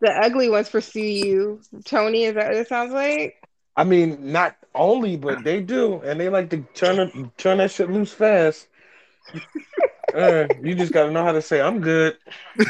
the 0.00 0.10
ugly 0.22 0.48
ones 0.48 0.70
pursue 0.70 1.00
you. 1.00 1.60
Tony, 1.84 2.24
is 2.24 2.34
that 2.34 2.46
what 2.46 2.56
it 2.56 2.68
sounds 2.68 2.92
like? 2.92 3.42
I 3.76 3.84
mean, 3.84 4.32
not 4.32 4.56
only, 4.74 5.16
but 5.16 5.44
they 5.44 5.60
do, 5.60 6.00
and 6.02 6.18
they 6.18 6.30
like 6.30 6.48
to 6.50 6.58
turn 6.74 7.30
turn 7.36 7.58
that 7.58 7.70
shit 7.70 7.90
loose 7.90 8.12
fast. 8.12 8.68
Uh, 10.14 10.46
you 10.62 10.74
just 10.74 10.92
gotta 10.92 11.10
know 11.10 11.22
how 11.22 11.32
to 11.32 11.42
say, 11.42 11.60
"I'm 11.60 11.78
good." 11.80 12.16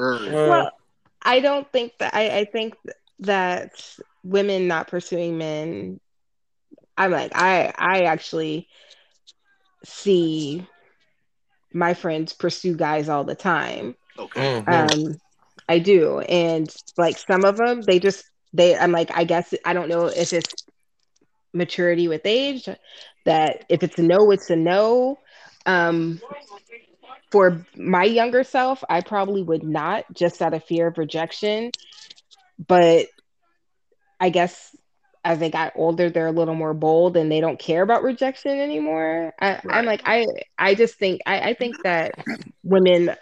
Word. 0.00 0.34
Well, 0.46 0.70
I 1.22 1.40
don't 1.40 1.70
think 1.72 1.92
that. 1.98 2.14
I, 2.14 2.38
I 2.40 2.44
think 2.44 2.74
that 3.20 3.72
women 4.24 4.68
not 4.68 4.88
pursuing 4.88 5.38
men. 5.38 6.00
I'm 6.96 7.10
like 7.10 7.32
I. 7.34 7.72
I 7.76 8.02
actually 8.04 8.68
see 9.84 10.66
my 11.72 11.94
friends 11.94 12.32
pursue 12.32 12.76
guys 12.76 13.08
all 13.08 13.24
the 13.24 13.34
time. 13.34 13.96
Okay. 14.18 14.62
mhm. 14.66 14.90
Um, 14.90 15.20
I 15.68 15.78
do, 15.78 16.20
and 16.20 16.74
like 16.96 17.18
some 17.18 17.44
of 17.44 17.56
them, 17.56 17.82
they 17.82 17.98
just 17.98 18.24
they. 18.52 18.76
I'm 18.76 18.92
like, 18.92 19.10
I 19.14 19.24
guess 19.24 19.54
I 19.64 19.72
don't 19.72 19.88
know 19.88 20.06
if 20.06 20.32
it's 20.32 20.64
maturity 21.52 22.08
with 22.08 22.22
age. 22.24 22.68
That 23.24 23.64
if 23.68 23.82
it's 23.82 23.98
a 23.98 24.02
no, 24.02 24.30
it's 24.30 24.50
a 24.50 24.56
no. 24.56 25.18
Um, 25.66 26.20
for 27.30 27.64
my 27.76 28.04
younger 28.04 28.44
self, 28.44 28.82
I 28.88 29.00
probably 29.00 29.42
would 29.42 29.62
not, 29.62 30.04
just 30.14 30.42
out 30.42 30.54
of 30.54 30.64
fear 30.64 30.88
of 30.88 30.98
rejection. 30.98 31.70
But 32.66 33.06
I 34.18 34.30
guess 34.30 34.74
as 35.24 35.38
they 35.38 35.50
got 35.50 35.72
older, 35.76 36.10
they're 36.10 36.26
a 36.26 36.32
little 36.32 36.54
more 36.54 36.74
bold 36.74 37.16
and 37.16 37.30
they 37.30 37.40
don't 37.40 37.58
care 37.58 37.82
about 37.82 38.02
rejection 38.02 38.58
anymore. 38.58 39.32
I, 39.40 39.60
I'm 39.68 39.84
Right. 39.84 39.86
like, 39.86 40.02
I, 40.04 40.26
I 40.58 40.74
just 40.74 40.98
think, 40.98 41.20
I, 41.26 41.50
I 41.50 41.54
think 41.54 41.76
that 41.82 42.14
women, 42.62 43.14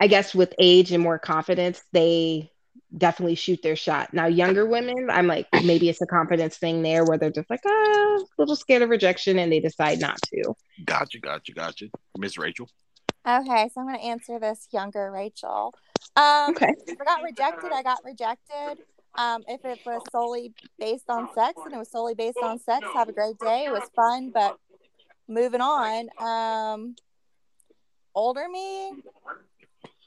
I 0.00 0.06
guess, 0.08 0.34
with 0.34 0.54
age 0.58 0.92
and 0.92 1.02
more 1.02 1.18
confidence, 1.18 1.82
they 1.92 2.50
definitely 2.96 3.34
shoot 3.34 3.62
their 3.62 3.76
shot. 3.76 4.14
Now, 4.14 4.26
younger 4.26 4.66
women, 4.66 5.08
I'm 5.10 5.26
like, 5.26 5.46
maybe 5.52 5.88
it's 5.88 6.00
a 6.00 6.06
confidence 6.06 6.56
thing 6.56 6.82
there 6.82 7.04
where 7.04 7.18
they're 7.18 7.30
just 7.30 7.50
like, 7.50 7.60
ah, 7.66 8.18
a 8.18 8.24
little 8.38 8.56
scared 8.56 8.82
of 8.82 8.90
rejection 8.90 9.38
and 9.38 9.52
they 9.52 9.60
decide 9.60 10.00
not 10.00 10.16
to. 10.32 10.54
Gotcha, 10.84 11.18
gotcha, 11.18 11.52
gotcha. 11.52 11.86
Miss 12.18 12.38
Rachel. 12.38 12.68
Okay, 13.26 13.68
so 13.74 13.80
I'm 13.80 13.88
going 13.88 13.98
to 13.98 14.04
answer 14.04 14.38
this 14.38 14.68
younger 14.72 15.10
Rachel. 15.10 15.74
Um, 16.14 16.50
Okay. 16.50 16.74
If 16.86 17.00
I 17.00 17.04
got 17.04 17.22
rejected, 17.22 17.72
I 17.72 17.82
got 17.82 17.98
rejected. 18.04 18.78
Um, 19.18 19.42
if 19.48 19.64
it 19.64 19.80
was 19.84 20.02
solely 20.12 20.52
based 20.78 21.08
on 21.08 21.26
sex 21.34 21.60
and 21.64 21.74
it 21.74 21.78
was 21.78 21.90
solely 21.90 22.14
based 22.14 22.38
on 22.42 22.58
sex, 22.58 22.86
have 22.94 23.08
a 23.08 23.12
great 23.12 23.38
day. 23.38 23.64
It 23.64 23.72
was 23.72 23.90
fun, 23.96 24.30
but 24.32 24.56
moving 25.26 25.60
on. 25.60 26.08
Um, 26.20 26.96
older 28.14 28.48
me, 28.48 28.92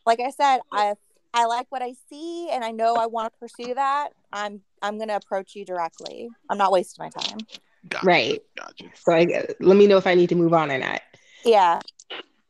like 0.05 0.20
I 0.20 0.30
said, 0.30 0.59
I 0.72 0.93
I 1.34 1.45
like 1.45 1.67
what 1.70 1.82
I 1.82 1.93
see 2.09 2.49
and 2.51 2.63
I 2.63 2.72
know 2.72 2.95
I 2.95 3.05
want 3.07 3.34
to 3.34 3.39
pursue 3.39 3.74
that. 3.74 4.09
I'm 4.32 4.61
I'm 4.82 4.97
gonna 4.97 5.15
approach 5.15 5.55
you 5.55 5.65
directly. 5.65 6.30
I'm 6.49 6.57
not 6.57 6.72
wasting 6.72 7.03
my 7.03 7.09
time. 7.09 7.39
Gotcha. 7.88 8.05
Right. 8.05 8.41
Gotcha. 8.57 8.86
So 8.95 9.13
I 9.13 9.45
let 9.59 9.78
me 9.78 9.88
know 9.88 9.97
if 9.97 10.07
I 10.07 10.15
need 10.15 10.30
to 10.30 10.36
move 10.36 10.53
on 10.53 10.72
or 10.72 10.78
not. 10.78 11.01
Yeah. 11.43 11.80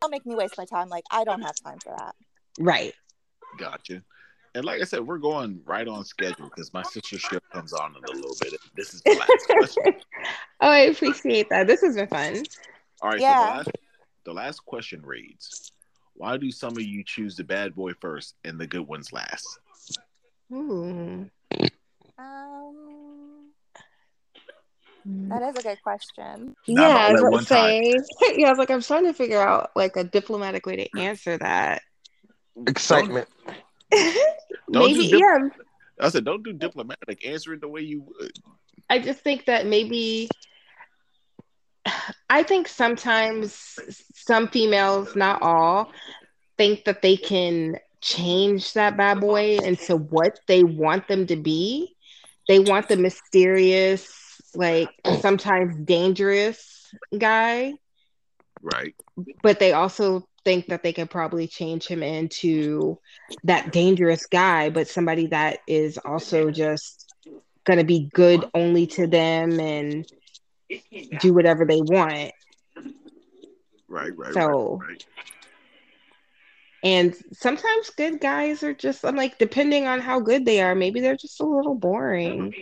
Don't 0.02 0.12
make 0.12 0.26
me 0.26 0.36
waste 0.36 0.58
my 0.58 0.66
time. 0.66 0.90
Like 0.90 1.04
I 1.12 1.24
don't 1.24 1.42
have 1.42 1.56
time 1.64 1.78
for 1.84 1.94
that. 1.98 2.16
Right. 2.60 2.94
Gotcha. 3.58 4.04
And 4.56 4.66
like 4.66 4.82
I 4.82 4.86
said, 4.86 5.06
we're 5.06 5.20
going 5.20 5.62
right 5.66 5.88
on 5.88 6.04
schedule 6.04 6.50
because 6.50 6.74
my 6.74 6.82
sister 6.82 7.20
ship 7.20 7.44
comes 7.54 7.72
on 7.72 7.96
in 7.96 8.04
a 8.04 8.16
little 8.16 8.36
bit. 8.42 8.54
This 8.76 8.94
is 8.94 9.02
the 9.04 9.12
last 9.12 9.46
question. 9.50 10.02
Oh, 10.62 10.70
I 10.70 10.80
appreciate 10.80 11.50
that. 11.50 11.68
This 11.68 11.82
has 11.82 11.96
been 11.96 12.08
fun. 12.08 12.44
All 13.02 13.10
right. 13.10 13.22
Yeah. 13.22 13.38
So 13.38 13.46
the 13.46 13.58
last, 13.58 13.72
the 14.26 14.34
last 14.34 14.66
question 14.66 15.02
reads 15.04 15.72
Why 16.16 16.38
do 16.38 16.52
some 16.52 16.74
of 16.74 16.82
you 16.82 17.04
choose 17.04 17.36
the 17.36 17.44
bad 17.44 17.76
boy 17.76 17.94
first 18.02 18.36
and 18.44 18.60
the 18.60 18.68
good 18.68 18.88
ones 18.88 19.14
last? 19.14 19.60
Ooh. 20.52 21.30
Um, 22.18 23.39
Mm. 25.08 25.30
that 25.30 25.42
is 25.44 25.58
a 25.58 25.62
good 25.68 25.82
question. 25.82 26.56
Nah, 26.68 26.88
yeah, 26.88 26.98
I 26.98 27.12
was 27.12 27.22
about 27.22 27.48
say. 27.48 27.96
yeah, 28.36 28.48
I 28.48 28.50
was 28.50 28.60
like, 28.60 28.72
I'm 28.72 28.82
trying 28.82 29.06
to 29.06 29.14
figure 29.14 29.42
out 29.42 29.72
like 29.76 29.96
a 29.96 30.04
diplomatic 30.04 30.66
way 30.66 30.76
to 30.76 31.00
answer 31.00 31.38
that. 31.38 31.82
Excitement. 32.68 33.28
Maybe, 34.68 34.94
do 34.94 35.10
dip- 35.10 35.20
yeah. 35.20 35.50
I 36.00 36.10
said, 36.10 36.26
don't 36.26 36.44
do 36.44 36.54
diplomatic. 36.54 37.26
Answer 37.26 37.54
it 37.54 37.62
the 37.62 37.68
way 37.68 37.82
you 37.82 38.02
would. 38.02 38.32
I 38.90 39.00
just 39.00 39.20
think 39.20 39.46
that 39.46 39.66
maybe 39.66 40.30
I 42.30 42.44
think 42.44 42.68
sometimes 42.68 43.80
some 44.14 44.48
females, 44.48 45.16
not 45.16 45.42
all, 45.42 45.92
think 46.58 46.86
that 46.86 47.02
they 47.02 47.18
can 47.18 47.78
change 48.02 48.74
that 48.74 48.98
bad 48.98 49.20
boy 49.20 49.58
into 49.58 49.98
what 49.98 50.40
they 50.48 50.64
want 50.64 51.08
them 51.08 51.28
to 51.28 51.36
be. 51.36 51.96
They 52.48 52.60
want 52.60 52.88
the 52.88 52.98
mysterious, 52.98 54.10
like 54.56 54.90
sometimes 55.22 55.76
dangerous 55.78 56.94
guy, 57.18 57.74
Right. 58.62 58.96
but 59.44 59.60
they 59.60 59.74
also 59.74 60.28
think 60.46 60.68
that 60.68 60.84
they 60.84 60.94
can 60.94 61.08
probably 61.08 61.48
change 61.48 61.86
him 61.88 62.02
into 62.02 62.98
that 63.44 63.72
dangerous 63.72 64.26
guy, 64.26 64.70
but 64.70 64.88
somebody 64.88 65.28
that 65.28 65.60
is 65.68 65.98
also 65.98 66.50
just 66.50 67.14
going 67.66 67.80
to 67.80 67.86
be 67.86 68.10
good 68.14 68.46
only 68.54 68.88
to 68.88 69.06
them 69.08 69.60
and 69.60 70.12
do 71.20 71.34
whatever 71.34 71.66
they 71.66 71.82
want. 71.82 72.32
Right. 73.88 74.16
Right. 74.16 74.34
So- 74.34 74.78
right, 74.78 74.88
right. 74.90 75.06
And 76.82 77.14
sometimes 77.34 77.90
good 77.90 78.22
guys 78.22 78.64
are 78.64 78.74
just, 78.74 79.04
I'm 79.04 79.18
like, 79.18 79.38
depending 79.38 79.86
on 79.86 80.00
how 80.00 80.22
good 80.22 80.46
they 80.46 80.62
are, 80.62 80.74
maybe 80.76 81.02
they're 81.02 81.18
just 81.18 81.42
a 81.42 81.46
little 81.46 81.76
boring. 81.76 82.54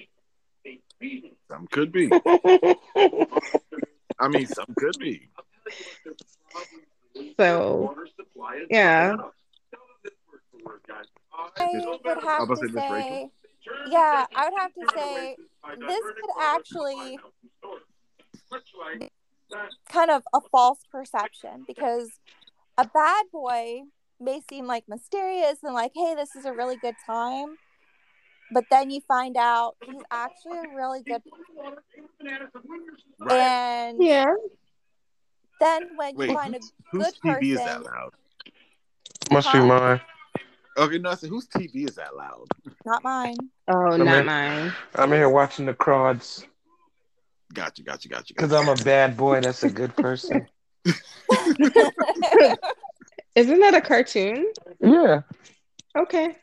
Some 1.49 1.67
could 1.67 1.91
be. 1.91 2.09
I 4.19 4.27
mean, 4.29 4.47
some 4.47 4.73
could 4.75 4.97
be. 4.99 5.29
so, 7.37 7.95
yeah. 8.69 9.15
I 11.59 11.67
would 12.05 12.23
have 12.23 12.47
to 12.47 12.55
to 12.55 12.71
say 12.73 12.79
say, 12.89 13.29
yeah, 13.89 14.25
I 14.35 14.49
would 14.49 14.59
have 14.59 14.73
to 14.73 14.85
say 14.95 15.35
this 15.79 16.01
could 16.01 16.31
actually 16.39 17.19
kind 19.89 20.11
of 20.11 20.23
a 20.33 20.41
false 20.51 20.79
perception 20.91 21.63
because 21.67 22.09
a 22.77 22.85
bad 22.85 23.25
boy 23.31 23.81
may 24.19 24.41
seem 24.49 24.67
like 24.67 24.83
mysterious 24.87 25.59
and 25.63 25.73
like, 25.73 25.91
hey, 25.95 26.15
this 26.15 26.35
is 26.35 26.45
a 26.45 26.53
really 26.53 26.77
good 26.77 26.95
time. 27.05 27.57
But 28.51 28.65
then 28.71 28.89
you 28.89 29.01
find 29.07 29.35
out 29.37 29.75
he's 29.85 30.01
actually 30.11 30.57
a 30.57 30.75
really 30.75 31.01
good 31.01 31.21
Right. 33.19 33.39
and 33.39 34.01
Yeah. 34.01 34.33
then 35.59 35.89
when 35.95 36.15
Wait, 36.15 36.29
you 36.29 36.35
find 36.35 36.55
a 36.55 36.59
whose, 36.59 36.71
whose 36.91 37.11
good 37.23 37.39
TV 37.39 37.53
is 37.53 37.63
that 37.65 37.83
loud? 37.83 38.11
Must 39.31 39.51
be 39.51 39.59
mine. 39.59 40.01
Okay, 40.77 40.99
no, 40.99 41.09
I 41.09 41.15
said, 41.15 41.29
whose 41.29 41.47
TV 41.47 41.87
is 41.87 41.95
that 41.95 42.15
loud? 42.15 42.47
not 42.85 43.03
mine. 43.03 43.35
Oh, 43.67 43.73
Come 43.97 44.05
not 44.05 44.07
here. 44.07 44.23
mine. 44.23 44.73
I'm 44.95 45.11
here 45.11 45.29
watching 45.29 45.65
the 45.65 45.73
crowds 45.73 46.45
Gotcha, 47.53 47.81
gotcha, 47.81 48.07
gotcha. 48.09 48.33
because 48.33 48.51
gotcha. 48.51 48.71
I'm 48.71 48.79
a 48.79 48.83
bad 48.83 49.15
boy. 49.17 49.41
That's 49.41 49.63
a 49.63 49.69
good 49.69 49.95
person. 49.95 50.47
Isn't 53.35 53.59
that 53.59 53.73
a 53.73 53.81
cartoon? 53.81 54.51
yeah. 54.79 55.21
Okay. 55.97 56.35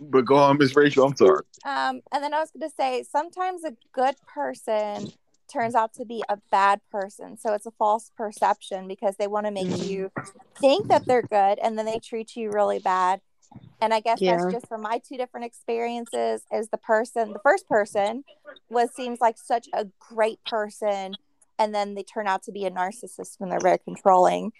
But 0.00 0.24
go 0.24 0.36
on, 0.36 0.56
Miss 0.58 0.74
Rachel. 0.74 1.04
I'm 1.06 1.16
sorry. 1.16 1.42
Um, 1.64 2.00
and 2.10 2.24
then 2.24 2.32
I 2.32 2.40
was 2.40 2.50
going 2.50 2.68
to 2.68 2.74
say 2.74 3.04
sometimes 3.08 3.64
a 3.64 3.76
good 3.92 4.16
person 4.32 5.12
turns 5.52 5.74
out 5.74 5.92
to 5.94 6.04
be 6.04 6.22
a 6.28 6.38
bad 6.50 6.80
person. 6.90 7.36
So 7.36 7.52
it's 7.52 7.66
a 7.66 7.70
false 7.72 8.10
perception 8.16 8.88
because 8.88 9.16
they 9.18 9.26
want 9.26 9.46
to 9.46 9.52
make 9.52 9.84
you 9.84 10.10
think 10.58 10.88
that 10.88 11.06
they're 11.06 11.22
good 11.22 11.58
and 11.58 11.76
then 11.76 11.86
they 11.86 11.98
treat 11.98 12.34
you 12.36 12.50
really 12.50 12.78
bad. 12.78 13.20
And 13.80 13.92
I 13.92 14.00
guess 14.00 14.20
Yeah. 14.20 14.36
that's 14.36 14.52
just 14.52 14.68
from 14.68 14.82
my 14.82 15.00
two 15.06 15.16
different 15.16 15.46
experiences 15.46 16.42
is 16.52 16.68
the 16.68 16.78
person, 16.78 17.32
the 17.32 17.40
first 17.40 17.68
person 17.68 18.24
was 18.70 18.94
seems 18.94 19.20
like 19.20 19.36
such 19.36 19.68
a 19.74 19.86
great 19.98 20.38
person 20.48 21.16
and 21.58 21.74
then 21.74 21.94
they 21.94 22.02
turn 22.02 22.26
out 22.26 22.42
to 22.44 22.52
be 22.52 22.64
a 22.64 22.70
narcissist 22.70 23.38
when 23.38 23.50
they're 23.50 23.60
very 23.60 23.78
controlling. 23.78 24.52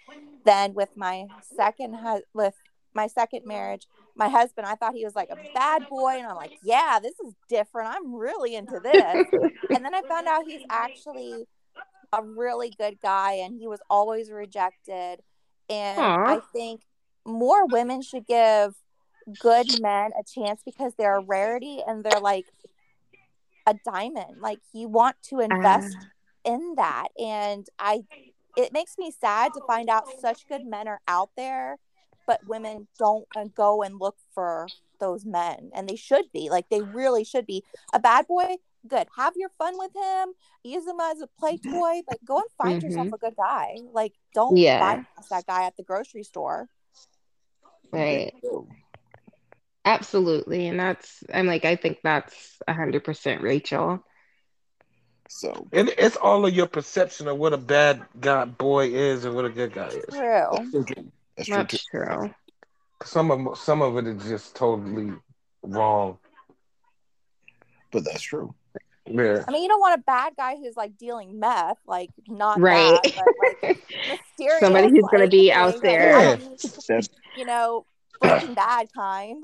Then 0.45 0.73
with 0.73 0.89
my 0.95 1.25
second 1.55 1.95
hu- 1.95 2.23
with 2.33 2.55
my 2.93 3.07
second 3.07 3.45
marriage, 3.45 3.87
my 4.15 4.29
husband, 4.29 4.67
I 4.67 4.75
thought 4.75 4.93
he 4.93 5.05
was 5.05 5.15
like 5.15 5.29
a 5.29 5.37
bad 5.53 5.87
boy, 5.89 6.17
and 6.17 6.27
I'm 6.27 6.35
like, 6.35 6.57
yeah, 6.63 6.99
this 7.01 7.13
is 7.25 7.33
different. 7.49 7.89
I'm 7.89 8.13
really 8.13 8.55
into 8.55 8.79
this. 8.79 9.27
and 9.69 9.85
then 9.85 9.93
I 9.93 10.01
found 10.07 10.27
out 10.27 10.45
he's 10.45 10.63
actually 10.69 11.47
a 12.13 12.23
really 12.23 12.73
good 12.77 12.99
guy, 13.01 13.33
and 13.33 13.57
he 13.57 13.67
was 13.67 13.79
always 13.89 14.29
rejected. 14.29 15.21
And 15.69 15.99
Aw. 15.99 16.25
I 16.25 16.39
think 16.51 16.81
more 17.25 17.65
women 17.67 18.01
should 18.01 18.27
give 18.27 18.75
good 19.39 19.79
men 19.81 20.11
a 20.19 20.23
chance 20.23 20.61
because 20.65 20.93
they're 20.97 21.17
a 21.17 21.23
rarity 21.23 21.81
and 21.87 22.03
they're 22.03 22.19
like 22.19 22.45
a 23.67 23.75
diamond. 23.85 24.41
Like 24.41 24.59
you 24.73 24.87
want 24.87 25.15
to 25.29 25.39
invest 25.39 25.95
Ah. 25.97 26.07
in 26.43 26.75
that, 26.75 27.09
and 27.17 27.65
I, 27.79 28.03
it 28.57 28.73
makes 28.73 28.97
me 28.97 29.11
sad 29.11 29.53
to 29.53 29.61
find 29.65 29.89
out 29.89 30.03
such 30.19 30.47
good 30.49 30.65
men 30.65 30.87
are 30.87 30.99
out 31.07 31.29
there 31.37 31.77
but 32.31 32.47
women 32.47 32.87
don't 32.97 33.27
uh, 33.35 33.45
go 33.53 33.83
and 33.83 33.99
look 33.99 34.15
for 34.33 34.71
those 35.01 35.25
men 35.25 35.69
and 35.75 35.89
they 35.89 35.97
should 35.97 36.31
be 36.31 36.49
like 36.49 36.69
they 36.69 36.81
really 36.81 37.25
should 37.25 37.45
be 37.45 37.63
a 37.93 37.99
bad 37.99 38.25
boy 38.25 38.55
good 38.87 39.07
have 39.17 39.33
your 39.35 39.49
fun 39.57 39.77
with 39.77 39.91
him 39.93 40.33
use 40.63 40.87
him 40.87 40.99
as 41.01 41.19
a 41.21 41.27
play 41.39 41.57
toy 41.71 42.01
but 42.07 42.23
go 42.23 42.37
and 42.37 42.45
find 42.57 42.81
yourself 42.81 43.11
a 43.13 43.17
good 43.17 43.35
guy 43.35 43.75
like 43.91 44.13
don't 44.33 44.57
Yeah. 44.57 44.79
bypass 44.79 45.27
that 45.29 45.45
guy 45.45 45.65
at 45.65 45.75
the 45.75 45.83
grocery 45.83 46.23
store 46.23 46.69
Right. 47.91 48.33
Absolutely. 49.85 50.67
And 50.67 50.79
that's, 50.79 51.23
I'm 51.33 51.47
like, 51.47 51.65
I 51.65 51.75
think 51.75 51.99
that's 52.03 52.57
100% 52.67 53.41
Rachel. 53.41 54.03
So 55.27 55.67
It, 55.71 55.93
it's 55.97 56.17
all 56.17 56.45
of 56.45 56.53
your 56.53 56.67
perception 56.67 57.27
of 57.27 57.37
what 57.37 57.53
a 57.53 57.57
bad 57.57 58.05
guy 58.19 58.45
boy 58.45 58.89
is 58.89 59.25
and 59.25 59.35
what 59.35 59.45
a 59.45 59.49
good 59.49 59.73
guy 59.73 59.89
is. 59.89 60.15
true 60.15 61.11
that's 61.37 61.47
true. 61.47 61.57
That's 61.57 61.71
Too. 61.71 61.77
true. 61.91 62.33
Some 63.03 63.31
of 63.31 63.57
some 63.57 63.81
of 63.81 63.97
it 63.97 64.07
is 64.07 64.23
just 64.27 64.55
totally 64.55 65.13
wrong. 65.63 66.17
But 67.91 68.05
that's 68.05 68.21
true. 68.21 68.53
Yeah. 69.07 69.43
i 69.47 69.51
mean 69.51 69.63
you 69.63 69.67
don't 69.67 69.79
want 69.79 69.99
a 69.99 70.03
bad 70.03 70.33
guy 70.37 70.55
who's 70.55 70.77
like 70.77 70.95
dealing 70.95 71.39
meth 71.39 71.79
like 71.87 72.11
not 72.27 72.59
Right. 72.61 72.99
that, 73.03 73.25
but 73.61 73.67
like 73.67 74.59
Somebody 74.59 74.89
who's 74.89 75.03
gonna 75.11 75.27
be 75.27 75.51
out 75.51 75.81
there. 75.81 76.37
That- 76.37 77.07
you 77.35 77.45
know 77.45 77.85
breaking 78.21 78.53
bad 78.53 78.93
kind 78.93 79.43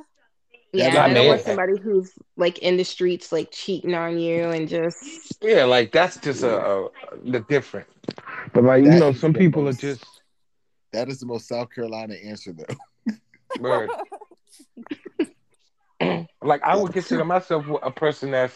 Yeah. 0.71 0.93
Yeah, 0.93 1.05
I 1.05 1.13
don't 1.13 1.27
want 1.27 1.41
somebody 1.41 1.77
who's 1.79 2.13
like 2.38 2.59
in 2.59 2.77
the 2.77 2.83
streets, 2.85 3.31
like 3.31 3.49
cheating 3.51 3.95
on 3.95 4.19
you 4.19 4.43
and 4.49 4.69
just, 4.69 5.38
Yeah, 5.41 5.63
like 5.63 5.91
that's 5.91 6.17
just 6.17 6.43
a, 6.43 6.59
a 6.63 6.89
the 7.25 7.39
different. 7.39 7.88
But 8.53 8.63
like 8.63 8.83
you 8.83 8.91
That 8.91 8.99
know, 8.99 9.11
some 9.11 9.33
people 9.33 9.67
are 9.67 9.73
just 9.73 10.05
That 10.93 11.09
is 11.09 11.19
the 11.19 11.25
most 11.25 11.47
South 11.47 11.69
Carolina 11.73 12.15
answer, 12.15 12.53
though. 12.53 12.75
word. 13.59 13.91
like 16.41 16.63
I 16.63 16.75
would 16.75 16.93
consider 16.93 17.25
myself 17.25 17.65
a 17.81 17.91
person 17.91 18.31
that's 18.31 18.55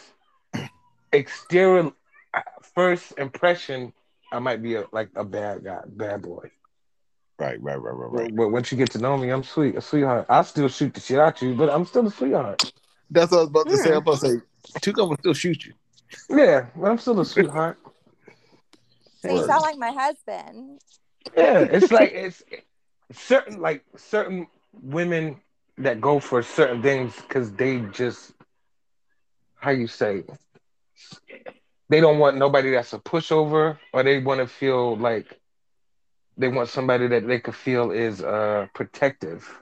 exterior 1.11 1.91
first 2.75 3.13
impression. 3.17 3.93
I 4.31 4.39
might 4.39 4.61
be 4.61 4.75
a, 4.75 4.85
like 4.91 5.09
a 5.15 5.25
bad 5.25 5.63
guy, 5.63 5.81
bad 5.85 6.21
boy. 6.21 6.51
Right, 7.37 7.61
right, 7.61 7.75
right, 7.75 7.91
right, 7.91 8.11
right. 8.11 8.35
But 8.35 8.49
once 8.49 8.71
you 8.71 8.77
get 8.77 8.91
to 8.91 8.99
know 8.99 9.17
me, 9.17 9.29
I'm 9.29 9.43
sweet, 9.43 9.75
a 9.75 9.81
sweetheart. 9.81 10.27
I 10.29 10.43
still 10.43 10.67
shoot 10.67 10.93
the 10.93 10.99
shit 11.01 11.19
out 11.19 11.41
you, 11.41 11.55
but 11.55 11.69
I'm 11.69 11.85
still 11.85 12.05
a 12.05 12.11
sweetheart. 12.11 12.71
That's 13.09 13.31
what 13.31 13.37
I 13.37 13.41
was 13.41 13.49
about 13.49 13.69
to 13.69 13.77
say. 13.77 13.91
I'm 13.91 13.97
about 13.97 14.19
to 14.19 14.27
say, 14.27 14.41
Tuka 14.79 15.07
will 15.07 15.17
still 15.17 15.33
shoot 15.33 15.65
you. 15.65 15.73
Yeah, 16.29 16.67
but 16.75 16.91
I'm 16.91 16.97
still 16.97 17.19
a 17.19 17.25
sweetheart. 17.25 17.79
So 19.21 19.33
you 19.33 19.45
sound 19.45 19.61
like 19.61 19.77
my 19.77 19.91
husband. 19.91 20.79
Yeah, 21.35 21.59
it's 21.69 21.91
like 21.91 22.11
it's 22.13 22.43
certain 23.11 23.61
like 23.61 23.83
certain 23.95 24.47
women 24.73 25.41
that 25.77 26.01
go 26.01 26.19
for 26.19 26.41
certain 26.43 26.81
things 26.81 27.15
because 27.15 27.53
they 27.53 27.79
just 27.91 28.33
how 29.55 29.71
you 29.71 29.87
say 29.87 30.23
they 31.89 31.99
don't 32.01 32.19
want 32.19 32.37
nobody 32.37 32.71
that's 32.71 32.93
a 32.93 32.99
pushover 32.99 33.77
or 33.93 34.03
they 34.03 34.19
want 34.19 34.39
to 34.39 34.47
feel 34.47 34.97
like 34.97 35.39
they 36.37 36.47
want 36.47 36.69
somebody 36.69 37.07
that 37.07 37.27
they 37.27 37.39
could 37.39 37.55
feel 37.55 37.91
is 37.91 38.21
uh 38.21 38.67
protective. 38.73 39.61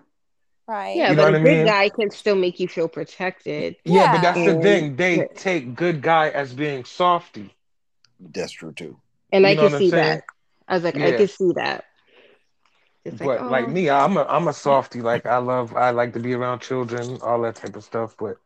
Right. 0.67 0.95
Yeah, 0.97 1.09
You 1.09 1.15
know 1.15 1.23
but 1.23 1.25
what 1.25 1.35
a 1.35 1.35
I 1.35 1.39
good 1.39 1.63
mean? 1.63 1.65
guy 1.65 1.89
can 1.89 2.09
still 2.11 2.35
make 2.35 2.59
you 2.59 2.67
feel 2.67 2.87
protected. 2.87 3.75
Yeah, 3.85 4.07
but 4.07 4.21
that's 4.21 4.43
the 4.43 4.53
thing. 4.55 4.95
They 4.95 5.27
take 5.35 5.75
good 5.75 6.01
guy 6.01 6.29
as 6.29 6.53
being 6.53 6.85
softy. 6.85 7.55
That's 8.19 8.51
true 8.51 8.73
too. 8.73 8.99
And 9.31 9.45
You 9.45 9.51
I 9.51 9.55
can 9.55 9.69
see 9.69 9.91
that. 9.91 10.23
I 10.69 10.75
was 10.75 10.83
like, 10.83 10.95
I 10.95 11.11
Yeah. 11.11 11.17
can 11.17 11.27
see 11.27 11.51
that. 11.55 11.83
It's 13.03 13.17
but 13.17 13.49
like 13.49 13.65
oh, 13.65 13.67
me, 13.67 13.89
I'm 13.89 14.17
a 14.17 14.23
I'm 14.23 14.47
a 14.47 14.53
softy. 14.53 15.01
Like 15.01 15.25
I 15.25 15.37
love 15.37 15.75
I 15.75 15.89
like 15.89 16.13
to 16.13 16.19
be 16.19 16.33
around 16.33 16.59
children, 16.59 17.19
all 17.21 17.41
that 17.41 17.55
type 17.55 17.75
of 17.75 17.83
stuff. 17.83 18.15
But 18.17 18.37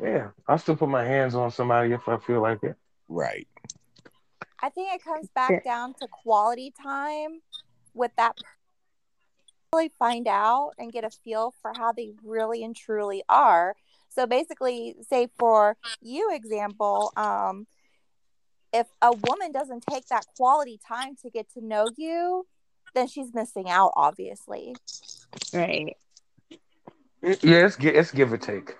yeah, 0.00 0.28
I 0.46 0.56
still 0.58 0.76
put 0.76 0.88
my 0.88 1.04
hands 1.04 1.34
on 1.34 1.50
somebody 1.50 1.92
if 1.92 2.08
I 2.08 2.18
feel 2.18 2.42
like 2.42 2.62
it. 2.62 2.76
Right. 3.08 3.48
I 4.60 4.68
think 4.68 4.94
it 4.94 5.02
comes 5.02 5.28
back 5.34 5.50
Yeah. 5.50 5.60
down 5.64 5.94
to 5.94 6.06
quality 6.06 6.72
time 6.82 7.40
with 7.94 8.12
that 8.16 8.36
really 9.74 9.90
find 9.98 10.28
out 10.28 10.72
and 10.78 10.92
get 10.92 11.04
a 11.04 11.10
feel 11.10 11.54
for 11.62 11.72
how 11.72 11.92
they 11.92 12.12
really 12.24 12.62
and 12.62 12.76
truly 12.76 13.22
are. 13.28 13.74
So 14.08 14.26
basically, 14.26 14.96
say 15.08 15.28
for 15.38 15.76
you 16.02 16.30
example, 16.34 17.12
um, 17.16 17.66
if 18.72 18.86
a 19.02 19.12
woman 19.12 19.52
doesn't 19.52 19.84
take 19.90 20.06
that 20.08 20.24
quality 20.36 20.78
time 20.86 21.16
to 21.22 21.30
get 21.30 21.50
to 21.54 21.64
know 21.64 21.86
you, 21.96 22.46
then 22.94 23.06
she's 23.08 23.32
missing 23.34 23.68
out, 23.70 23.92
obviously. 23.96 24.74
right. 25.52 25.96
Yeah, 27.22 27.66
it's 27.66 27.76
it's 27.80 28.10
give 28.10 28.32
or 28.32 28.38
take. 28.38 28.76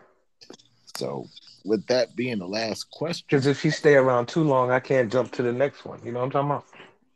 So, 0.97 1.27
with 1.65 1.87
that 1.87 2.17
being 2.17 2.39
the 2.39 2.47
last 2.49 2.91
question, 2.91 3.25
Because 3.29 3.47
if 3.47 3.65
you 3.65 3.71
stay 3.71 3.95
around 3.95 4.27
too 4.27 4.43
long, 4.43 4.71
I 4.71 4.81
can't 4.81 5.11
jump 5.11 5.33
to 5.33 5.43
the 5.43 5.53
next 5.53 5.85
one. 5.85 6.01
You 6.05 6.13
know 6.13 6.19
what 6.21 6.25
I'm 6.27 6.31
talking 6.33 6.51
about? 6.51 6.65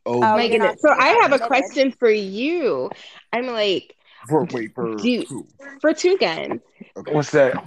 oh, 0.05 0.15
Oh, 0.17 0.19
My 0.21 0.43
you're 0.43 0.59
goodness. 0.59 0.81
So 0.81 0.89
I 0.89 1.09
have 1.21 1.33
a 1.33 1.39
question 1.39 1.91
for 1.91 2.09
you. 2.09 2.89
I'm 3.33 3.47
like, 3.47 3.95
for 4.29 4.45
wait 4.45 4.73
for 4.73 4.95
Do 4.95 5.09
you- 5.09 5.25
who? 5.27 5.47
for 5.81 5.93
Two 5.93 6.17
Gun, 6.17 6.61
Okay. 6.95 7.13
What's 7.13 7.31
that? 7.31 7.63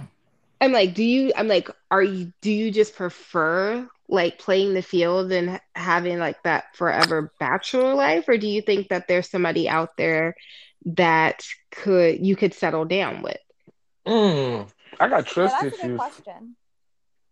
I'm 0.59 0.71
like, 0.71 0.93
do 0.93 1.03
you? 1.03 1.31
I'm 1.35 1.47
like, 1.47 1.69
are 1.91 2.03
you? 2.03 2.33
Do 2.41 2.51
you 2.51 2.71
just 2.71 2.95
prefer 2.95 3.87
like 4.11 4.39
playing 4.39 4.73
the 4.75 4.83
field 4.83 5.31
and 5.31 5.59
having 5.75 6.19
like 6.19 6.43
that 6.43 6.65
forever 6.75 7.33
bachelor 7.39 7.95
life, 7.95 8.27
or 8.29 8.37
do 8.37 8.47
you 8.47 8.61
think 8.61 8.89
that 8.89 9.07
there's 9.07 9.29
somebody 9.29 9.69
out 9.69 9.89
there 9.97 10.35
that 10.85 11.43
could 11.71 12.25
you 12.25 12.35
could 12.35 12.53
settle 12.53 12.85
down 12.85 13.23
with? 13.23 13.37
Mm, 14.07 14.69
I 14.99 15.07
got 15.09 15.25
Yeah, 15.39 15.49
trust 15.49 15.61
that's 15.61 15.73
a 15.73 15.77
good 15.77 15.93
issues. 15.93 15.95
question. 15.95 16.57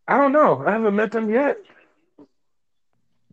I 0.07 0.17
don't 0.17 0.34
know. 0.34 0.63
I 0.65 0.71
haven't 0.71 0.95
met 0.95 1.11
them 1.11 1.30
yet. 1.30 1.57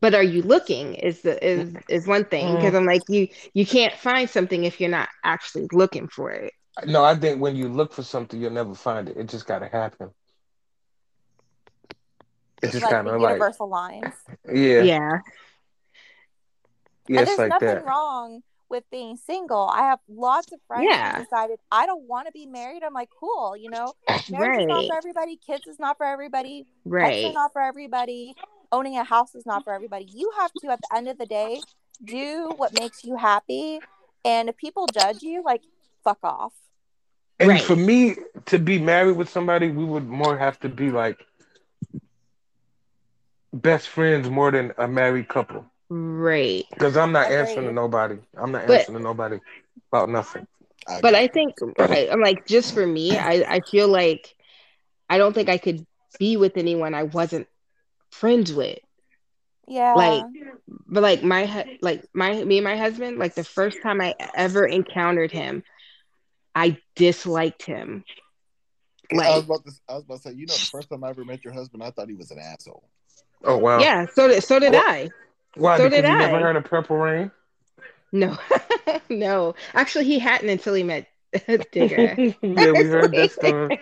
But 0.01 0.15
are 0.15 0.23
you 0.23 0.43
looking? 0.43 0.95
Is 0.95 1.23
the 1.23 1.43
is 1.45 1.77
is 1.89 2.07
one 2.07 2.25
thing 2.27 2.57
because 2.57 2.75
I'm 2.75 2.87
like 2.87 3.03
you 3.09 3.29
you 3.55 3.67
can't 3.67 3.95
find 3.95 4.29
something 4.29 4.65
if 4.65 4.81
you're 4.81 4.91
not 4.91 5.09
actually 5.25 5.69
looking 5.73 6.09
for 6.09 6.31
it. 6.33 6.53
No, 6.87 7.05
I 7.05 7.15
think 7.17 7.41
when 7.41 7.57
you 7.57 7.69
look 7.69 7.93
for 7.93 8.03
something, 8.03 8.41
you'll 8.41 8.51
never 8.53 8.75
find 8.75 9.09
it. 9.09 9.17
It 9.17 9.29
just 9.29 9.47
got 9.47 9.61
to 9.61 9.69
happen. 9.69 10.13
It's 12.63 12.73
just 12.73 12.85
Like 12.85 12.93
kind 12.93 13.09
of 13.09 13.21
like, 13.21 13.31
universal 13.33 13.69
lines. 13.69 14.13
yeah, 14.53 14.83
yeah, 14.83 15.19
Yeah, 17.09 17.19
and 17.21 17.27
there's 17.27 17.39
like 17.39 17.51
nothing 17.51 17.69
that. 17.69 17.85
wrong 17.85 18.43
with 18.69 18.85
being 18.91 19.17
single. 19.17 19.69
I 19.73 19.83
have 19.83 20.01
lots 20.09 20.53
of 20.53 20.61
friends 20.67 20.87
Yeah. 20.91 21.17
who 21.19 21.25
decided 21.25 21.59
I 21.71 21.87
don't 21.87 22.09
want 22.09 22.27
to 22.27 22.33
be 22.33 22.47
married. 22.47 22.83
I'm 22.83 22.95
like, 22.95 23.11
cool, 23.19 23.57
you 23.57 23.71
know, 23.71 23.93
marriage 24.31 24.61
is 24.61 24.67
not 24.67 24.87
for 24.87 24.95
everybody, 24.97 25.37
kids 25.37 25.67
is 25.67 25.79
not 25.79 25.97
for 25.97 26.07
everybody, 26.07 26.63
pets 26.63 26.69
are 26.85 26.91
right. 26.91 27.35
not 27.35 27.53
for 27.53 27.63
everybody, 27.63 28.35
owning 28.73 28.97
a 28.99 29.05
house 29.05 29.35
is 29.35 29.47
not 29.47 29.63
for 29.65 29.73
everybody. 29.73 30.07
You 30.13 30.33
have 30.39 30.53
to, 30.63 30.71
at 30.71 30.81
the 30.81 30.97
end 30.97 31.09
of 31.09 31.19
the 31.19 31.27
day, 31.27 31.61
do 32.05 32.53
what 32.57 32.73
makes 32.79 33.05
you 33.05 33.17
happy. 33.17 33.81
And 34.25 34.49
if 34.49 34.57
people 34.57 34.87
judge 34.89 35.23
you, 35.23 35.43
like, 35.45 35.63
fuck 36.03 36.19
off. 36.25 36.53
And 37.39 37.51
Right. 37.51 37.63
for 37.63 37.77
me 37.77 38.17
to 38.47 38.59
be 38.59 38.79
married 38.79 39.17
with 39.17 39.29
somebody, 39.29 39.71
we 39.71 39.85
would 39.85 40.09
more 40.09 40.37
have 40.37 40.59
to 40.61 40.69
be 40.69 40.91
like 40.91 41.25
best 43.57 43.89
friends 43.89 44.29
more 44.31 44.51
than 44.51 44.73
a 44.79 44.87
married 44.89 45.29
couple. 45.29 45.65
Right. 45.89 46.65
Because 46.71 46.97
I'm 46.97 47.13
not 47.13 47.27
Agreed. 47.27 47.39
answering 47.39 47.67
to 47.67 47.73
nobody. 47.73 48.19
I'm 48.37 48.53
not 48.53 48.67
But- 48.67 48.81
answering 48.81 48.99
to 48.99 49.03
nobody 49.05 49.39
about 49.93 50.09
nothing. 50.11 50.47
I 50.89 51.01
But 51.01 51.15
I 51.15 51.27
think 51.27 51.55
I, 51.79 52.09
I'm 52.11 52.21
like 52.21 52.47
just 52.47 52.73
for 52.75 52.87
me, 52.87 53.17
I 53.17 53.45
I 53.57 53.61
feel 53.61 53.89
like 53.89 54.35
I 55.11 55.19
don't 55.19 55.33
think 55.33 55.49
I 55.49 55.59
could 55.59 55.85
be 56.19 56.37
with 56.37 56.57
anyone 56.57 56.95
I 56.95 57.03
wasn't 57.05 57.49
friends 58.13 58.53
with. 58.53 58.79
Yeah. 59.67 59.95
Like, 59.95 60.25
but 60.87 61.03
like 61.03 61.23
my 61.25 61.79
like 61.83 62.05
my 62.15 62.45
me 62.45 62.59
and 62.59 62.65
my 62.65 62.77
husband, 62.77 63.19
like 63.19 63.35
the 63.35 63.43
first 63.45 63.83
time 63.83 64.01
I 64.01 64.15
ever 64.37 64.65
encountered 64.65 65.33
him, 65.33 65.65
I 66.55 66.79
disliked 66.95 67.63
him. 67.65 68.05
I 69.13 69.15
was 69.17 69.19
Like, 69.25 69.45
about 69.45 69.65
to. 69.65 69.73
I 69.89 69.95
was 69.95 70.05
about 70.05 70.17
to 70.17 70.23
say. 70.23 70.35
You 70.35 70.47
know, 70.47 70.55
the 70.55 70.69
first 70.71 70.89
time 70.89 71.03
I 71.05 71.11
ever 71.11 71.25
met 71.25 71.45
your 71.45 71.53
husband, 71.53 71.83
I 71.83 71.91
thought 71.91 72.09
he 72.09 72.15
was 72.15 72.31
an 72.31 72.39
asshole. 72.39 72.89
Oh 73.47 73.59
wow. 73.59 73.79
yeah. 73.79 74.07
So 74.13 74.29
did 74.29 74.43
so 74.43 74.59
did 74.59 74.73
Well- 74.73 74.83
I. 74.85 75.11
Why? 75.57 75.79
So 75.79 75.89
did 75.89 76.05
you 76.05 76.13
never 76.13 76.39
heard 76.39 76.57
of 76.57 76.65
Purple 76.65 76.99
Rain? 76.99 77.31
No, 78.13 78.37
no. 79.09 79.55
Actually, 79.73 80.05
he 80.05 80.19
hadn't 80.19 80.51
until 80.51 80.75
he 80.75 80.83
met 80.83 81.09
Digger. 81.73 82.15
yeah, 82.19 82.35
we 82.43 82.85
heard 82.85 83.13
that 83.13 83.33
story. 83.33 83.81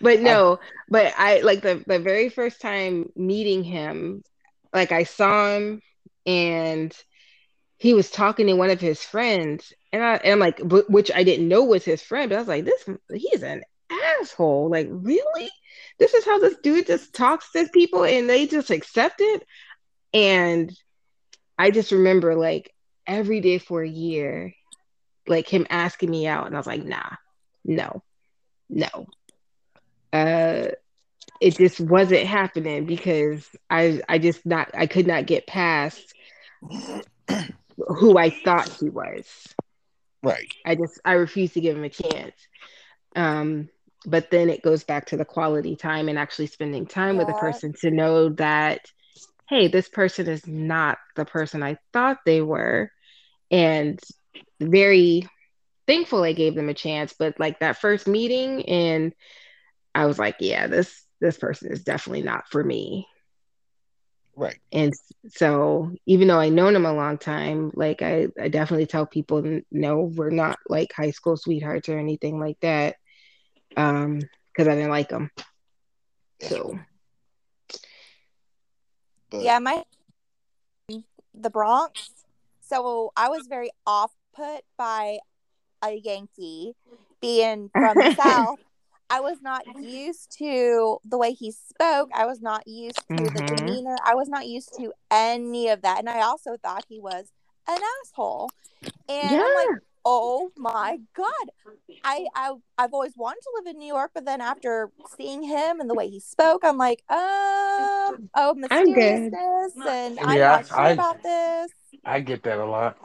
but 0.00 0.20
no, 0.20 0.54
uh, 0.54 0.56
but 0.88 1.12
I 1.18 1.40
like 1.40 1.62
the 1.62 1.82
the 1.86 1.98
very 1.98 2.28
first 2.28 2.60
time 2.60 3.10
meeting 3.16 3.64
him, 3.64 4.22
like 4.72 4.92
I 4.92 5.02
saw 5.04 5.56
him 5.56 5.82
and 6.26 6.96
he 7.76 7.92
was 7.94 8.10
talking 8.10 8.46
to 8.46 8.54
one 8.54 8.70
of 8.70 8.80
his 8.80 9.02
friends, 9.02 9.72
and 9.92 10.02
I 10.02 10.14
and 10.16 10.32
I'm 10.32 10.38
like, 10.38 10.60
which 10.88 11.10
I 11.14 11.22
didn't 11.24 11.48
know 11.48 11.64
was 11.64 11.84
his 11.84 12.02
friend, 12.02 12.30
but 12.30 12.36
I 12.36 12.38
was 12.38 12.48
like, 12.48 12.64
this 12.64 12.88
he's 13.12 13.42
an 13.42 13.62
asshole. 14.20 14.70
Like, 14.70 14.88
really? 14.90 15.50
This 15.98 16.14
is 16.14 16.24
how 16.24 16.38
this 16.38 16.56
dude 16.62 16.86
just 16.86 17.14
talks 17.14 17.52
to 17.52 17.68
people, 17.68 18.04
and 18.04 18.28
they 18.28 18.46
just 18.46 18.70
accept 18.70 19.20
it. 19.20 19.46
And 20.12 20.72
I 21.58 21.70
just 21.70 21.92
remember 21.92 22.34
like 22.34 22.72
every 23.06 23.40
day 23.40 23.58
for 23.58 23.82
a 23.82 23.88
year, 23.88 24.54
like 25.26 25.48
him 25.48 25.66
asking 25.70 26.10
me 26.10 26.26
out, 26.26 26.46
and 26.46 26.54
I 26.54 26.58
was 26.58 26.66
like, 26.66 26.84
nah, 26.84 27.10
no, 27.64 28.02
no. 28.68 29.06
Uh, 30.12 30.68
it 31.40 31.56
just 31.56 31.80
wasn't 31.80 32.26
happening 32.26 32.86
because 32.86 33.48
I 33.68 34.00
I 34.08 34.18
just 34.18 34.46
not 34.46 34.70
I 34.74 34.86
could 34.86 35.06
not 35.06 35.26
get 35.26 35.46
past 35.46 36.14
who 37.76 38.16
I 38.16 38.30
thought 38.30 38.68
he 38.68 38.88
was. 38.88 39.26
Right. 40.22 40.50
I 40.64 40.74
just 40.74 41.00
I 41.04 41.12
refused 41.14 41.54
to 41.54 41.60
give 41.60 41.76
him 41.76 41.84
a 41.84 41.90
chance. 41.90 42.34
Um, 43.14 43.68
but 44.06 44.30
then 44.30 44.50
it 44.50 44.62
goes 44.62 44.84
back 44.84 45.06
to 45.06 45.16
the 45.16 45.24
quality 45.24 45.76
time 45.76 46.08
and 46.08 46.18
actually 46.18 46.46
spending 46.46 46.86
time 46.86 47.16
with 47.16 47.28
a 47.28 47.34
person 47.34 47.72
to 47.80 47.90
know 47.90 48.30
that, 48.30 48.80
hey, 49.48 49.68
this 49.68 49.88
person 49.88 50.28
is 50.28 50.46
not 50.46 50.98
the 51.16 51.24
person 51.24 51.62
I 51.62 51.78
thought 51.92 52.18
they 52.24 52.42
were, 52.42 52.90
and 53.50 53.98
very 54.60 55.26
thankful 55.86 56.22
I 56.22 56.32
gave 56.32 56.54
them 56.54 56.68
a 56.68 56.74
chance. 56.74 57.14
But 57.18 57.38
like 57.38 57.60
that 57.60 57.78
first 57.78 58.06
meeting, 58.06 58.68
and 58.68 59.12
I 59.94 60.06
was 60.06 60.18
like, 60.18 60.36
yeah, 60.40 60.66
this 60.66 61.04
this 61.20 61.38
person 61.38 61.72
is 61.72 61.84
definitely 61.84 62.22
not 62.22 62.48
for 62.48 62.62
me. 62.62 63.06
Right. 64.36 64.58
And 64.72 64.92
so, 65.28 65.92
even 66.06 66.28
though 66.28 66.40
I 66.40 66.48
known 66.48 66.74
him 66.74 66.86
a 66.86 66.92
long 66.92 67.18
time, 67.18 67.70
like 67.74 68.02
I, 68.02 68.28
I 68.40 68.48
definitely 68.48 68.86
tell 68.86 69.06
people, 69.06 69.60
no, 69.70 70.00
we're 70.14 70.30
not 70.30 70.58
like 70.68 70.92
high 70.92 71.12
school 71.12 71.36
sweethearts 71.36 71.88
or 71.88 71.98
anything 71.98 72.40
like 72.40 72.58
that, 72.60 72.96
um, 73.76 74.20
because 74.52 74.68
I 74.68 74.74
didn't 74.74 74.90
like 74.90 75.10
him. 75.10 75.30
So, 76.40 76.78
But 79.30 79.42
yeah, 79.42 79.58
my 79.58 79.84
the 81.34 81.50
Bronx. 81.50 82.10
So 82.60 83.12
I 83.16 83.28
was 83.28 83.46
very 83.46 83.70
off 83.86 84.12
put 84.34 84.62
by 84.76 85.18
a 85.82 85.92
Yankee 85.92 86.74
being 87.20 87.70
from 87.78 87.98
the 87.98 88.10
South. 88.16 88.58
I 89.10 89.20
was 89.20 89.40
not 89.42 89.64
used 89.82 90.36
to 90.38 90.98
the 91.04 91.18
way 91.18 91.32
he 91.32 91.50
spoke. 91.52 92.10
I 92.14 92.26
was 92.26 92.40
not 92.40 92.66
used 92.66 93.06
to 93.10 93.30
the 93.30 93.40
Mhm. 93.42 93.56
demeanor. 93.56 93.96
I 94.04 94.14
was 94.14 94.28
not 94.28 94.46
used 94.46 94.74
to 94.78 94.92
any 95.10 95.68
of 95.68 95.82
that. 95.82 95.98
And 95.98 96.08
I 96.08 96.22
also 96.22 96.56
thought 96.56 96.84
he 96.88 96.98
was 97.00 97.30
an 97.68 97.78
asshole. 98.02 98.50
And 99.08 99.32
Yeah. 99.32 99.42
I'm 99.44 99.54
like, 99.54 99.82
oh 100.04 100.50
my 100.56 100.98
God. 101.16 101.50
I, 102.04 102.26
I 102.34 102.52
I've 102.78 102.92
always 102.92 103.12
wanted 103.16 103.40
to 103.42 103.50
live 103.56 103.74
in 103.74 103.78
New 103.78 103.86
York, 103.86 104.10
but 104.14 104.24
then 104.26 104.40
after 104.40 104.90
seeing 105.16 105.42
him 105.42 105.80
and 105.80 105.88
the 105.88 105.94
way 105.94 106.08
he 106.08 106.20
spoke, 106.20 106.62
I'm 106.64 106.76
like, 106.78 107.02
um, 107.10 107.16
oh 108.34 108.54
I'm 108.70 108.92
good. 108.92 109.32
mysteriousness, 109.32 109.86
and 109.86 110.18
I'm 110.20 110.34
Yeah, 110.34 110.50
not 110.50 110.66
sure 110.66 110.78
I- 110.78 110.92
about 110.92 111.22
this. 111.22 111.70
I 112.04 112.20
get 112.20 112.42
that 112.44 112.58
a 112.58 112.64
lot. 112.66 112.98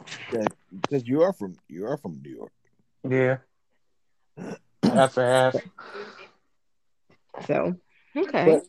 Because 0.70 1.06
you 1.08 1.22
are 1.22 1.32
from 1.32 1.54
you 1.68 1.86
are 1.86 1.96
from 1.96 2.20
New 2.22 2.30
York. 2.36 2.52
Yeah. 3.08 3.38
Half 4.82 5.16
and 5.18 5.54
half. 5.54 5.56
So 7.46 7.76
okay. 8.16 8.44
But, 8.46 8.66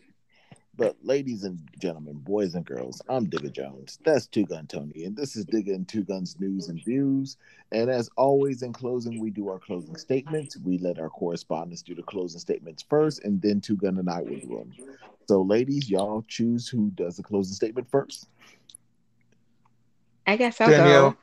but 0.82 0.96
ladies 1.04 1.44
and 1.44 1.60
gentlemen, 1.78 2.16
boys 2.16 2.56
and 2.56 2.66
girls, 2.66 3.04
I'm 3.08 3.26
Digger 3.26 3.52
Jones. 3.52 4.00
That's 4.04 4.26
Two 4.26 4.48
Gun 4.48 4.66
Tony, 4.66 5.04
and 5.04 5.16
this 5.16 5.36
is 5.36 5.46
Digger 5.46 5.74
and 5.74 5.88
Two 5.88 6.02
Guns 6.02 6.40
News 6.40 6.70
and 6.70 6.84
Views. 6.84 7.38
And 7.72 7.88
as 7.88 8.10
always, 8.18 8.64
in 8.64 8.74
closing, 8.74 9.20
we 9.20 9.30
do 9.30 9.48
our 9.48 9.60
closing 9.60 9.96
statements. 9.96 10.58
We 10.58 10.80
let 10.80 10.98
our 10.98 11.12
correspondents 11.12 11.84
do 11.84 11.94
the 11.94 12.02
closing 12.02 12.40
statements 12.40 12.84
first, 12.90 13.24
and 13.24 13.40
then 13.44 13.62
Two 13.62 13.76
Gun 13.76 14.00
and 14.00 14.10
I 14.10 14.22
will 14.22 14.40
do 14.40 14.58
them. 14.58 14.74
So, 15.28 15.44
ladies, 15.44 15.88
y'all 15.88 16.26
choose 16.28 16.68
who 16.68 16.90
does 16.96 17.16
the 17.18 17.22
closing 17.22 17.54
statement 17.54 17.88
first. 17.92 18.28
I 20.26 20.36
guess 20.36 20.60
I'll 20.60 20.68
Danielle. 20.72 21.12
go. 21.12 21.18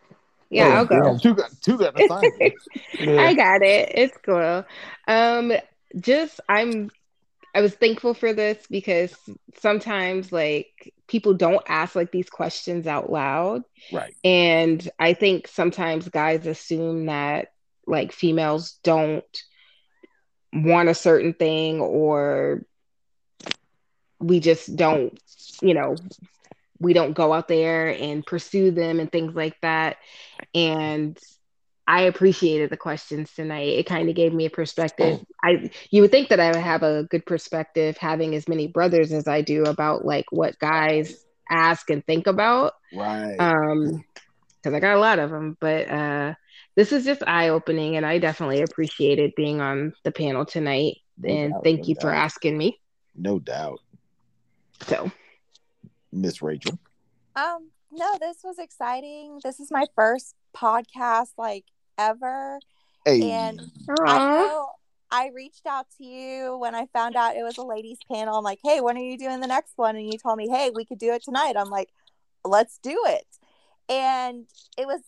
Yeah, 0.50 0.68
Oh, 0.68 0.70
I'll 0.76 0.86
go. 0.86 1.02
damn, 1.02 1.18
Two 1.18 1.34
Gun, 1.34 1.50
Two 1.62 1.78
Gun 1.78 1.96
assigned. 1.96 2.52
Yeah. 3.00 3.10
I 3.22 3.34
got 3.34 3.62
it. 3.62 3.90
It's 3.92 4.16
cool. 4.24 4.64
Um, 5.08 5.52
just 5.98 6.40
I'm 6.48 6.90
I 7.58 7.60
was 7.60 7.74
thankful 7.74 8.14
for 8.14 8.32
this 8.32 8.56
because 8.70 9.16
sometimes 9.56 10.30
like 10.30 10.94
people 11.08 11.34
don't 11.34 11.64
ask 11.66 11.96
like 11.96 12.12
these 12.12 12.30
questions 12.30 12.86
out 12.86 13.10
loud. 13.10 13.64
right. 13.92 14.14
And 14.22 14.88
I 14.96 15.12
think 15.14 15.48
sometimes 15.48 16.08
guys 16.08 16.46
assume 16.46 17.06
that 17.06 17.48
like 17.84 18.12
females 18.12 18.78
don't 18.84 19.24
want 20.52 20.88
a 20.88 20.94
certain 20.94 21.34
thing 21.34 21.80
or 21.80 22.62
we 24.20 24.38
just 24.38 24.76
don't, 24.76 25.18
you 25.60 25.74
know, 25.74 25.96
we 26.78 26.92
don't 26.92 27.14
go 27.14 27.32
out 27.32 27.48
there 27.48 27.88
and 27.88 28.24
pursue 28.24 28.70
them 28.70 29.00
and 29.00 29.10
things 29.10 29.34
like 29.34 29.60
that. 29.62 29.96
And 30.54 31.18
I 31.88 32.02
appreciated 32.02 32.68
the 32.70 32.76
questions 32.76 33.32
tonight. 33.32 33.68
It 33.70 33.86
kind 33.86 34.08
of 34.10 34.14
gave 34.14 34.34
me 34.34 34.44
a 34.44 34.50
perspective. 34.50 35.24
I 35.42 35.70
you 35.90 36.02
would 36.02 36.10
think 36.10 36.28
that 36.28 36.38
I 36.38 36.48
would 36.48 36.56
have 36.60 36.82
a 36.82 37.04
good 37.04 37.24
perspective 37.24 37.96
having 37.96 38.34
as 38.34 38.46
many 38.46 38.66
brothers 38.68 39.10
as 39.10 39.26
I 39.26 39.40
do 39.40 39.62
about 39.64 40.04
like 40.04 40.26
what 40.30 40.58
guys 40.58 41.24
ask 41.50 41.88
and 41.88 42.04
think 42.04 42.26
about 42.26 42.74
Right. 42.94 43.36
um 43.38 44.04
because 44.56 44.74
i 44.74 44.80
got 44.80 44.96
a 44.96 45.00
lot 45.00 45.18
of 45.18 45.30
them 45.30 45.56
but 45.60 45.88
uh 45.90 46.34
this 46.76 46.92
is 46.92 47.06
just 47.06 47.22
eye-opening 47.26 47.96
and 47.96 48.04
i 48.04 48.18
definitely 48.18 48.60
appreciated 48.60 49.32
being 49.34 49.62
on 49.62 49.94
the 50.04 50.12
panel 50.12 50.44
tonight 50.44 50.96
No 51.16 51.32
and 51.34 51.52
doubt, 51.54 51.64
thank 51.64 51.80
no 51.80 51.84
you 51.86 51.94
for 52.02 52.10
asking 52.12 52.58
me 52.58 52.78
no 53.16 53.38
doubt. 53.38 53.80
so 54.82 55.10
Miss 56.12 56.42
Rachel. 56.42 56.78
Um, 57.34 57.70
no, 57.90 58.16
this 58.20 58.38
was 58.44 58.58
exciting. 58.58 59.40
This 59.42 59.58
is 59.60 59.70
my 59.70 59.86
first 59.96 60.34
podcast 60.54 61.30
like 61.38 61.64
ever. 61.98 62.58
Hey. 63.04 63.30
And 63.30 63.60
I 64.00 64.18
know 64.18 64.68
I 65.10 65.30
reached 65.34 65.66
out 65.66 65.86
to 65.98 66.04
you 66.04 66.56
when 66.58 66.74
I 66.74 66.86
found 66.92 67.16
out 67.16 67.36
it 67.36 67.42
was 67.42 67.58
a 67.58 67.62
ladies 67.62 67.98
panel. 68.10 68.36
I'm 68.36 68.44
like, 68.44 68.60
hey, 68.62 68.80
when 68.80 68.96
are 68.96 69.02
you 69.02 69.18
doing 69.18 69.40
the 69.40 69.46
next 69.46 69.72
one? 69.76 69.96
And 69.96 70.06
you 70.06 70.18
told 70.18 70.36
me, 70.36 70.48
hey, 70.48 70.70
we 70.74 70.84
could 70.84 70.98
do 70.98 71.12
it 71.12 71.22
tonight. 71.22 71.54
I'm 71.56 71.70
like, 71.70 71.88
let's 72.44 72.78
do 72.82 72.98
it. 73.06 73.26
And 73.88 74.46
it 74.76 74.86
was 74.86 75.00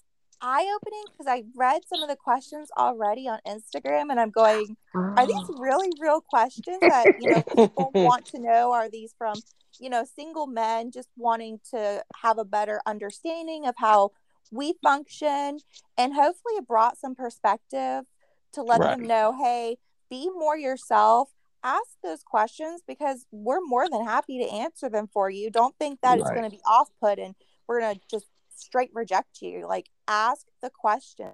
eye 0.42 0.66
opening 0.74 1.04
because 1.12 1.26
I 1.26 1.44
read 1.54 1.82
some 1.86 2.02
of 2.02 2.08
the 2.08 2.16
questions 2.16 2.70
already 2.76 3.28
on 3.28 3.40
Instagram 3.46 4.10
and 4.10 4.18
I'm 4.18 4.30
going, 4.30 4.76
are 4.94 5.26
these 5.26 5.50
really 5.58 5.90
real 6.00 6.22
questions 6.22 6.78
that 6.80 7.04
you 7.20 7.30
know 7.30 7.42
people 7.42 7.90
want 7.94 8.24
to 8.26 8.40
know? 8.40 8.72
Are 8.72 8.88
these 8.88 9.14
from 9.18 9.34
you 9.78 9.90
know 9.90 10.04
single 10.04 10.46
men 10.46 10.90
just 10.90 11.08
wanting 11.16 11.60
to 11.72 12.02
have 12.22 12.38
a 12.38 12.44
better 12.44 12.80
understanding 12.86 13.66
of 13.66 13.74
how 13.76 14.12
we 14.50 14.74
function? 14.82 15.58
And 15.96 16.14
hopefully 16.14 16.54
it 16.54 16.66
brought 16.66 16.98
some 16.98 17.14
perspective 17.14 18.04
to 18.52 18.62
let 18.62 18.80
them 18.80 19.06
know, 19.06 19.32
hey, 19.42 19.78
be 20.10 20.28
more 20.34 20.56
yourself. 20.56 21.30
Ask 21.62 21.90
those 22.02 22.22
questions 22.22 22.82
because 22.86 23.26
we're 23.30 23.60
more 23.62 23.88
than 23.88 24.04
happy 24.04 24.38
to 24.38 24.50
answer 24.50 24.88
them 24.88 25.08
for 25.12 25.28
you. 25.30 25.50
Don't 25.50 25.76
think 25.78 26.00
that 26.02 26.18
it's 26.18 26.30
going 26.30 26.44
to 26.44 26.50
be 26.50 26.60
off 26.66 26.88
put 27.00 27.18
and 27.18 27.34
we're 27.68 27.80
going 27.80 27.94
to 27.96 28.00
just 28.10 28.26
straight 28.56 28.90
reject 28.94 29.42
you. 29.42 29.66
Like, 29.68 29.90
ask 30.08 30.46
the 30.62 30.70
question 30.70 31.32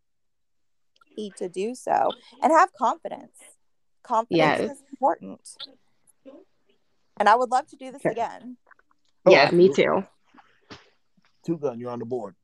need 1.16 1.34
to 1.36 1.48
do 1.48 1.74
so 1.74 2.10
and 2.42 2.52
have 2.52 2.72
confidence. 2.74 3.38
Confidence 4.02 4.58
Yes. 4.60 4.70
is 4.70 4.82
important. 4.90 5.40
And 7.18 7.28
I 7.28 7.36
would 7.36 7.50
love 7.50 7.66
to 7.68 7.76
do 7.76 7.90
this 7.90 8.04
Okay. 8.04 8.10
again. 8.12 8.58
yeah 9.26 9.50
me 9.50 9.72
too 9.72 10.04
Two 11.44 11.56
Gun, 11.58 11.78
you're 11.78 11.90
on 11.90 12.00
the 12.00 12.04
board. 12.04 12.34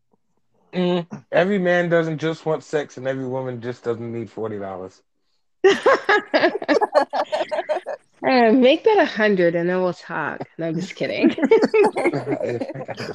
Mm, 0.74 1.06
every 1.30 1.58
man 1.58 1.88
doesn't 1.88 2.18
just 2.18 2.46
want 2.46 2.64
sex, 2.64 2.96
and 2.96 3.06
every 3.06 3.26
woman 3.26 3.60
just 3.60 3.84
doesn't 3.84 4.12
need 4.12 4.30
forty 4.30 4.58
dollars. 4.58 5.02
Uh, 8.26 8.52
make 8.52 8.84
that 8.84 8.98
a 8.98 9.04
hundred 9.04 9.54
and 9.54 9.68
then 9.68 9.80
we'll 9.82 9.92
talk 9.92 10.48
no 10.58 10.68
i'm 10.68 10.76
just 10.80 10.94
kidding 10.94 11.30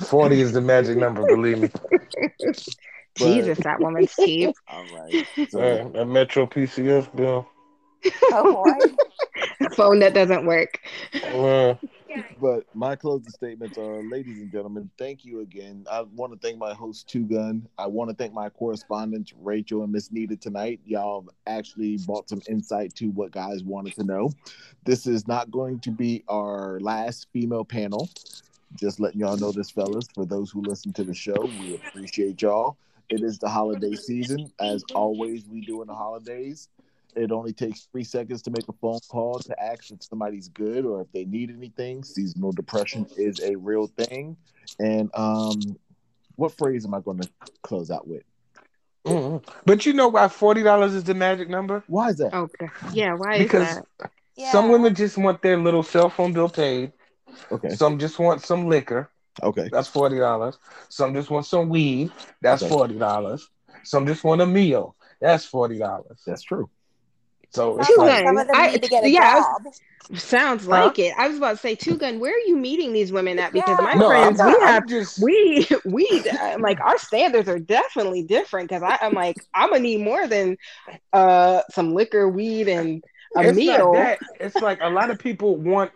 Forty 0.07 0.41
is 0.41 0.51
the 0.53 0.61
magic 0.61 0.97
number, 0.97 1.23
believe 1.25 1.57
me. 1.59 1.69
jesus 3.17 3.57
that 3.59 3.79
woman's 3.79 4.15
cheap 4.17 4.51
All 4.69 4.85
right. 4.85 5.15
So, 5.49 5.61
Uh, 5.61 6.01
a 6.01 6.05
Metro 6.05 6.45
PCS 6.45 7.15
bill. 7.15 7.47
oh 8.31 8.53
boy. 8.53 9.67
phone 9.75 9.99
that 9.99 10.13
doesn't 10.13 10.45
work 10.45 10.79
Uh, 11.23 11.75
but 12.41 12.63
my 12.73 12.95
closing 12.95 13.29
statements 13.29 13.77
are, 13.77 14.01
ladies 14.03 14.39
and 14.39 14.51
gentlemen, 14.51 14.89
thank 14.97 15.25
you 15.25 15.41
again. 15.41 15.85
I 15.91 16.01
want 16.01 16.33
to 16.33 16.39
thank 16.39 16.57
my 16.57 16.73
host, 16.73 17.07
Two 17.07 17.25
Gun. 17.25 17.67
I 17.77 17.87
want 17.87 18.09
to 18.09 18.15
thank 18.15 18.33
my 18.33 18.49
correspondents, 18.49 19.33
Rachel 19.41 19.83
and 19.83 19.91
Miss 19.91 20.11
Nita, 20.11 20.35
tonight. 20.35 20.79
Y'all 20.85 21.27
actually 21.45 21.97
brought 21.97 22.29
some 22.29 22.41
insight 22.47 22.95
to 22.95 23.07
what 23.07 23.31
guys 23.31 23.63
wanted 23.63 23.95
to 23.95 24.03
know. 24.03 24.31
This 24.83 25.07
is 25.07 25.27
not 25.27 25.51
going 25.51 25.79
to 25.81 25.91
be 25.91 26.23
our 26.27 26.79
last 26.79 27.27
female 27.33 27.65
panel. 27.65 28.09
Just 28.75 28.99
letting 28.99 29.21
y'all 29.21 29.37
know 29.37 29.51
this, 29.51 29.71
fellas. 29.71 30.07
For 30.13 30.25
those 30.25 30.51
who 30.51 30.61
listen 30.61 30.93
to 30.93 31.03
the 31.03 31.13
show, 31.13 31.49
we 31.59 31.75
appreciate 31.75 32.41
y'all. 32.41 32.77
It 33.09 33.23
is 33.23 33.39
the 33.39 33.47
holiday 33.47 33.95
season. 33.95 34.51
As 34.59 34.83
always, 34.93 35.45
we 35.47 35.61
do 35.61 35.81
in 35.81 35.87
the 35.87 35.95
holidays. 35.95 36.67
It 37.17 37.31
only 37.31 37.53
takes 37.53 37.87
three 37.91 38.03
seconds 38.03 38.41
to 38.43 38.51
make 38.51 38.67
a 38.69 38.73
phone 38.73 38.99
call 39.09 39.39
to 39.39 39.63
ask 39.63 39.91
if 39.91 40.03
somebody's 40.03 40.49
good 40.49 40.85
or 40.85 41.01
if 41.01 41.11
they 41.11 41.25
need 41.25 41.49
anything. 41.51 42.03
Seasonal 42.03 42.51
depression 42.51 43.07
is 43.17 43.39
a 43.41 43.55
real 43.55 43.87
thing. 43.87 44.37
And 44.79 45.09
um, 45.15 45.77
what 46.35 46.51
phrase 46.57 46.85
am 46.85 46.93
I 46.93 47.01
going 47.01 47.19
to 47.19 47.29
close 47.63 47.91
out 47.91 48.07
with? 48.07 48.23
mm. 49.05 49.43
But 49.65 49.85
you 49.85 49.93
know 49.93 50.07
why 50.09 50.27
forty 50.27 50.63
dollars 50.63 50.93
is 50.93 51.03
the 51.03 51.13
magic 51.15 51.49
number? 51.49 51.83
Why 51.87 52.09
is 52.09 52.17
that? 52.17 52.33
okay 52.33 52.69
yeah 52.93 53.13
why 53.13 53.35
Because 53.39 53.69
is 53.69 53.75
that 53.99 54.11
Yeah. 54.35 54.51
some 54.51 54.69
women 54.69 54.93
just 54.95 55.17
want 55.17 55.41
their 55.41 55.57
little 55.57 55.83
cell 55.83 56.09
phone 56.09 56.33
bill 56.33 56.49
paid. 56.49 56.93
Okay. 57.51 57.69
Some 57.69 57.99
just 57.99 58.19
want 58.19 58.41
some 58.41 58.67
liquor. 58.67 59.09
Okay. 59.43 59.69
That's 59.71 59.87
forty 59.87 60.17
dollars. 60.17 60.57
Some 60.89 61.13
just 61.13 61.29
want 61.29 61.45
some 61.45 61.69
weed. 61.69 62.11
That's 62.41 62.63
Okay. 62.63 62.69
forty 62.69 62.97
dollars. 62.97 63.49
Some 63.83 64.05
just 64.07 64.23
want 64.23 64.41
a 64.41 64.45
meal. 64.45 64.95
That's 65.21 65.45
forty 65.45 65.77
dollars. 65.77 66.21
That's 66.25 66.43
true. 66.43 66.69
So 67.57 67.79
it's 67.79 67.89
Two 67.89 67.97
like, 67.97 68.23
Some 68.23 68.37
I- 68.53 68.67
need 68.67 68.81
to 68.83 68.87
get 68.87 69.03
a 69.03 69.09
yeah, 69.09 69.21
I 69.21 69.41
job. 69.41 69.73
sounds 70.15 70.67
Huh? 70.71 70.93
like 70.93 70.99
it 70.99 71.13
i 71.17 71.27
was 71.27 71.37
about 71.37 71.51
to 71.51 71.57
say 71.57 71.75
two 71.75 71.97
gun 71.97 72.19
where 72.21 72.33
are 72.33 72.45
you 72.47 72.55
meeting 72.55 72.93
these 72.93 73.11
women 73.11 73.39
at 73.39 73.51
because 73.51 73.81
my 73.81 73.97
no, 73.97 74.07
friends 74.07 74.37
not, 74.37 74.45
we 74.45 74.57
have 74.61 74.83
I'm 74.83 74.87
just 74.87 75.19
we 75.21 75.67
we 75.85 76.23
I'm 76.39 76.61
like 76.61 76.79
our 76.79 76.97
standards 76.97 77.49
are 77.49 77.59
definitely 77.59 78.23
different 78.23 78.69
because 78.69 78.83
I'm 79.01 79.13
like 79.13 79.37
I'm 79.53 79.69
gonna 79.71 79.81
need 79.81 80.01
more 80.01 80.27
than 80.27 80.57
uh 81.11 81.61
some 81.71 81.93
liquor, 81.93 82.29
weed, 82.29 82.69
and 82.69 83.03
a 83.35 83.43
it's 83.43 83.55
meal. 83.55 83.91
not 83.91 83.91
that. 83.93 84.19
It's 84.39 84.61
like 84.61 84.79
a 84.81 84.89
lot 84.89 85.11
of 85.11 85.19
people 85.19 85.57
want 85.57 85.91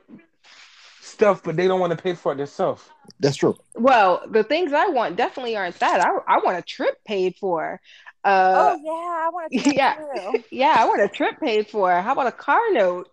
stuff, 1.01 1.43
but 1.43 1.55
they 1.55 1.67
don't 1.67 1.79
want 1.79 1.91
to 1.97 2.01
pay 2.01 2.13
for 2.15 2.33
it 2.33 2.37
themselves. 2.37 2.89
That's 3.19 3.37
true. 3.37 3.57
Well, 3.75 4.23
the 4.29 4.43
things 4.43 4.73
I 4.73 4.87
want 4.87 5.15
definitely 5.15 5.55
aren't 5.55 5.79
that. 5.79 6.01
I 6.01 6.09
I 6.27 6.39
want 6.39 6.57
a 6.57 6.61
trip 6.61 6.95
paid 7.05 7.35
for. 7.39 7.79
Oh 8.23 8.29
Uh, 8.29 8.77
yeah, 8.83 8.91
I 8.91 9.29
want 9.31 9.51
to 9.53 9.59
check 9.59 9.75
yeah. 9.75 9.95
too. 9.95 10.43
yeah, 10.51 10.75
I 10.77 10.85
want 10.85 11.01
a 11.01 11.07
trip 11.07 11.39
paid 11.39 11.67
for. 11.69 11.91
How 12.01 12.13
about 12.13 12.27
a 12.27 12.31
car 12.31 12.61
note? 12.71 13.09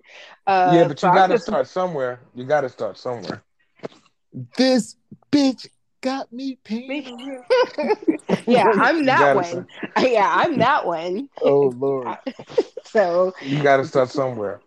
Uh, 0.47 0.73
yeah, 0.75 0.89
but 0.89 1.03
you 1.03 1.09
I'm 1.09 1.15
got 1.15 1.27
to 1.29 1.35
just- 1.35 1.47
start 1.47 1.67
somewhere. 1.67 2.21
You 2.35 2.45
got 2.45 2.63
to 2.63 2.69
start 2.69 2.99
somewhere. 2.99 3.43
This 4.57 4.97
bitch 5.33 5.67
got 6.01 6.33
me 6.33 6.59
paying. 6.63 7.43
yeah, 8.47 8.65
I'm 8.77 9.05
that 9.07 9.35
gotta 9.35 9.57
one. 9.57 9.67
Yeah, 10.01 10.31
I'm 10.33 10.59
that 10.59 10.87
one. 10.87 11.29
Oh 11.43 11.73
Lord. 11.77 12.17
So 12.85 13.33
You 13.43 13.63
got 13.63 13.79
to 13.79 13.85
start 13.87 14.11
somewhere. 14.11 14.61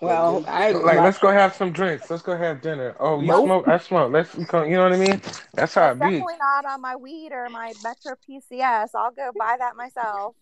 Well, 0.00 0.44
I 0.46 0.70
Like, 0.70 0.96
my- 0.98 1.04
let's 1.04 1.18
go 1.18 1.30
have 1.32 1.54
some 1.54 1.72
drinks. 1.72 2.08
Let's 2.08 2.22
go 2.22 2.36
have 2.36 2.60
dinner. 2.62 2.94
Oh, 3.00 3.20
you 3.20 3.26
Nope. 3.26 3.46
smoke? 3.46 3.68
I 3.68 3.78
smoke. 3.78 4.12
Let's 4.12 4.32
come. 4.46 4.66
You 4.70 4.76
know 4.76 4.84
what 4.84 4.92
I 4.92 4.96
mean? 4.96 5.20
That's 5.54 5.74
how 5.74 5.88
It's 5.90 5.96
it 5.96 5.98
be. 5.98 6.10
definitely 6.10 6.34
not 6.38 6.64
on 6.66 6.80
my 6.80 6.94
weed 6.94 7.32
or 7.32 7.48
my 7.50 7.72
Metro 7.82 8.14
PCS. 8.28 8.90
I'll 8.94 9.10
go 9.10 9.30
buy 9.36 9.56
that 9.58 9.74
myself. 9.76 10.36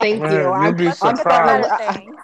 thank 0.00 0.22
Man, 0.22 0.32
you. 0.32 0.38
you'll 0.42 0.52
I'm, 0.52 0.76
be 0.76 0.86
I'm 1.02 1.16
look 1.16 1.16
surprised. 1.18 1.70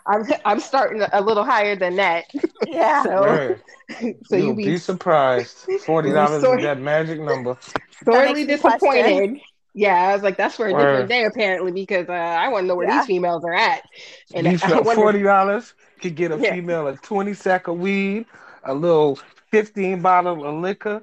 I'm 0.07 0.25
I'm 0.45 0.61
starting 0.61 1.03
a 1.13 1.21
little 1.21 1.45
higher 1.45 1.75
than 1.75 1.97
that. 1.97 2.25
Yeah. 2.69 3.03
So 3.03 3.21
Man, 3.25 4.15
so 4.27 4.37
you'll 4.37 4.47
you 4.49 4.55
be, 4.55 4.65
be 4.67 4.79
surprised. 4.79 5.67
Forty 5.85 6.13
dollars 6.13 6.43
Sorry. 6.43 6.59
is 6.61 6.65
that 6.67 6.81
magic 6.81 7.19
number. 7.21 7.57
sorely 8.05 8.45
makes 8.47 8.49
me 8.49 8.55
disappointed. 8.57 9.41
Yeah, 9.79 9.95
I 10.09 10.15
was 10.15 10.23
like, 10.23 10.39
that's 10.39 10.57
for 10.57 10.67
a 10.67 10.73
Word. 10.73 10.79
different 10.81 11.09
day 11.11 11.25
apparently 11.27 11.71
because 11.71 12.09
uh, 12.09 12.13
I 12.13 12.49
want 12.49 12.65
to 12.65 12.67
know 12.69 12.77
where 12.77 12.89
Yeah. 12.89 12.99
these 13.01 13.07
females 13.07 13.45
are 13.45 13.55
at. 13.55 13.83
And 14.35 14.47
These 14.47 14.63
I 14.65 14.81
wonder- 14.81 14.95
forty 14.95 15.23
dollars 15.23 15.75
could 16.01 16.15
get 16.17 16.33
a 16.33 16.39
Yeah. 16.39 16.53
female 16.55 16.89
a 16.89 16.97
twenty 16.97 17.35
sack 17.35 17.69
of 17.69 17.79
weed, 17.79 18.25
a 18.65 18.73
little 18.75 19.19
fifteen 19.51 20.01
bottle 20.01 20.47
of 20.47 20.55
liquor, 20.63 21.03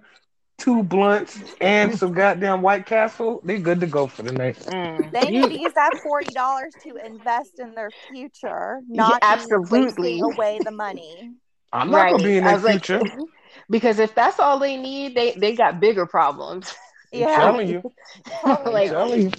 two 0.57 0.82
blunts, 0.82 1.39
and 1.61 1.95
some 1.97 2.13
goddamn 2.21 2.63
White 2.63 2.88
Castle. 2.88 3.41
They 3.43 3.59
good 3.59 3.80
to 3.82 3.86
go 3.88 4.07
for 4.07 4.24
the 4.24 4.32
night. 4.32 4.57
Mm. 4.57 5.11
They 5.11 5.30
need 5.30 5.49
to 5.49 5.59
use 5.59 5.74
that 5.76 5.91
forty 6.03 6.34
dollars 6.34 6.74
to 6.84 6.95
invest 7.05 7.59
in 7.59 7.76
their 7.76 7.91
future, 8.11 8.82
not 8.88 9.21
be 9.21 9.28
absolutely. 9.28 9.82
wasting 9.84 10.24
away 10.24 10.59
the 10.63 10.71
money. 10.71 11.32
I'm 11.71 11.91
not 11.91 12.09
gonna 12.09 12.24
be 12.24 12.38
in 12.38 12.43
I 12.43 12.47
their 12.47 12.55
was 12.55 12.63
like, 12.63 12.84
future. 12.86 13.03
because 13.69 13.99
if 13.99 14.15
that's 14.15 14.39
all 14.39 14.57
they 14.57 14.78
need, 14.78 15.13
they 15.15 15.34
they 15.34 15.55
got 15.55 15.80
bigger 15.80 16.07
problems. 16.07 16.74
I'm 17.14 17.20
Yeah. 17.20 17.39
telling 17.39 17.68
you. 17.70 17.84
I'm 18.43 18.72
like 18.72 18.89
telling 18.89 19.22
you. 19.24 19.32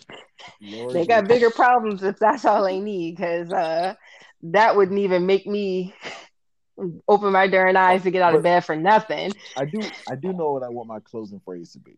Lord 0.63 0.95
they 0.95 1.05
got 1.07 1.29
bigger 1.29 1.51
problems 1.51 2.03
if 2.03 2.19
that's 2.19 2.45
all 2.45 2.65
they 2.65 2.81
need. 2.81 3.17
Because 3.17 3.53
uh, 3.53 3.95
that 4.45 4.77
wouldn't 4.77 4.99
even 4.99 5.27
make 5.27 5.47
me 5.47 5.95
open 7.09 7.33
my 7.33 7.47
darn 7.47 7.77
eyes 7.77 8.03
to 8.03 8.11
get 8.11 8.23
out 8.23 8.35
of 8.35 8.43
bed 8.43 8.65
for 8.65 8.77
nothing. 8.77 9.35
I 9.57 9.65
do. 9.65 9.83
I 10.09 10.15
do 10.15 10.33
know 10.33 10.53
what 10.53 10.63
I 10.63 10.69
want 10.69 10.89
my 10.89 11.01
closing 11.01 11.41
phrase 11.45 11.73
to 11.73 11.79
be. 11.79 11.95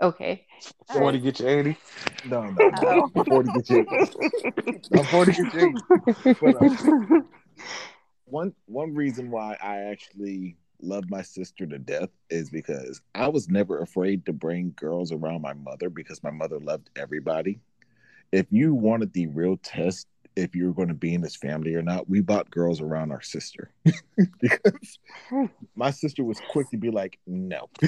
Okay. 0.00 0.46
Forty 0.92 1.18
get 1.18 1.40
you 1.40 1.48
eighty. 1.48 1.76
No, 2.24 2.42
no, 2.42 2.70
no. 2.70 3.10
Oh. 3.14 3.24
Forty 3.28 3.50
get 3.50 3.70
you. 3.70 3.86
I'm 4.92 5.06
forty 5.06 5.32
get 5.32 5.54
you. 5.54 5.82
But, 6.40 6.56
uh, 6.56 7.20
one 8.24 8.52
one 8.66 8.94
reason 8.94 9.30
why 9.30 9.56
I 9.62 9.76
actually 9.90 10.56
love 10.82 11.08
my 11.08 11.22
sister 11.22 11.66
to 11.66 11.78
death 11.78 12.10
is 12.30 12.50
because 12.50 13.00
I 13.14 13.28
was 13.28 13.48
never 13.48 13.80
afraid 13.80 14.26
to 14.26 14.32
bring 14.32 14.74
girls 14.76 15.12
around 15.12 15.42
my 15.42 15.54
mother 15.54 15.88
because 15.90 16.22
my 16.22 16.30
mother 16.30 16.58
loved 16.58 16.90
everybody. 16.96 17.60
If 18.32 18.46
you 18.50 18.74
wanted 18.74 19.12
the 19.12 19.26
real 19.28 19.58
test 19.58 20.06
if 20.36 20.54
you 20.54 20.66
were 20.66 20.72
going 20.72 20.88
to 20.88 20.94
be 20.94 21.14
in 21.14 21.20
this 21.20 21.36
family 21.36 21.74
or 21.74 21.82
not, 21.82 22.08
we 22.08 22.20
bought 22.20 22.50
girls 22.50 22.80
around 22.80 23.12
our 23.12 23.20
sister 23.22 23.70
because 24.40 24.98
my 25.74 25.90
sister 25.90 26.24
was 26.24 26.40
quick 26.48 26.70
to 26.70 26.76
be 26.76 26.90
like, 26.90 27.18
no. 27.26 27.68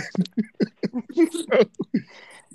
so, 1.15 1.71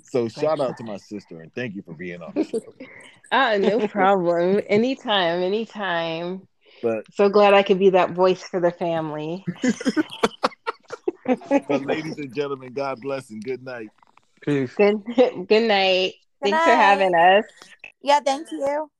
so 0.04 0.28
shout 0.28 0.60
out 0.60 0.76
to 0.76 0.84
my 0.84 0.96
sister 0.96 1.40
and 1.40 1.52
thank 1.54 1.74
you 1.74 1.82
for 1.82 1.94
being 1.94 2.22
on 2.22 2.32
the 2.34 2.44
show. 2.44 2.58
Ah, 3.32 3.56
no 3.58 3.86
problem. 3.86 4.60
Anytime, 4.68 5.40
anytime. 5.42 6.48
But 6.82 7.04
So 7.14 7.28
glad 7.28 7.54
I 7.54 7.62
could 7.62 7.78
be 7.78 7.90
that 7.90 8.12
voice 8.12 8.42
for 8.42 8.60
the 8.60 8.70
family. 8.70 9.46
but 11.68 11.82
ladies 11.82 12.18
and 12.18 12.32
gentlemen, 12.34 12.72
God 12.72 13.00
bless 13.00 13.30
and 13.30 13.42
good 13.42 13.62
night. 13.62 13.90
Peace. 14.42 14.74
Good 14.74 15.04
good 15.48 15.68
night. 15.68 16.14
Good 16.42 16.50
Thanks 16.50 16.64
for 16.64 16.74
having 16.74 17.14
us. 17.14 17.44
Yeah, 18.02 18.20
thank 18.20 18.50
you. 18.50 18.90